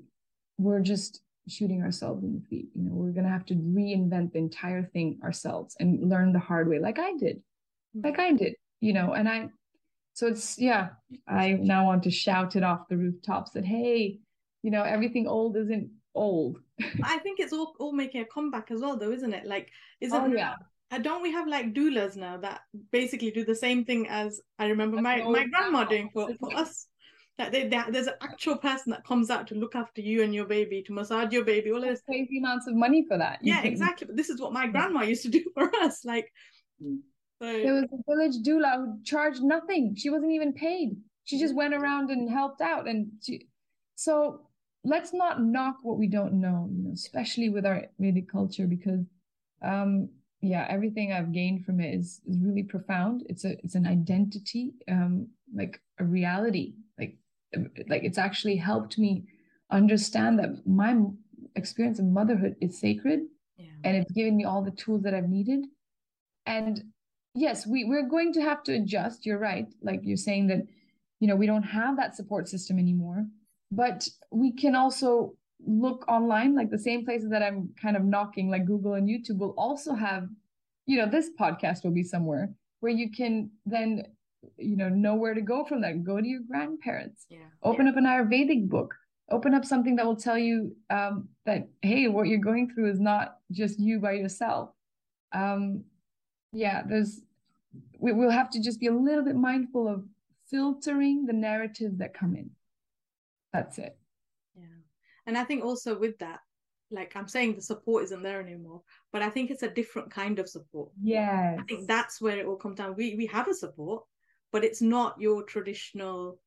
we're 0.58 0.82
just 0.82 1.22
shooting 1.48 1.82
ourselves 1.82 2.22
in 2.22 2.34
the 2.34 2.46
feet. 2.48 2.68
You 2.76 2.82
know, 2.82 2.92
we're 2.92 3.12
going 3.12 3.24
to 3.24 3.30
have 3.30 3.46
to 3.46 3.54
reinvent 3.54 4.32
the 4.32 4.38
entire 4.38 4.84
thing 4.84 5.18
ourselves 5.24 5.74
and 5.80 6.08
learn 6.08 6.32
the 6.32 6.38
hard 6.38 6.68
way, 6.68 6.78
like 6.78 7.00
I 7.00 7.16
did, 7.16 7.42
like 7.94 8.20
I 8.20 8.32
did 8.32 8.54
you 8.80 8.92
know 8.92 9.12
and 9.12 9.28
i 9.28 9.48
so 10.14 10.26
it's 10.26 10.58
yeah 10.58 10.88
i 11.28 11.52
now 11.52 11.86
want 11.86 12.02
to 12.02 12.10
shout 12.10 12.56
it 12.56 12.62
off 12.62 12.88
the 12.88 12.96
rooftops 12.96 13.52
that 13.52 13.64
hey 13.64 14.18
you 14.62 14.70
know 14.70 14.82
everything 14.82 15.26
old 15.26 15.56
isn't 15.56 15.90
old 16.14 16.58
I 17.04 17.18
think 17.18 17.40
it's 17.40 17.52
all 17.52 17.74
all 17.78 17.92
making 17.92 18.22
a 18.22 18.24
comeback 18.24 18.70
as 18.70 18.80
well, 18.80 18.96
though, 18.96 19.12
isn't 19.12 19.34
it? 19.34 19.44
Like, 19.44 19.68
isn't 20.00 20.18
oh 20.18 20.26
yeah 20.34 20.54
uh, 20.90 20.98
don't 20.98 21.22
we 21.22 21.32
have 21.32 21.46
like 21.46 21.72
doulas 21.72 22.16
now 22.16 22.36
that 22.38 22.62
basically 22.90 23.30
do 23.30 23.44
the 23.44 23.54
same 23.54 23.84
thing 23.84 24.08
as 24.08 24.40
I 24.58 24.66
remember 24.66 25.00
my, 25.00 25.22
my 25.22 25.46
grandma 25.46 25.84
doing 25.84 26.10
for, 26.12 26.30
for 26.40 26.54
us? 26.56 26.86
That 27.38 27.52
they, 27.52 27.68
they, 27.68 27.80
there's 27.90 28.08
an 28.08 28.14
actual 28.20 28.56
person 28.58 28.90
that 28.90 29.04
comes 29.04 29.30
out 29.30 29.46
to 29.46 29.54
look 29.54 29.74
after 29.74 30.02
you 30.02 30.22
and 30.22 30.34
your 30.34 30.44
baby, 30.44 30.82
to 30.82 30.92
massage 30.92 31.32
your 31.32 31.44
baby, 31.44 31.72
all 31.72 31.80
this 31.80 32.02
crazy 32.02 32.38
amounts 32.38 32.66
of 32.66 32.74
money 32.74 33.06
for 33.08 33.16
that. 33.16 33.38
Yeah, 33.42 33.62
exactly. 33.62 34.08
But 34.08 34.16
this 34.16 34.28
is 34.28 34.40
what 34.40 34.52
my 34.52 34.66
grandma 34.66 35.02
used 35.02 35.22
to 35.22 35.30
do 35.30 35.44
for 35.54 35.74
us. 35.76 36.04
Like, 36.04 36.30
so... 37.40 37.46
there 37.46 37.74
was 37.74 37.84
a 37.84 38.10
village 38.10 38.36
doula 38.46 38.76
who 38.76 38.98
charged 39.04 39.42
nothing. 39.42 39.94
She 39.96 40.10
wasn't 40.10 40.32
even 40.32 40.52
paid. 40.52 40.96
She 41.24 41.38
just 41.38 41.54
went 41.54 41.74
around 41.74 42.10
and 42.10 42.30
helped 42.30 42.60
out. 42.60 42.88
And 42.88 43.08
she... 43.22 43.46
so 43.94 44.46
let's 44.84 45.12
not 45.12 45.42
knock 45.42 45.76
what 45.82 45.98
we 45.98 46.06
don't 46.06 46.34
know, 46.34 46.68
you 46.72 46.84
know, 46.84 46.92
especially 46.92 47.48
with 47.50 47.66
our 47.66 47.86
Vedic 47.98 48.30
culture, 48.30 48.66
because 48.66 49.04
um, 49.62 50.08
yeah, 50.40 50.66
everything 50.70 51.12
I've 51.12 51.32
gained 51.32 51.66
from 51.66 51.80
it 51.80 51.94
is 51.94 52.20
is 52.26 52.38
really 52.38 52.62
profound. 52.62 53.24
It's 53.28 53.44
a 53.44 53.58
it's 53.62 53.74
an 53.74 53.86
identity, 53.86 54.72
um, 54.88 55.28
like 55.54 55.80
a 55.98 56.04
reality. 56.04 56.74
Like 56.98 57.18
like 57.88 58.04
it's 58.04 58.18
actually 58.18 58.56
helped 58.56 58.98
me 58.98 59.24
understand 59.70 60.38
that 60.38 60.66
my 60.66 60.96
experience 61.56 61.98
of 61.98 62.06
motherhood 62.06 62.56
is 62.60 62.80
sacred, 62.80 63.20
yeah. 63.58 63.66
and 63.84 63.96
it's 63.96 64.12
given 64.12 64.36
me 64.36 64.44
all 64.44 64.62
the 64.62 64.70
tools 64.70 65.02
that 65.02 65.14
I've 65.14 65.28
needed. 65.28 65.66
And 66.46 66.84
yes, 67.34 67.66
we 67.66 67.84
we're 67.84 68.08
going 68.08 68.32
to 68.34 68.42
have 68.42 68.62
to 68.64 68.74
adjust. 68.74 69.26
You're 69.26 69.38
right. 69.38 69.66
Like 69.82 70.00
you're 70.02 70.16
saying 70.16 70.48
that, 70.48 70.66
you 71.20 71.28
know, 71.28 71.36
we 71.36 71.46
don't 71.46 71.62
have 71.62 71.96
that 71.96 72.16
support 72.16 72.48
system 72.48 72.78
anymore, 72.78 73.26
but 73.70 74.08
we 74.30 74.52
can 74.52 74.74
also 74.74 75.34
look 75.66 76.04
online 76.08 76.54
like 76.54 76.70
the 76.70 76.78
same 76.78 77.04
places 77.04 77.30
that 77.30 77.42
i'm 77.42 77.68
kind 77.80 77.96
of 77.96 78.04
knocking 78.04 78.48
like 78.50 78.64
google 78.64 78.94
and 78.94 79.08
youtube 79.08 79.38
will 79.38 79.54
also 79.58 79.94
have 79.94 80.28
you 80.86 80.96
know 80.96 81.06
this 81.06 81.30
podcast 81.38 81.84
will 81.84 81.90
be 81.90 82.02
somewhere 82.02 82.50
where 82.80 82.92
you 82.92 83.10
can 83.10 83.50
then 83.66 84.02
you 84.56 84.76
know 84.76 84.88
know 84.88 85.14
where 85.14 85.34
to 85.34 85.42
go 85.42 85.64
from 85.64 85.80
that 85.80 86.02
go 86.02 86.20
to 86.20 86.26
your 86.26 86.40
grandparents 86.48 87.26
yeah 87.28 87.38
open 87.62 87.86
yeah. 87.86 87.92
up 87.92 87.98
an 87.98 88.04
ayurvedic 88.04 88.68
book 88.68 88.94
open 89.30 89.54
up 89.54 89.64
something 89.64 89.96
that 89.96 90.06
will 90.06 90.16
tell 90.16 90.38
you 90.38 90.74
um, 90.88 91.28
that 91.46 91.68
hey 91.82 92.08
what 92.08 92.26
you're 92.26 92.38
going 92.38 92.70
through 92.70 92.90
is 92.90 92.98
not 92.98 93.36
just 93.52 93.78
you 93.78 94.00
by 94.00 94.12
yourself 94.12 94.70
um, 95.32 95.84
yeah 96.52 96.82
there's 96.86 97.20
we, 97.98 98.12
we'll 98.12 98.30
have 98.30 98.50
to 98.50 98.60
just 98.60 98.80
be 98.80 98.86
a 98.88 98.92
little 98.92 99.24
bit 99.24 99.36
mindful 99.36 99.86
of 99.86 100.04
filtering 100.48 101.26
the 101.26 101.32
narratives 101.32 101.98
that 101.98 102.14
come 102.14 102.34
in 102.34 102.50
that's 103.52 103.78
it 103.78 103.96
Yeah. 104.58 104.64
and 105.26 105.36
I 105.38 105.44
think 105.44 105.64
also 105.64 105.98
with 105.98 106.18
that, 106.18 106.40
like 106.92 107.14
I'm 107.14 107.28
saying, 107.28 107.54
the 107.54 107.62
support 107.62 108.04
isn't 108.04 108.22
there 108.22 108.40
anymore, 108.40 108.82
but 109.12 109.22
I 109.22 109.30
think 109.30 109.50
it's 109.50 109.62
a 109.62 109.70
different 109.70 110.10
kind 110.10 110.38
of 110.38 110.48
support. 110.48 110.90
Yeah. 111.00 111.56
I 111.58 111.62
think 111.62 111.86
that's 111.86 112.20
where 112.20 112.38
it 112.38 112.46
all 112.46 112.56
comes 112.56 112.78
down. 112.78 112.96
We 112.96 113.14
we 113.14 113.26
have 113.26 113.48
a 113.48 113.54
support, 113.54 114.04
but 114.52 114.64
it's 114.64 114.82
not 114.82 115.20
your 115.20 115.44
traditional 115.44 116.40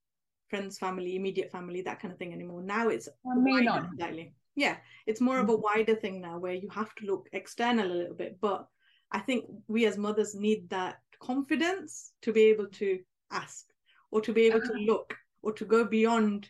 friends, 0.49 0.77
family, 0.77 1.15
immediate 1.15 1.51
family, 1.51 1.81
that 1.81 1.99
kind 1.99 2.11
of 2.11 2.19
thing 2.19 2.33
anymore. 2.33 2.61
Now 2.61 2.89
it's 2.89 3.09
not. 3.25 3.87
Slightly. 3.97 4.33
Yeah, 4.55 4.77
it's 5.07 5.21
more 5.21 5.39
of 5.39 5.49
a 5.49 5.53
mm-hmm. 5.53 5.61
wider 5.63 5.95
thing 5.95 6.21
now 6.21 6.37
where 6.37 6.53
you 6.53 6.69
have 6.69 6.93
to 6.95 7.05
look 7.05 7.27
external 7.33 7.91
a 7.91 7.99
little 8.01 8.15
bit. 8.15 8.37
But 8.39 8.67
I 9.13 9.19
think 9.19 9.45
we 9.67 9.85
as 9.85 9.97
mothers 9.97 10.35
need 10.35 10.69
that 10.69 10.97
confidence 11.19 12.11
to 12.23 12.33
be 12.33 12.43
able 12.45 12.67
to 12.67 12.99
ask 13.31 13.65
or 14.11 14.21
to 14.21 14.33
be 14.33 14.43
able 14.43 14.59
to 14.59 14.73
uh-huh. 14.73 14.85
look 14.85 15.15
or 15.41 15.53
to 15.53 15.65
go 15.65 15.85
beyond 15.85 16.49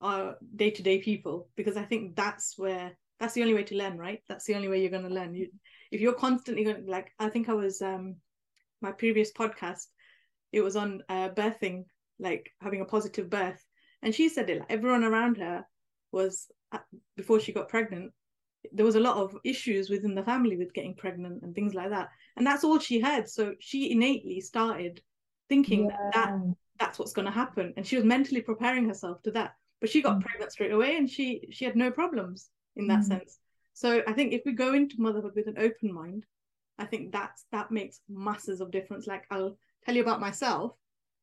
our 0.00 0.36
day-to-day 0.56 0.98
people 0.98 1.48
because 1.56 1.76
i 1.76 1.82
think 1.82 2.14
that's 2.14 2.58
where 2.58 2.92
that's 3.20 3.34
the 3.34 3.42
only 3.42 3.54
way 3.54 3.62
to 3.62 3.76
learn 3.76 3.96
right? 3.96 4.22
That's 4.28 4.44
the 4.44 4.54
only 4.54 4.68
way 4.68 4.80
you're 4.80 4.90
going 4.90 5.08
to 5.08 5.14
learn. 5.14 5.34
You 5.34 5.48
if 5.92 6.00
you're 6.00 6.14
constantly 6.14 6.64
going 6.64 6.86
like 6.86 7.12
i 7.18 7.28
think 7.28 7.48
i 7.48 7.54
was 7.54 7.80
um 7.80 8.16
my 8.80 8.92
previous 8.92 9.32
podcast 9.32 9.86
it 10.52 10.62
was 10.62 10.76
on 10.76 11.02
uh, 11.08 11.30
birthing 11.30 11.84
like 12.18 12.52
having 12.60 12.80
a 12.80 12.84
positive 12.84 13.28
birth. 13.28 13.62
And 14.02 14.14
she 14.14 14.28
said 14.28 14.50
it 14.50 14.60
like 14.60 14.70
everyone 14.70 15.04
around 15.04 15.38
her 15.38 15.66
was 16.12 16.46
uh, 16.72 16.78
before 17.16 17.40
she 17.40 17.52
got 17.52 17.68
pregnant 17.68 18.12
there 18.72 18.84
was 18.84 18.96
a 18.96 19.00
lot 19.00 19.16
of 19.16 19.36
issues 19.44 19.90
within 19.90 20.14
the 20.14 20.22
family 20.22 20.56
with 20.56 20.74
getting 20.74 20.94
pregnant 20.94 21.42
and 21.42 21.54
things 21.54 21.74
like 21.74 21.90
that 21.90 22.08
and 22.36 22.46
that's 22.46 22.64
all 22.64 22.78
she 22.78 23.00
had 23.00 23.28
so 23.28 23.54
she 23.58 23.90
innately 23.90 24.40
started 24.40 25.00
thinking 25.48 25.86
yeah. 25.86 25.96
that, 26.12 26.26
that 26.26 26.54
that's 26.78 26.98
what's 26.98 27.12
going 27.12 27.26
to 27.26 27.32
happen 27.32 27.72
and 27.76 27.86
she 27.86 27.96
was 27.96 28.04
mentally 28.04 28.40
preparing 28.40 28.88
herself 28.88 29.22
to 29.22 29.30
that 29.30 29.54
but 29.80 29.90
she 29.90 30.02
got 30.02 30.18
mm. 30.18 30.22
pregnant 30.22 30.52
straight 30.52 30.72
away 30.72 30.96
and 30.96 31.08
she 31.08 31.46
she 31.50 31.64
had 31.64 31.76
no 31.76 31.90
problems 31.90 32.50
in 32.76 32.86
that 32.86 33.00
mm. 33.00 33.08
sense 33.08 33.38
so 33.72 34.02
i 34.06 34.12
think 34.12 34.32
if 34.32 34.42
we 34.44 34.52
go 34.52 34.74
into 34.74 35.00
motherhood 35.00 35.34
with 35.34 35.46
an 35.46 35.58
open 35.58 35.92
mind 35.92 36.24
i 36.78 36.84
think 36.84 37.12
that's 37.12 37.44
that 37.52 37.70
makes 37.70 38.00
masses 38.08 38.60
of 38.60 38.70
difference 38.70 39.06
like 39.06 39.24
i'll 39.30 39.56
tell 39.84 39.94
you 39.94 40.02
about 40.02 40.20
myself 40.20 40.72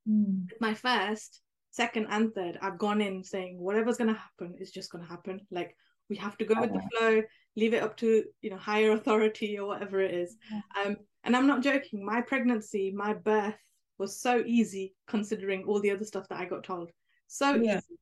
mm. 0.07 0.45
my 0.59 0.73
first 0.73 1.41
second 1.71 2.07
and 2.09 2.33
third 2.33 2.57
i've 2.61 2.77
gone 2.77 3.01
in 3.01 3.23
saying 3.23 3.57
whatever's 3.59 3.97
going 3.97 4.13
to 4.13 4.19
happen 4.19 4.55
is 4.59 4.71
just 4.71 4.91
going 4.91 5.03
to 5.03 5.09
happen 5.09 5.39
like 5.51 5.75
we 6.09 6.15
have 6.15 6.37
to 6.37 6.45
go 6.45 6.59
with 6.59 6.73
the 6.73 6.81
flow 6.91 7.21
leave 7.55 7.73
it 7.73 7.83
up 7.83 7.97
to 7.97 8.23
you 8.41 8.49
know 8.49 8.57
higher 8.57 8.91
authority 8.91 9.57
or 9.57 9.67
whatever 9.67 9.99
it 9.99 10.13
is 10.13 10.37
um 10.83 10.95
and 11.23 11.35
i'm 11.35 11.47
not 11.47 11.61
joking 11.61 12.05
my 12.05 12.21
pregnancy 12.21 12.91
my 12.95 13.13
birth 13.13 13.57
was 13.97 14.19
so 14.19 14.43
easy 14.45 14.93
considering 15.07 15.63
all 15.63 15.79
the 15.81 15.91
other 15.91 16.05
stuff 16.05 16.27
that 16.29 16.39
i 16.39 16.45
got 16.45 16.63
told 16.63 16.89
so 17.27 17.55
yeah. 17.55 17.77
easy 17.77 17.97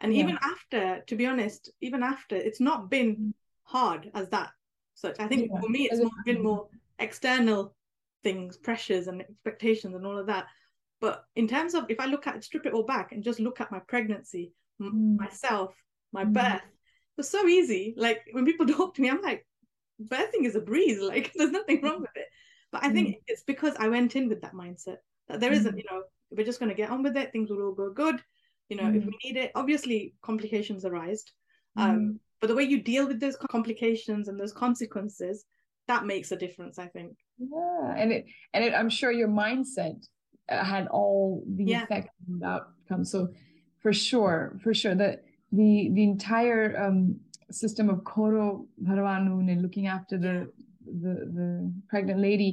and 0.00 0.14
yeah. 0.14 0.22
even 0.22 0.38
after 0.42 1.02
to 1.06 1.16
be 1.16 1.26
honest 1.26 1.70
even 1.80 2.02
after 2.02 2.36
it's 2.36 2.60
not 2.60 2.90
been 2.90 3.34
hard 3.62 4.10
as 4.14 4.28
that 4.30 4.50
such 4.94 5.18
i 5.20 5.26
think 5.26 5.50
yeah. 5.52 5.60
for 5.60 5.68
me 5.68 5.88
it's 5.90 6.00
more, 6.00 6.10
been 6.24 6.42
more 6.42 6.68
external 6.98 7.74
things 8.22 8.56
pressures 8.56 9.06
and 9.06 9.20
expectations 9.20 9.94
and 9.94 10.06
all 10.06 10.18
of 10.18 10.26
that 10.26 10.46
but 11.00 11.24
in 11.36 11.46
terms 11.46 11.74
of 11.74 11.84
if 11.88 12.00
i 12.00 12.06
look 12.06 12.26
at 12.26 12.42
strip 12.42 12.66
it 12.66 12.72
all 12.72 12.84
back 12.84 13.12
and 13.12 13.22
just 13.22 13.40
look 13.40 13.60
at 13.60 13.70
my 13.70 13.78
pregnancy 13.80 14.52
mm. 14.80 15.18
myself 15.18 15.74
my 16.12 16.24
mm. 16.24 16.32
birth 16.32 16.62
was 17.16 17.28
so 17.28 17.46
easy 17.46 17.94
like 17.96 18.22
when 18.32 18.44
people 18.44 18.66
talk 18.68 18.94
to 18.94 19.02
me 19.02 19.10
i'm 19.10 19.22
like 19.22 19.46
birthing 20.02 20.44
is 20.44 20.56
a 20.56 20.60
breeze 20.60 21.00
like 21.12 21.32
there's 21.34 21.50
nothing 21.50 21.82
wrong 21.82 22.00
with 22.00 22.16
it 22.16 22.26
but 22.72 22.84
i 22.84 22.90
think 22.90 23.08
mm. 23.08 23.20
it's 23.26 23.44
because 23.44 23.74
i 23.78 23.88
went 23.88 24.16
in 24.16 24.28
with 24.28 24.40
that 24.42 24.54
mindset 24.54 24.98
that 25.28 25.40
there 25.40 25.52
isn't 25.52 25.74
mm. 25.74 25.78
you 25.78 25.84
know 25.90 26.02
we're 26.30 26.44
just 26.44 26.58
going 26.58 26.68
to 26.68 26.74
get 26.74 26.90
on 26.90 27.02
with 27.02 27.16
it 27.16 27.32
things 27.32 27.50
will 27.50 27.62
all 27.62 27.72
go 27.72 27.90
good 27.90 28.20
you 28.68 28.76
know 28.76 28.84
mm. 28.84 28.96
if 28.96 29.04
we 29.04 29.16
need 29.24 29.36
it 29.36 29.52
obviously 29.54 30.14
complications 30.22 30.84
arise 30.84 31.24
um 31.76 31.98
mm. 31.98 32.18
but 32.40 32.48
the 32.48 32.54
way 32.54 32.62
you 32.62 32.82
deal 32.82 33.06
with 33.06 33.20
those 33.20 33.36
complications 33.50 34.28
and 34.28 34.38
those 34.38 34.52
consequences 34.52 35.44
that 35.86 36.06
makes 36.06 36.32
a 36.32 36.36
difference 36.36 36.78
i 36.78 36.86
think 36.86 37.16
yeah 37.38 37.94
and 37.96 38.12
it 38.12 38.24
and 38.52 38.64
it, 38.64 38.74
i'm 38.74 38.90
sure 38.90 39.12
your 39.12 39.28
mindset 39.28 40.04
uh, 40.48 40.64
had 40.64 40.86
all 40.88 41.44
the 41.46 41.64
yeah. 41.64 41.84
effect 41.84 42.08
the 42.26 42.46
outcome 42.46 43.04
so 43.04 43.28
for 43.80 43.92
sure 43.92 44.56
for 44.62 44.74
sure 44.74 44.94
that 44.94 45.24
the 45.54 45.90
the 45.94 46.02
entire 46.02 46.64
um 46.84 47.16
system 47.50 47.88
of 47.88 48.02
koro 48.04 48.66
bharavanu 48.82 49.38
and 49.50 49.62
looking 49.62 49.86
after 49.86 50.16
the 50.18 50.50
the 51.02 51.14
the 51.38 51.72
pregnant 51.88 52.20
lady 52.20 52.50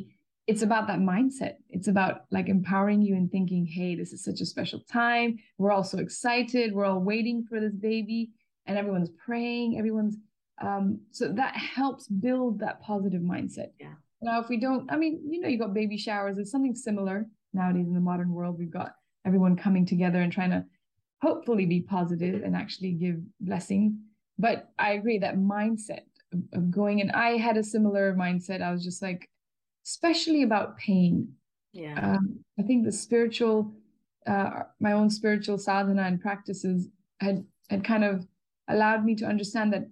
it's 0.47 0.63
about 0.63 0.87
that 0.87 0.99
mindset. 0.99 1.53
It's 1.69 1.87
about 1.87 2.23
like 2.31 2.49
empowering 2.49 3.01
you 3.01 3.15
and 3.15 3.31
thinking, 3.31 3.65
hey, 3.65 3.95
this 3.95 4.11
is 4.11 4.23
such 4.23 4.41
a 4.41 4.45
special 4.45 4.81
time. 4.91 5.37
We're 5.57 5.71
all 5.71 5.83
so 5.83 5.99
excited. 5.99 6.73
We're 6.73 6.85
all 6.85 6.99
waiting 6.99 7.45
for 7.47 7.59
this 7.59 7.75
baby, 7.75 8.31
and 8.65 8.77
everyone's 8.77 9.11
praying. 9.23 9.77
Everyone's 9.77 10.17
um, 10.61 10.99
so 11.11 11.31
that 11.31 11.55
helps 11.55 12.07
build 12.07 12.59
that 12.59 12.81
positive 12.81 13.21
mindset. 13.21 13.69
Yeah. 13.79 13.93
Now, 14.21 14.41
if 14.41 14.49
we 14.49 14.57
don't, 14.57 14.91
I 14.91 14.97
mean, 14.97 15.21
you 15.27 15.39
know, 15.39 15.47
you've 15.47 15.61
got 15.61 15.73
baby 15.73 15.97
showers. 15.97 16.37
It's 16.37 16.51
something 16.51 16.75
similar 16.75 17.27
nowadays 17.53 17.87
in 17.87 17.93
the 17.93 17.99
modern 17.99 18.31
world. 18.31 18.57
We've 18.59 18.69
got 18.69 18.93
everyone 19.25 19.55
coming 19.55 19.85
together 19.85 20.21
and 20.21 20.31
trying 20.31 20.51
to 20.51 20.65
hopefully 21.21 21.65
be 21.65 21.81
positive 21.81 22.43
and 22.43 22.55
actually 22.55 22.91
give 22.91 23.17
blessing. 23.39 23.99
But 24.39 24.69
I 24.79 24.93
agree 24.93 25.19
that 25.19 25.37
mindset 25.37 26.01
of 26.53 26.71
going 26.71 27.01
and 27.01 27.11
I 27.11 27.37
had 27.37 27.57
a 27.57 27.63
similar 27.63 28.15
mindset. 28.15 28.61
I 28.61 28.71
was 28.71 28.83
just 28.83 29.01
like, 29.01 29.29
especially 29.85 30.43
about 30.43 30.77
pain. 30.77 31.33
Yeah. 31.73 32.15
Um, 32.15 32.39
I 32.59 32.63
think 32.63 32.85
the 32.85 32.91
spiritual, 32.91 33.71
uh, 34.25 34.63
my 34.79 34.93
own 34.93 35.09
spiritual 35.09 35.57
sadhana 35.57 36.03
and 36.03 36.21
practices 36.21 36.89
had 37.19 37.45
had 37.69 37.83
kind 37.83 38.03
of 38.03 38.27
allowed 38.67 39.05
me 39.05 39.15
to 39.15 39.25
understand 39.25 39.71
that 39.73 39.87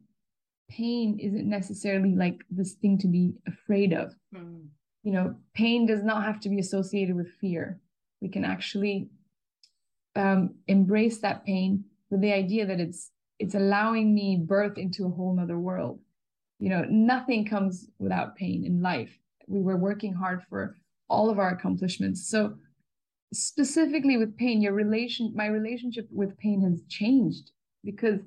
pain 0.69 1.17
isn't 1.19 1.47
necessarily 1.47 2.15
like 2.15 2.41
this 2.49 2.73
thing 2.73 2.97
to 2.99 3.07
be 3.07 3.33
afraid 3.47 3.93
of. 3.93 4.13
Mm. 4.35 4.67
You 5.03 5.13
know, 5.13 5.35
pain 5.53 5.85
does 5.85 6.03
not 6.03 6.23
have 6.23 6.39
to 6.41 6.49
be 6.49 6.59
associated 6.59 7.15
with 7.15 7.31
fear. 7.39 7.79
We 8.21 8.29
can 8.29 8.43
actually 8.43 9.09
um, 10.19 10.55
embrace 10.67 11.19
that 11.19 11.45
pain 11.45 11.85
with 12.09 12.21
the 12.21 12.33
idea 12.33 12.65
that 12.65 12.79
it's 12.79 13.11
it's 13.39 13.55
allowing 13.55 14.13
me 14.13 14.37
birth 14.45 14.77
into 14.77 15.05
a 15.05 15.09
whole 15.09 15.33
nother 15.33 15.57
world. 15.57 15.99
You 16.59 16.69
know, 16.69 16.85
nothing 16.89 17.45
comes 17.45 17.87
without 17.97 18.35
pain 18.35 18.65
in 18.65 18.81
life 18.81 19.17
we 19.49 19.61
were 19.61 19.75
working 19.75 20.13
hard 20.13 20.43
for 20.49 20.77
all 21.09 21.29
of 21.29 21.39
our 21.39 21.49
accomplishments. 21.49 22.29
So 22.29 22.55
specifically 23.33 24.15
with 24.15 24.37
pain, 24.37 24.61
your 24.61 24.73
relation, 24.73 25.33
my 25.35 25.47
relationship 25.47 26.07
with 26.11 26.37
pain 26.37 26.61
has 26.61 26.83
changed 26.87 27.51
because 27.83 28.19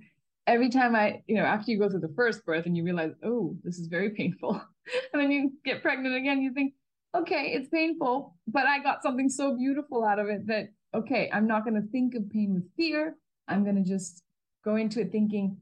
every 0.46 0.68
time 0.68 0.96
I, 0.96 1.22
you 1.26 1.36
know, 1.36 1.44
after 1.44 1.70
you 1.70 1.78
go 1.78 1.88
through 1.88 2.00
the 2.00 2.14
first 2.16 2.44
birth 2.44 2.66
and 2.66 2.76
you 2.76 2.84
realize, 2.84 3.12
oh, 3.24 3.56
this 3.62 3.78
is 3.78 3.86
very 3.86 4.10
painful, 4.10 4.60
and 5.12 5.22
then 5.22 5.30
you 5.30 5.52
get 5.64 5.82
pregnant 5.82 6.16
again, 6.16 6.42
you 6.42 6.52
think, 6.52 6.74
okay, 7.16 7.52
it's 7.54 7.68
painful, 7.68 8.36
but 8.48 8.66
I 8.66 8.82
got 8.82 9.02
something 9.02 9.28
so 9.28 9.56
beautiful 9.56 10.04
out 10.04 10.18
of 10.18 10.28
it 10.28 10.46
that, 10.48 10.68
okay, 10.94 11.30
I'm 11.32 11.46
not 11.46 11.64
going 11.64 11.80
to 11.80 11.88
think 11.88 12.14
of 12.14 12.30
pain 12.30 12.54
with 12.54 12.74
fear. 12.76 13.16
I'm 13.48 13.64
going 13.64 13.82
to 13.82 13.88
just 13.88 14.22
go 14.64 14.76
into 14.76 15.00
it 15.00 15.10
thinking 15.10 15.56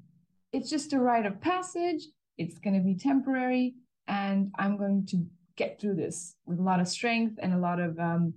it's 0.53 0.68
just 0.68 0.93
a 0.93 0.99
rite 0.99 1.26
of 1.26 1.41
passage. 1.41 2.05
It's 2.37 2.59
going 2.59 2.74
to 2.74 2.81
be 2.81 2.95
temporary. 2.95 3.74
And 4.09 4.51
I'm 4.59 4.76
going 4.76 5.07
to 5.07 5.24
get 5.57 5.81
through 5.81 5.95
this 5.95 6.35
with 6.47 6.59
a 6.59 6.62
lot 6.62 6.81
of 6.81 6.89
strength 6.89 7.39
and 7.41 7.55
a 7.55 7.59
lot 7.59 7.78
of, 7.78 7.99
um, 7.99 8.35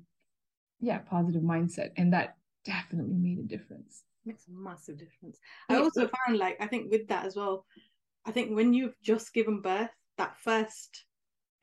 yeah, 0.80 1.00
positive 1.00 1.41
mindset. 1.41 1.91
And 1.98 2.14
that 2.14 2.36
definitely 2.66 3.16
made 3.16 3.39
a 3.39 3.44
difference. 3.44 4.04
Makes 4.26 4.48
a 4.48 4.52
massive 4.52 4.98
difference. 4.98 5.39
I 5.70 5.78
also 5.78 6.10
found, 6.26 6.38
like, 6.38 6.58
I 6.62 6.68
think 6.68 6.91
with 6.91 7.08
that 7.08 7.26
as 7.26 7.36
well, 7.36 7.66
I 8.26 8.32
think 8.32 8.56
when 8.56 8.74
you've 8.74 8.96
just 9.02 9.34
given 9.34 9.62
birth, 9.62 9.89
that 10.18 10.38
first, 10.38 11.06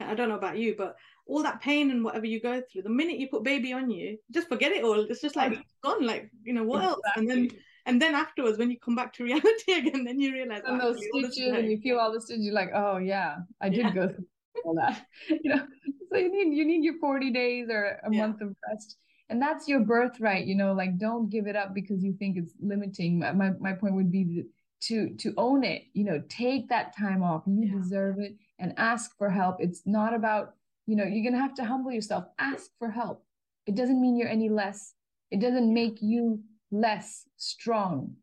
I 0.01 0.15
don't 0.15 0.29
know 0.29 0.35
about 0.35 0.59
you, 0.59 0.75
but 0.77 0.97
all 1.31 1.43
that 1.43 1.61
pain 1.61 1.91
and 1.91 2.05
whatever 2.05 2.27
you 2.27 2.41
go 2.41 2.61
through, 2.61 2.83
the 2.83 2.91
minute 2.91 3.19
you 3.19 3.29
put 3.29 3.45
baby 3.45 3.73
on 3.73 3.91
you, 3.91 4.19
just 4.33 4.49
forget 4.49 4.73
it 4.73 4.85
all. 4.85 5.01
It's 5.09 5.21
just 5.21 5.37
like 5.37 5.53
it's 5.53 5.75
gone. 5.83 6.05
Like 6.05 6.31
you 6.43 6.53
know 6.53 6.65
what 6.65 6.83
exactly. 6.83 7.03
else? 7.05 7.17
And 7.17 7.31
then 7.31 7.51
and 7.87 8.03
then 8.03 8.15
afterwards, 8.15 8.59
when 8.59 8.71
you 8.71 8.79
come 8.79 8.97
back 8.97 9.13
to 9.15 9.25
reality 9.31 9.73
again, 9.73 10.05
then 10.05 10.21
you 10.21 10.33
realize 10.33 10.63
and 10.67 10.81
those 10.81 10.99
stitches 10.99 11.53
and 11.55 11.71
you 11.71 11.79
feel 11.81 11.99
all 11.99 12.13
the 12.13 12.21
stitches. 12.21 12.45
You're 12.45 12.55
like, 12.55 12.71
oh 12.75 12.99
yeah, 12.99 13.37
I 13.61 13.69
did 13.69 13.87
yeah. 13.87 13.91
go 13.91 14.09
through 14.09 14.27
all 14.65 14.75
that. 14.75 15.07
you 15.29 15.55
know, 15.55 15.67
so 16.11 16.19
you 16.19 16.31
need 16.31 16.57
you 16.57 16.65
need 16.65 16.85
your 16.85 16.99
40 16.99 17.31
days 17.31 17.69
or 17.71 18.01
a 18.05 18.13
yeah. 18.13 18.21
month 18.21 18.41
of 18.41 18.55
rest. 18.69 18.97
And 19.29 19.41
that's 19.41 19.69
your 19.69 19.81
birthright, 19.81 20.47
you 20.47 20.57
know, 20.57 20.73
like 20.73 20.99
don't 20.99 21.31
give 21.31 21.47
it 21.47 21.55
up 21.55 21.73
because 21.73 22.03
you 22.03 22.13
think 22.19 22.37
it's 22.37 22.53
limiting. 22.61 23.21
My 23.21 23.53
my 23.61 23.73
point 23.73 23.95
would 23.95 24.11
be 24.11 24.45
to 24.83 25.11
to 25.15 25.35
own 25.37 25.63
it, 25.63 25.83
you 25.93 26.05
know, 26.05 26.23
take 26.29 26.69
that 26.69 26.97
time 26.97 27.23
off. 27.23 27.43
You 27.47 27.67
yeah. 27.67 27.79
deserve 27.79 28.19
it 28.19 28.37
and 28.59 28.75
ask 28.77 29.17
for 29.17 29.31
help. 29.31 29.57
It's 29.61 29.83
not 29.87 30.15
about 30.15 30.55
you 30.91 30.97
know 30.97 31.05
you're 31.05 31.31
gonna 31.31 31.41
have 31.41 31.55
to 31.55 31.65
humble 31.65 31.93
yourself 31.93 32.25
ask 32.41 32.73
for 32.81 32.91
help. 32.91 33.25
It 33.67 33.77
doesn't 33.77 34.01
mean 34.01 34.17
you're 34.17 34.29
any 34.29 34.49
less. 34.49 34.95
It 35.31 35.41
doesn't 35.41 35.73
make 35.73 35.99
you 36.01 36.43
less 36.73 37.29
strong. 37.37 38.17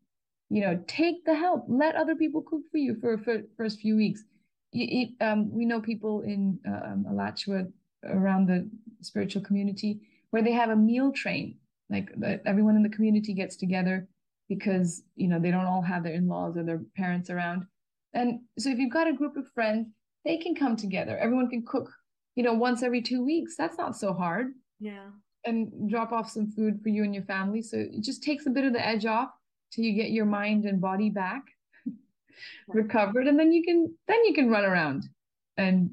You 0.50 0.60
know 0.60 0.84
take 0.86 1.24
the 1.24 1.34
help. 1.34 1.64
Let 1.66 1.96
other 1.96 2.14
people 2.14 2.42
cook 2.42 2.60
for 2.70 2.76
you 2.76 2.94
for, 3.00 3.16
for 3.16 3.42
first 3.56 3.80
few 3.80 3.96
weeks. 3.96 4.22
It, 4.74 5.10
um, 5.22 5.50
we 5.50 5.64
know 5.64 5.80
people 5.80 6.20
in 6.20 6.60
uh, 6.68 6.88
um, 6.88 7.06
Alachua 7.10 7.64
around 8.04 8.48
the 8.48 8.68
spiritual 9.00 9.40
community 9.40 10.00
where 10.30 10.42
they 10.42 10.52
have 10.52 10.68
a 10.68 10.76
meal 10.76 11.10
train 11.10 11.56
like 11.88 12.10
the, 12.18 12.38
everyone 12.46 12.76
in 12.76 12.82
the 12.82 12.90
community 12.90 13.32
gets 13.32 13.56
together 13.56 14.06
because 14.50 15.02
you 15.16 15.26
know 15.26 15.40
they 15.40 15.50
don't 15.50 15.64
all 15.64 15.80
have 15.80 16.04
their 16.04 16.12
in-laws 16.12 16.58
or 16.58 16.64
their 16.64 16.82
parents 16.98 17.30
around. 17.30 17.64
And 18.12 18.40
so 18.58 18.68
if 18.68 18.78
you've 18.78 18.92
got 18.92 19.08
a 19.08 19.14
group 19.14 19.38
of 19.38 19.50
friends 19.54 19.88
they 20.24 20.36
can 20.36 20.54
come 20.54 20.76
together. 20.76 21.16
Everyone 21.16 21.48
can 21.48 21.64
cook 21.64 21.90
you 22.38 22.44
know, 22.44 22.54
once 22.54 22.84
every 22.84 23.02
two 23.02 23.24
weeks. 23.24 23.56
That's 23.56 23.76
not 23.76 23.96
so 23.96 24.12
hard. 24.12 24.54
Yeah. 24.78 25.08
And 25.44 25.90
drop 25.90 26.12
off 26.12 26.30
some 26.30 26.52
food 26.52 26.80
for 26.80 26.88
you 26.88 27.02
and 27.02 27.12
your 27.12 27.24
family. 27.24 27.62
So 27.62 27.78
it 27.78 28.00
just 28.00 28.22
takes 28.22 28.46
a 28.46 28.50
bit 28.50 28.64
of 28.64 28.72
the 28.72 28.86
edge 28.86 29.06
off 29.06 29.30
till 29.72 29.84
you 29.84 29.92
get 29.92 30.12
your 30.12 30.24
mind 30.24 30.64
and 30.64 30.80
body 30.80 31.10
back 31.10 31.42
recovered. 32.68 33.26
And 33.26 33.36
then 33.36 33.50
you 33.50 33.64
can 33.64 33.92
then 34.06 34.24
you 34.24 34.34
can 34.34 34.48
run 34.50 34.64
around 34.64 35.08
and, 35.56 35.90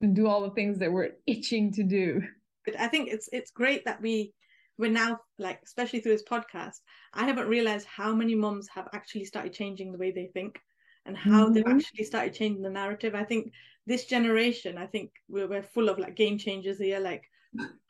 and 0.00 0.16
do 0.16 0.26
all 0.26 0.40
the 0.40 0.54
things 0.54 0.78
that 0.78 0.90
we're 0.90 1.10
itching 1.26 1.70
to 1.72 1.82
do. 1.82 2.22
But 2.64 2.80
I 2.80 2.88
think 2.88 3.10
it's 3.10 3.28
it's 3.30 3.50
great 3.50 3.84
that 3.84 4.00
we 4.00 4.32
we're 4.78 4.90
now 4.90 5.20
like 5.38 5.60
especially 5.64 6.00
through 6.00 6.10
this 6.10 6.24
podcast 6.24 6.80
i 7.12 7.24
haven't 7.24 7.46
realized 7.46 7.86
how 7.86 8.12
many 8.12 8.34
moms 8.34 8.66
have 8.66 8.88
actually 8.92 9.24
started 9.24 9.52
changing 9.52 9.92
the 9.92 9.98
way 9.98 10.10
they 10.10 10.28
think 10.34 10.58
and 11.06 11.16
how 11.16 11.44
mm-hmm. 11.44 11.54
they've 11.54 11.66
actually 11.66 12.04
started 12.04 12.34
changing 12.34 12.62
the 12.62 12.70
narrative 12.70 13.14
i 13.14 13.24
think 13.24 13.52
this 13.86 14.06
generation, 14.06 14.78
I 14.78 14.86
think 14.86 15.10
we're, 15.28 15.48
we're 15.48 15.62
full 15.62 15.88
of 15.88 15.98
like 15.98 16.16
game 16.16 16.38
changers 16.38 16.78
here. 16.78 17.00
Like, 17.00 17.24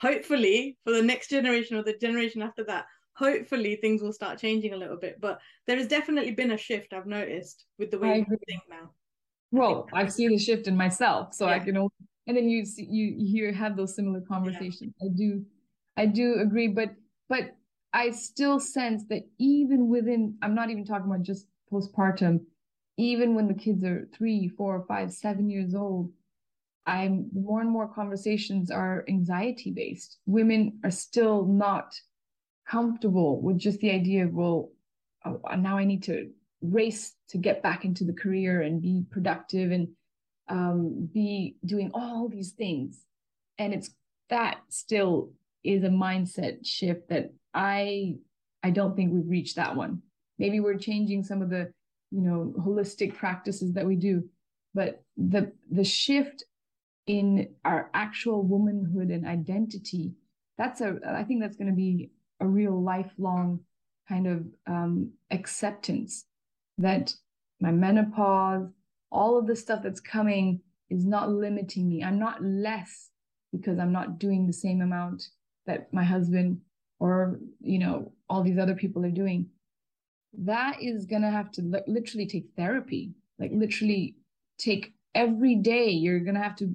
hopefully, 0.01 0.77
for 0.85 0.93
the 0.93 1.03
next 1.03 1.31
generation 1.31 1.77
or 1.77 1.83
the 1.83 1.97
generation 1.97 2.43
after 2.43 2.65
that, 2.65 2.87
hopefully 3.15 3.77
things 3.77 4.03
will 4.03 4.13
start 4.13 4.39
changing 4.39 4.73
a 4.73 4.77
little 4.77 4.97
bit. 4.97 5.21
But 5.21 5.39
there 5.67 5.77
has 5.77 5.87
definitely 5.87 6.33
been 6.33 6.53
a 6.53 6.59
shift 6.59 6.93
I've 6.93 7.07
noticed 7.07 7.65
with 7.79 7.91
the 7.91 7.99
way 7.99 8.27
we 8.29 8.37
think 8.49 8.63
now. 8.69 8.91
Well, 9.53 9.89
I've 9.93 10.13
seen 10.13 10.33
a 10.33 10.39
shift 10.39 10.67
in 10.67 10.77
myself, 10.77 11.33
so 11.33 11.47
yeah. 11.47 11.55
I 11.55 11.59
can. 11.61 11.77
Only, 11.77 11.91
and 12.27 12.37
then 12.37 12.49
you 12.49 12.65
you 12.77 13.15
you 13.17 13.27
hear 13.33 13.53
have 13.53 13.77
those 13.77 13.95
similar 13.95 14.21
conversations. 14.21 14.95
Yeah. 15.01 15.09
I 15.09 15.17
do, 15.17 15.45
I 15.97 16.07
do 16.07 16.41
agree, 16.41 16.67
but 16.67 16.91
but 17.29 17.55
I 17.93 18.11
still 18.11 18.59
sense 18.59 19.05
that 19.11 19.23
even 19.39 19.89
within, 19.89 20.37
I'm 20.43 20.57
not 20.57 20.71
even 20.71 20.85
talking 20.85 21.07
about 21.07 21.23
just 21.23 21.47
postpartum 21.73 22.41
even 22.97 23.35
when 23.35 23.49
the 23.49 23.55
kids 23.55 23.85
are 23.85 24.09
three, 24.15 24.49
four, 24.49 24.85
five, 24.87 25.13
seven 25.13 25.51
years 25.51 25.75
old, 25.75 26.13
I'm 26.87 27.29
more 27.33 27.61
and 27.61 27.71
more 27.71 27.89
conversations 27.89 28.71
are 28.71 29.05
anxiety 29.09 29.71
based. 29.71 30.19
Women 30.27 30.81
are 30.85 30.91
still 30.91 31.47
not 31.47 31.95
comfortable 32.69 33.41
with 33.41 33.59
just 33.59 33.81
the 33.81 33.91
idea 33.91 34.25
of, 34.25 34.35
well, 34.35 34.71
oh, 35.25 35.41
now 35.57 35.79
I 35.79 35.85
need 35.85 36.05
to 36.05 36.31
race 36.61 37.15
to 37.29 37.39
get 37.39 37.63
back 37.63 37.85
into 37.85 38.05
the 38.05 38.13
career 38.13 38.63
and 38.63 38.81
be 38.81 39.05
productive 39.11 39.71
and 39.71 39.89
um, 40.49 41.09
be 41.13 41.57
doing 41.65 41.91
all 41.95 42.29
these 42.29 42.53
things. 42.53 43.01
And 43.59 43.73
it's 43.73 43.91
that 44.31 44.59
still 44.69 45.33
is 45.63 45.85
a 45.85 45.89
mindset 45.89 46.67
shift 46.67 47.09
that 47.09 47.33
I 47.53 48.17
I 48.63 48.71
don't 48.71 48.97
think 48.97 49.13
we've 49.13 49.29
reached 49.29 49.57
that 49.57 49.77
one. 49.77 50.03
Maybe 50.39 50.61
we're 50.61 50.79
changing 50.79 51.25
some 51.25 51.43
of 51.43 51.51
the 51.51 51.73
you 52.15 52.23
know 52.23 52.55
holistic 52.61 53.15
practices 53.15 53.73
that 53.75 53.87
we 53.87 53.97
do. 53.97 54.25
But 54.75 55.03
the 55.17 55.53
the 55.71 55.85
shift 55.85 56.45
in 57.07 57.49
our 57.65 57.91
actual 57.93 58.43
womanhood 58.43 59.11
and 59.11 59.27
identity 59.27 60.15
that's 60.57 60.81
a 60.81 60.97
i 61.07 61.23
think 61.23 61.43
that's 61.43 61.57
going 61.57 61.69
to 61.69 61.77
be 61.77 62.11
a 62.41 62.47
real 62.47 62.83
lifelong 62.83 63.61
kind 64.09 64.27
of 64.27 64.45
um, 64.67 65.11
acceptance 65.31 66.25
that 66.79 67.15
my 67.61 67.71
menopause 67.71 68.69
all 69.11 69.39
of 69.39 69.47
the 69.47 69.57
stuff 69.57 69.83
that's 69.83 70.01
coming 70.01 70.61
is 70.91 71.07
not 71.07 71.31
limiting 71.31 71.89
me. 71.89 72.03
I'm 72.03 72.19
not 72.19 72.43
less 72.43 73.11
because 73.53 73.79
i'm 73.79 73.93
not 73.93 74.19
doing 74.19 74.47
the 74.47 74.53
same 74.53 74.81
amount 74.81 75.29
that 75.67 75.93
my 75.93 76.03
husband 76.03 76.61
or 76.99 77.39
you 77.61 77.79
know 77.79 78.13
all 78.29 78.43
these 78.43 78.59
other 78.59 78.75
people 78.75 79.05
are 79.05 79.11
doing 79.11 79.47
that 80.39 80.83
is 80.83 81.07
going 81.07 81.23
to 81.23 81.31
have 81.31 81.51
to 81.53 81.63
li- 81.63 81.83
literally 81.87 82.27
take 82.27 82.47
therapy, 82.57 83.13
like 83.39 83.51
literally 83.53 84.15
take 84.59 84.93
every 85.15 85.55
day. 85.55 85.91
You're 85.91 86.21
going 86.21 86.35
to 86.35 86.43
have 86.43 86.57
to 86.57 86.75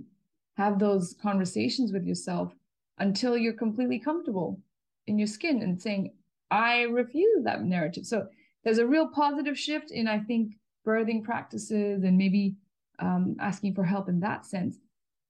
have 0.58 0.80
those 0.80 1.16
conversations 1.22 1.92
with 1.92 2.06
yourself 2.06 2.54
until 2.98 3.38
you're 3.38 3.54
completely 3.54 4.00
comfortable 4.00 4.60
in 5.08 5.18
your 5.18 5.28
skin 5.28 5.62
and 5.62 5.82
saying, 5.82 6.14
I 6.52 6.82
refuse 6.82 7.44
that 7.44 7.64
narrative. 7.64 8.06
So 8.06 8.28
there's 8.64 8.80
a 8.80 8.86
real 8.86 9.08
positive 9.08 9.58
shift 9.58 9.92
in, 9.92 10.08
I 10.08 10.20
think, 10.20 10.54
birthing 10.86 11.24
practices 11.24 12.04
and 12.04 12.18
maybe 12.18 12.56
um, 13.00 13.36
asking 13.40 13.76
for 13.76 13.84
help 13.84 14.10
in 14.10 14.20
that 14.22 14.46
sense. 14.46 14.78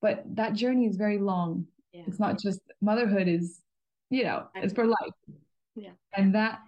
But 0.01 0.23
that 0.35 0.53
journey 0.53 0.85
is 0.87 0.95
very 0.95 1.19
long. 1.19 1.65
Yeah. 1.91 2.03
It's 2.07 2.19
not 2.19 2.39
just 2.39 2.61
motherhood 2.81 3.27
is, 3.27 3.61
you 4.09 4.23
know, 4.23 4.47
it's 4.55 4.73
for 4.73 4.85
life. 4.85 5.13
Yeah. 5.75 5.91
And 6.15 6.33
that 6.35 6.59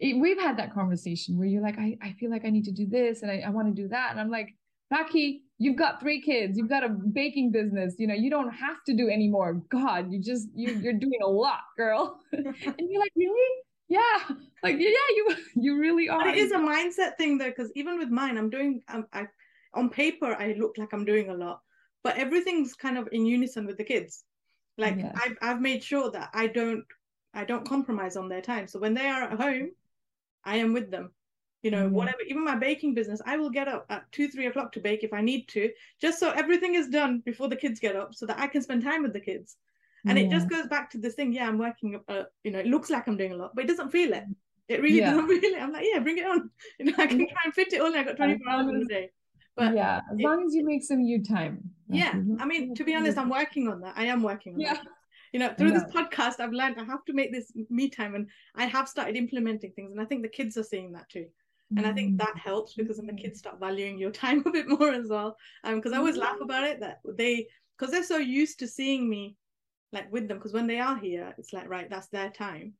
it, 0.00 0.18
we've 0.18 0.40
had 0.40 0.58
that 0.58 0.72
conversation 0.72 1.38
where 1.38 1.48
you're 1.48 1.62
like, 1.62 1.78
I, 1.78 1.96
I 2.02 2.12
feel 2.12 2.30
like 2.30 2.44
I 2.44 2.50
need 2.50 2.64
to 2.64 2.72
do 2.72 2.86
this 2.86 3.22
and 3.22 3.30
I, 3.30 3.42
I 3.46 3.50
want 3.50 3.74
to 3.74 3.82
do 3.82 3.88
that. 3.88 4.10
And 4.10 4.20
I'm 4.20 4.30
like, 4.30 4.54
Rakhi, 4.92 5.40
you've 5.58 5.76
got 5.76 6.00
three 6.00 6.20
kids, 6.20 6.56
you've 6.56 6.68
got 6.68 6.84
a 6.84 6.88
baking 6.88 7.52
business, 7.52 7.94
you 7.98 8.06
know, 8.06 8.14
you 8.14 8.30
don't 8.30 8.50
have 8.50 8.82
to 8.86 8.94
do 8.94 9.08
any 9.08 9.28
more. 9.28 9.54
God, 9.70 10.10
you 10.10 10.20
just 10.20 10.48
you 10.54 10.72
you're 10.74 10.92
doing 10.94 11.20
a 11.22 11.28
lot, 11.28 11.60
girl. 11.76 12.20
and 12.32 12.54
you're 12.78 13.00
like, 13.00 13.12
really? 13.16 13.62
Yeah. 13.88 14.36
Like, 14.62 14.76
yeah, 14.78 14.88
you 15.16 15.36
you 15.56 15.78
really 15.78 16.08
are. 16.08 16.20
But 16.20 16.28
it 16.28 16.38
is 16.38 16.52
a 16.52 16.58
mindset 16.58 17.16
thing 17.16 17.38
though, 17.38 17.50
because 17.50 17.70
even 17.74 17.98
with 17.98 18.08
mine, 18.08 18.38
I'm 18.38 18.50
doing 18.50 18.82
I'm, 18.88 19.06
I 19.12 19.26
on 19.74 19.90
paper 19.90 20.34
I 20.38 20.54
look 20.58 20.78
like 20.78 20.92
I'm 20.92 21.04
doing 21.04 21.28
a 21.28 21.34
lot, 21.34 21.60
but 22.02 22.16
everything's 22.16 22.74
kind 22.74 22.96
of 22.96 23.08
in 23.12 23.26
unison 23.26 23.66
with 23.66 23.76
the 23.76 23.84
kids. 23.84 24.24
Like 24.78 24.96
yes. 24.96 25.14
I've 25.22 25.36
I've 25.42 25.60
made 25.60 25.82
sure 25.82 26.10
that 26.12 26.30
I 26.32 26.46
don't 26.46 26.84
I 27.34 27.44
don't 27.44 27.68
compromise 27.68 28.16
on 28.16 28.28
their 28.28 28.40
time. 28.40 28.68
So 28.68 28.78
when 28.78 28.94
they 28.94 29.06
are 29.06 29.24
at 29.24 29.40
home, 29.40 29.70
I 30.44 30.56
am 30.56 30.72
with 30.72 30.90
them. 30.90 31.12
You 31.62 31.72
know, 31.72 31.86
mm-hmm. 31.86 31.94
whatever, 31.94 32.18
even 32.26 32.44
my 32.44 32.54
baking 32.54 32.94
business, 32.94 33.20
I 33.26 33.36
will 33.36 33.50
get 33.50 33.66
up 33.66 33.86
at 33.90 34.10
two, 34.12 34.28
three 34.28 34.46
o'clock 34.46 34.72
to 34.72 34.80
bake 34.80 35.02
if 35.02 35.12
I 35.12 35.20
need 35.20 35.48
to, 35.48 35.70
just 36.00 36.20
so 36.20 36.30
everything 36.30 36.76
is 36.76 36.88
done 36.88 37.20
before 37.24 37.48
the 37.48 37.56
kids 37.56 37.80
get 37.80 37.96
up 37.96 38.14
so 38.14 38.26
that 38.26 38.38
I 38.38 38.46
can 38.46 38.62
spend 38.62 38.84
time 38.84 39.02
with 39.02 39.12
the 39.12 39.20
kids. 39.20 39.56
And 40.06 40.16
yeah. 40.16 40.24
it 40.24 40.30
just 40.30 40.48
goes 40.48 40.68
back 40.68 40.90
to 40.90 40.98
this 40.98 41.14
thing. 41.14 41.32
Yeah, 41.32 41.48
I'm 41.48 41.58
working, 41.58 42.00
uh, 42.08 42.24
you 42.44 42.52
know, 42.52 42.60
it 42.60 42.66
looks 42.66 42.90
like 42.90 43.08
I'm 43.08 43.16
doing 43.16 43.32
a 43.32 43.36
lot, 43.36 43.56
but 43.56 43.64
it 43.64 43.68
doesn't 43.68 43.90
feel 43.90 44.12
it. 44.12 44.24
It 44.68 44.82
really 44.82 44.98
yeah. 44.98 45.10
doesn't 45.10 45.28
feel 45.40 45.42
it. 45.42 45.60
I'm 45.60 45.72
like, 45.72 45.86
yeah, 45.90 45.98
bring 45.98 46.18
it 46.18 46.26
on. 46.26 46.50
You 46.78 46.86
know, 46.86 46.94
I 46.96 47.06
can 47.08 47.18
try 47.18 47.42
and 47.44 47.54
fit 47.54 47.72
it 47.72 47.80
all. 47.80 47.94
I 47.94 48.04
got 48.04 48.16
24 48.16 48.48
hours 48.48 48.68
in 48.68 48.82
a 48.82 48.84
day. 48.84 49.10
But 49.56 49.74
yeah, 49.74 50.02
as 50.12 50.18
it, 50.20 50.22
long 50.22 50.46
as 50.46 50.54
you 50.54 50.64
make 50.64 50.84
some 50.84 51.00
you 51.00 51.24
time. 51.24 51.70
Yeah. 51.88 52.12
I 52.38 52.46
mean, 52.46 52.76
to 52.76 52.84
be 52.84 52.94
honest, 52.94 53.18
I'm 53.18 53.28
working 53.28 53.66
on 53.66 53.80
that. 53.80 53.94
I 53.96 54.04
am 54.04 54.22
working 54.22 54.54
on 54.54 54.60
yeah. 54.60 54.74
that. 54.74 54.86
You 55.32 55.40
know 55.40 55.52
through 55.56 55.70
this 55.70 55.84
podcast 55.84 56.40
i've 56.40 56.52
learned 56.52 56.76
i 56.78 56.84
have 56.84 57.04
to 57.04 57.12
make 57.12 57.32
this 57.32 57.52
me 57.70 57.88
time 57.88 58.14
and 58.14 58.28
i 58.54 58.64
have 58.64 58.88
started 58.88 59.16
implementing 59.16 59.72
things 59.72 59.92
and 59.92 60.00
i 60.00 60.04
think 60.04 60.22
the 60.22 60.28
kids 60.28 60.56
are 60.56 60.62
seeing 60.62 60.92
that 60.92 61.08
too. 61.08 61.26
And 61.76 61.86
i 61.86 61.92
think 61.92 62.16
that 62.16 62.36
helps 62.36 62.72
because 62.72 62.96
then 62.96 63.06
the 63.06 63.12
kids 63.12 63.38
start 63.40 63.60
valuing 63.60 63.98
your 63.98 64.10
time 64.22 64.42
a 64.46 64.50
bit 64.50 64.68
more 64.68 64.90
as 64.90 65.08
well. 65.08 65.36
Um 65.64 65.76
because 65.76 65.92
i 65.92 65.98
always 65.98 66.16
laugh 66.16 66.40
about 66.40 66.64
it 66.64 66.80
that 66.80 67.00
they 67.04 67.46
because 67.76 67.92
they're 67.92 68.02
so 68.02 68.16
used 68.16 68.58
to 68.60 68.66
seeing 68.66 69.08
me 69.08 69.36
like 69.92 70.10
with 70.10 70.28
them 70.28 70.38
because 70.38 70.54
when 70.54 70.66
they 70.66 70.80
are 70.80 70.96
here 70.96 71.34
it's 71.36 71.52
like 71.52 71.68
right 71.68 71.90
that's 71.90 72.08
their 72.08 72.30
time. 72.30 72.72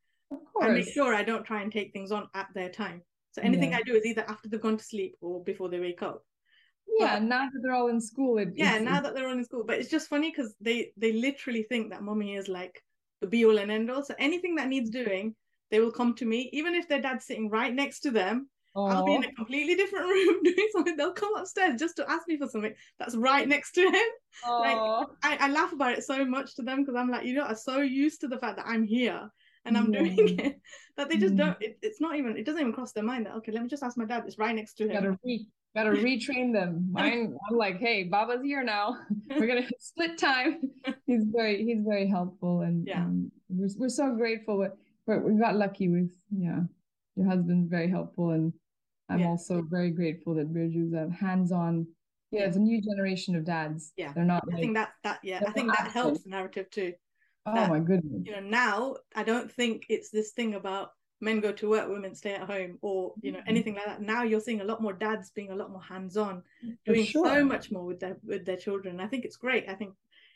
I 0.61 0.71
make 0.71 0.89
sure 0.89 1.15
i 1.15 1.23
don't 1.23 1.45
try 1.45 1.63
and 1.63 1.71
take 1.71 1.93
things 1.93 2.13
on 2.13 2.29
at 2.35 2.49
their 2.55 2.71
time. 2.71 3.03
So 3.33 3.43
anything 3.43 3.73
yeah. 3.73 3.79
i 3.79 3.83
do 3.83 3.95
is 3.95 4.07
either 4.07 4.25
after 4.27 4.49
they've 4.49 4.61
gone 4.61 4.79
to 4.79 4.85
sleep 4.85 5.17
or 5.21 5.45
before 5.45 5.69
they 5.69 5.81
wake 5.81 6.03
up 6.03 6.25
yeah 6.99 7.19
now 7.19 7.45
that 7.53 7.61
they're 7.63 7.75
all 7.75 7.89
in 7.89 8.01
school 8.01 8.39
it, 8.39 8.49
yeah 8.55 8.79
now 8.79 9.01
that 9.01 9.15
they're 9.15 9.29
all 9.29 9.37
in 9.37 9.45
school 9.45 9.65
but 9.67 9.79
it's 9.79 9.91
just 9.91 10.09
funny 10.09 10.31
because 10.31 10.55
they 10.61 10.91
they 10.97 11.13
literally 11.13 11.63
think 11.65 11.91
that 11.91 12.03
mommy 12.03 12.35
is 12.35 12.49
like 12.49 12.83
the 13.21 13.27
be 13.27 13.45
all 13.45 13.59
and 13.59 13.71
end 13.71 13.91
all 13.91 14.03
so 14.03 14.15
anything 14.19 14.55
that 14.55 14.69
needs 14.69 14.91
doing 14.91 15.35
they 15.71 15.81
will 15.81 15.93
come 15.93 16.15
to 16.15 16.25
me 16.25 16.49
even 16.53 16.75
if 16.75 16.89
their 16.89 17.01
dad's 17.01 17.27
sitting 17.27 17.51
right 17.51 17.75
next 17.75 18.01
to 18.01 18.11
them 18.11 18.49
Aww. 18.77 18.93
I'll 18.93 19.05
be 19.05 19.15
in 19.15 19.25
a 19.25 19.33
completely 19.33 19.75
different 19.75 20.07
room 20.09 20.43
doing 20.45 20.69
something. 20.73 20.97
They'll 20.97 21.13
come 21.13 21.35
upstairs 21.35 21.81
just 21.81 21.97
to 21.97 22.09
ask 22.09 22.29
me 22.29 22.37
for 22.37 22.47
something 22.47 22.75
that's 22.99 23.17
right 23.17 23.49
next 23.49 23.73
to 23.73 23.83
him. 23.83 23.95
Like 24.49 25.09
I, 25.23 25.37
I 25.41 25.49
laugh 25.49 25.73
about 25.73 25.99
it 25.99 26.05
so 26.05 26.25
much 26.25 26.55
to 26.57 26.63
them 26.63 26.83
because 26.83 26.95
I'm 26.95 27.11
like, 27.11 27.25
you 27.25 27.35
know, 27.35 27.45
i'm 27.45 27.57
so 27.57 27.79
used 27.79 28.21
to 28.21 28.29
the 28.29 28.39
fact 28.39 28.57
that 28.57 28.67
I'm 28.69 28.85
here 28.85 29.31
and 29.65 29.77
I'm 29.77 29.91
doing 29.91 30.39
it 30.39 30.61
that 30.97 31.09
they 31.09 31.17
just 31.17 31.35
mm. 31.35 31.39
don't. 31.39 31.57
It, 31.61 31.79
it's 31.83 32.01
not 32.01 32.17
even. 32.17 32.37
It 32.37 32.45
doesn't 32.45 32.61
even 32.61 32.73
cross 32.73 32.93
their 32.93 33.05
mind 33.05 33.27
that 33.27 33.35
okay, 33.37 33.53
let 33.53 33.63
me 33.63 33.69
just 33.69 33.83
ask 33.83 33.97
my 33.97 34.05
dad. 34.05 34.25
It's 34.27 34.39
right 34.39 34.55
next 34.55 34.75
to 34.75 34.89
him. 34.89 35.19
Gotta, 35.77 35.91
retrain 35.91 36.53
them. 36.53 36.89
Mine, 36.91 37.37
I'm 37.49 37.57
like, 37.57 37.79
hey, 37.79 38.05
Baba's 38.05 38.43
here 38.43 38.65
now. 38.65 38.97
We're 39.31 39.47
gonna 39.47 39.69
split 39.79 40.19
time. 40.19 40.61
He's 41.07 41.25
very, 41.25 41.65
he's 41.65 41.83
very 41.87 42.07
helpful, 42.07 42.63
and 42.63 42.87
yeah, 42.87 43.03
um, 43.03 43.31
we're 43.49 43.69
we're 43.79 43.89
so 43.89 44.15
grateful. 44.15 44.67
But 45.07 45.23
we 45.23 45.39
got 45.39 45.57
lucky 45.57 45.89
with 45.89 46.11
yeah, 46.31 46.61
your 47.17 47.27
husband's 47.27 47.69
very 47.69 47.89
helpful, 47.89 48.31
and 48.31 48.53
I'm 49.09 49.21
yeah. 49.21 49.29
also 49.29 49.63
very 49.63 49.91
grateful 49.91 50.35
that 50.35 50.53
Birju's 50.53 50.93
a 50.93 51.11
hands-on. 51.15 51.87
Yeah, 52.31 52.43
it's 52.43 52.57
a 52.57 52.61
new 52.61 52.83
generation 52.83 53.37
of 53.37 53.45
dads. 53.45 53.93
Yeah, 53.97 54.13
they're 54.13 54.25
not. 54.25 54.45
I 54.49 54.53
like, 54.53 54.61
think 54.61 54.75
that 54.75 54.91
that 55.05 55.21
yeah, 55.23 55.43
I 55.47 55.53
think 55.53 55.69
that 55.69 55.93
helps 55.93 56.25
the 56.25 56.31
narrative 56.31 56.71
too. 56.71 56.93
Oh 57.47 57.55
that, 57.55 57.71
my 57.71 57.79
goodness! 57.79 58.23
You 58.25 58.33
know, 58.33 58.41
now 58.41 58.97
I 59.15 59.23
don't 59.23 59.51
think 59.51 59.87
it's 59.89 60.11
this 60.11 60.33
thing 60.33 60.55
about 60.55 60.91
men 61.21 61.41
go 61.41 61.53
to 61.53 61.69
work, 61.69 61.89
women 61.89 62.15
stay 62.15 62.35
at 62.35 62.43
home, 62.43 62.79
or 62.81 63.15
you 63.21 63.33
know 63.33 63.39
mm-hmm. 63.39 63.49
anything 63.49 63.75
like 63.75 63.87
that. 63.87 64.03
Now 64.03 64.23
you're 64.23 64.41
seeing 64.41 64.61
a 64.61 64.65
lot 64.65 64.83
more 64.83 64.93
dads 64.93 65.31
being 65.31 65.51
a 65.51 65.57
lot 65.57 65.71
more 65.71 65.83
hands-on, 65.83 66.43
doing 66.87 67.05
sure. 67.05 67.27
so 67.27 67.45
much 67.45 67.71
more 67.71 67.85
with 67.85 68.01
their 68.01 68.17
with 68.25 68.45
their 68.45 68.57
children. 68.57 69.01
I 69.01 69.07
think 69.07 69.25
it's 69.25 69.37
great. 69.37 69.69
I 69.69 69.75
think 69.75 69.95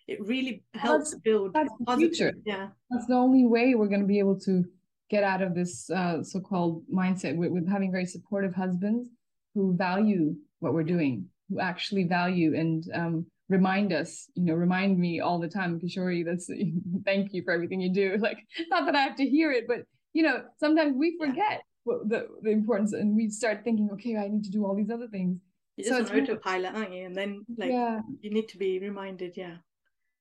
it 0.08 0.20
really 0.20 0.64
helps 0.74 1.10
that's, 1.10 1.22
build 1.22 1.54
that's 1.54 1.72
positive. 1.84 2.16
Future. 2.16 2.32
Yeah, 2.44 2.68
that's 2.90 3.06
the 3.06 3.14
only 3.14 3.46
way 3.46 3.74
we're 3.74 3.88
going 3.88 4.00
to 4.00 4.06
be 4.06 4.18
able 4.18 4.38
to 4.40 4.64
get 5.10 5.24
out 5.24 5.42
of 5.42 5.54
this 5.54 5.90
uh, 5.90 6.22
so-called 6.22 6.82
mindset 6.92 7.36
with, 7.36 7.52
with 7.52 7.68
having 7.68 7.92
very 7.92 8.06
supportive 8.06 8.54
husbands 8.54 9.10
who 9.54 9.76
value 9.76 10.34
what 10.60 10.72
we're 10.72 10.82
doing, 10.82 11.26
who 11.50 11.60
actually 11.60 12.04
value 12.04 12.58
and 12.58 12.88
um, 12.94 13.26
remind 13.50 13.92
us, 13.92 14.30
you 14.34 14.44
know, 14.44 14.54
remind 14.54 14.98
me 14.98 15.20
all 15.20 15.38
the 15.38 15.48
time, 15.48 15.78
Kishori, 15.78 16.24
that's 16.24 16.50
thank 17.04 17.34
you 17.34 17.42
for 17.42 17.52
everything 17.52 17.80
you 17.80 17.92
do. 17.92 18.16
Like, 18.22 18.38
not 18.70 18.86
that 18.86 18.96
I 18.96 19.02
have 19.02 19.16
to 19.16 19.28
hear 19.28 19.52
it, 19.52 19.66
but 19.68 19.82
you 20.12 20.22
know, 20.22 20.42
sometimes 20.58 20.94
we 20.96 21.16
forget 21.18 21.62
yeah. 21.86 21.94
the, 22.06 22.28
the 22.42 22.50
importance 22.50 22.92
and 22.92 23.16
we 23.16 23.30
start 23.30 23.64
thinking, 23.64 23.90
okay, 23.92 24.16
I 24.16 24.28
need 24.28 24.44
to 24.44 24.50
do 24.50 24.64
all 24.64 24.74
these 24.74 24.90
other 24.90 25.08
things. 25.08 25.38
You're 25.76 25.88
so 25.88 26.00
just 26.00 26.12
on 26.12 26.20
autopilot, 26.20 26.74
aren't 26.74 26.92
you? 26.92 27.06
And 27.06 27.16
then 27.16 27.44
like 27.56 27.70
yeah. 27.70 28.00
you 28.20 28.30
need 28.30 28.48
to 28.48 28.58
be 28.58 28.78
reminded, 28.78 29.36
yeah. 29.36 29.56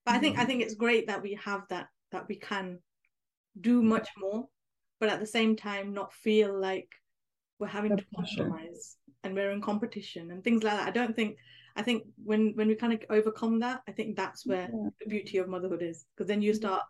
But 0.05 0.15
I 0.15 0.19
think 0.19 0.37
I 0.37 0.41
mm-hmm. 0.41 0.47
think 0.47 0.61
it's 0.63 0.75
great 0.75 1.07
that 1.07 1.21
we 1.21 1.37
have 1.43 1.63
that 1.69 1.87
that 2.11 2.27
we 2.27 2.35
can 2.35 2.79
do 3.59 3.83
much 3.83 4.09
more, 4.17 4.47
but 4.99 5.09
at 5.09 5.19
the 5.19 5.27
same 5.27 5.55
time 5.55 5.93
not 5.93 6.13
feel 6.13 6.57
like 6.57 6.87
we're 7.59 7.67
having 7.67 7.97
to 7.97 8.05
compromise 8.15 8.97
and 9.23 9.35
we're 9.35 9.51
in 9.51 9.61
competition 9.61 10.31
and 10.31 10.43
things 10.43 10.63
like 10.63 10.77
that. 10.77 10.87
I 10.87 10.91
don't 10.91 11.15
think 11.15 11.37
I 11.75 11.81
think 11.81 12.03
when 12.23 12.53
when 12.55 12.67
we 12.67 12.75
kind 12.75 12.93
of 12.93 12.99
overcome 13.09 13.59
that, 13.59 13.81
I 13.87 13.91
think 13.91 14.15
that's 14.15 14.45
where 14.45 14.69
yeah. 14.73 14.89
the 14.99 15.09
beauty 15.09 15.37
of 15.37 15.47
motherhood 15.47 15.81
is 15.81 16.05
because 16.15 16.27
then 16.27 16.41
you 16.41 16.53
start 16.53 16.81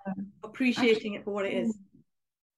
appreciating 0.44 1.16
Actually, 1.16 1.16
it 1.16 1.24
for 1.26 1.34
what 1.34 1.46
it 1.46 1.54
is. 1.54 1.78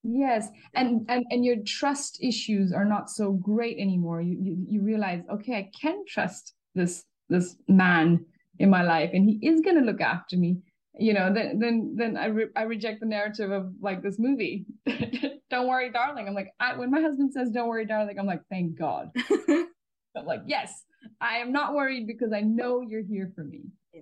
Yes, 0.04 0.50
and 0.74 1.06
and 1.08 1.26
and 1.30 1.46
your 1.46 1.58
trust 1.66 2.22
issues 2.22 2.74
are 2.74 2.84
not 2.84 3.10
so 3.10 3.32
great 3.32 3.78
anymore. 3.78 4.22
You 4.22 4.38
you, 4.42 4.66
you 4.68 4.82
realize, 4.82 5.24
okay, 5.32 5.56
I 5.56 5.70
can 5.80 6.04
trust 6.08 6.54
this 6.76 7.06
this 7.30 7.56
man 7.70 8.26
in 8.60 8.70
my 8.70 8.84
life, 8.84 9.12
and 9.14 9.28
he 9.28 9.40
is 9.46 9.62
going 9.62 9.78
to 9.78 9.84
look 9.84 10.02
after 10.02 10.36
me. 10.38 10.58
You 11.00 11.14
know, 11.14 11.34
then 11.34 11.58
then 11.58 11.96
then 11.96 12.18
I 12.18 12.26
re- 12.26 12.52
I 12.56 12.64
reject 12.64 13.00
the 13.00 13.06
narrative 13.06 13.52
of 13.52 13.72
like 13.82 14.04
this 14.04 14.20
movie. 14.20 14.66
don't 15.50 15.68
worry, 15.68 15.90
darling. 15.92 16.28
I'm 16.28 16.34
like, 16.34 16.54
I, 16.60 16.76
when 16.78 16.92
my 16.92 17.00
husband 17.00 17.32
says, 17.32 17.50
"Don't 17.50 17.70
worry, 17.70 17.86
darling," 17.86 18.20
I'm 18.20 18.26
like, 18.28 18.42
thank 18.50 18.78
God. 18.78 19.10
I'm 20.16 20.26
like, 20.26 20.42
yes, 20.46 20.84
I 21.22 21.38
am 21.38 21.52
not 21.52 21.74
worried 21.74 22.08
because 22.08 22.34
I 22.34 22.42
know 22.42 22.82
you're 22.82 23.04
here 23.04 23.32
for 23.36 23.44
me. 23.44 23.62
Yeah. 23.94 24.02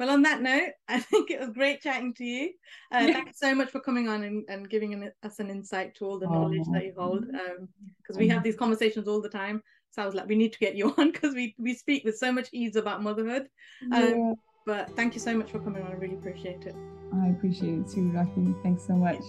Yeah. 0.00 0.06
Well, 0.06 0.14
on 0.14 0.22
that 0.22 0.42
note, 0.42 0.72
I 0.88 1.00
think 1.00 1.30
it 1.30 1.40
was 1.40 1.50
great 1.50 1.82
chatting 1.82 2.14
to 2.14 2.24
you. 2.24 2.50
Uh, 2.92 3.04
yeah. 3.06 3.12
Thanks 3.12 3.38
so 3.38 3.54
much 3.54 3.70
for 3.70 3.80
coming 3.80 4.08
on 4.08 4.24
and, 4.24 4.44
and 4.48 4.68
giving 4.68 4.94
an, 4.94 5.12
us 5.22 5.38
an 5.38 5.50
insight 5.50 5.94
to 5.96 6.06
all 6.06 6.18
the 6.18 6.26
knowledge 6.26 6.64
oh. 6.68 6.72
that 6.72 6.84
you 6.84 6.94
hold. 6.96 7.26
Because 7.26 8.16
um, 8.16 8.18
we 8.18 8.28
have 8.28 8.42
these 8.42 8.56
conversations 8.56 9.08
all 9.08 9.20
the 9.20 9.28
time. 9.28 9.62
So 9.90 10.02
I 10.02 10.06
was 10.06 10.14
like, 10.14 10.28
we 10.28 10.36
need 10.36 10.52
to 10.52 10.58
get 10.58 10.76
you 10.76 10.94
on 10.98 11.12
because 11.12 11.34
we, 11.34 11.54
we 11.58 11.74
speak 11.74 12.04
with 12.04 12.16
so 12.16 12.32
much 12.32 12.48
ease 12.52 12.76
about 12.76 13.02
motherhood. 13.02 13.48
Um, 13.92 14.02
yeah. 14.02 14.32
But 14.66 14.94
thank 14.94 15.14
you 15.14 15.20
so 15.20 15.36
much 15.36 15.50
for 15.50 15.58
coming 15.58 15.82
on. 15.82 15.90
I 15.90 15.94
really 15.94 16.14
appreciate 16.14 16.64
it. 16.64 16.76
I 17.22 17.28
appreciate 17.28 17.78
it 17.78 17.88
too, 17.88 18.12
Rakhi. 18.14 18.62
Thanks 18.62 18.86
so 18.86 18.94
much. 18.94 19.22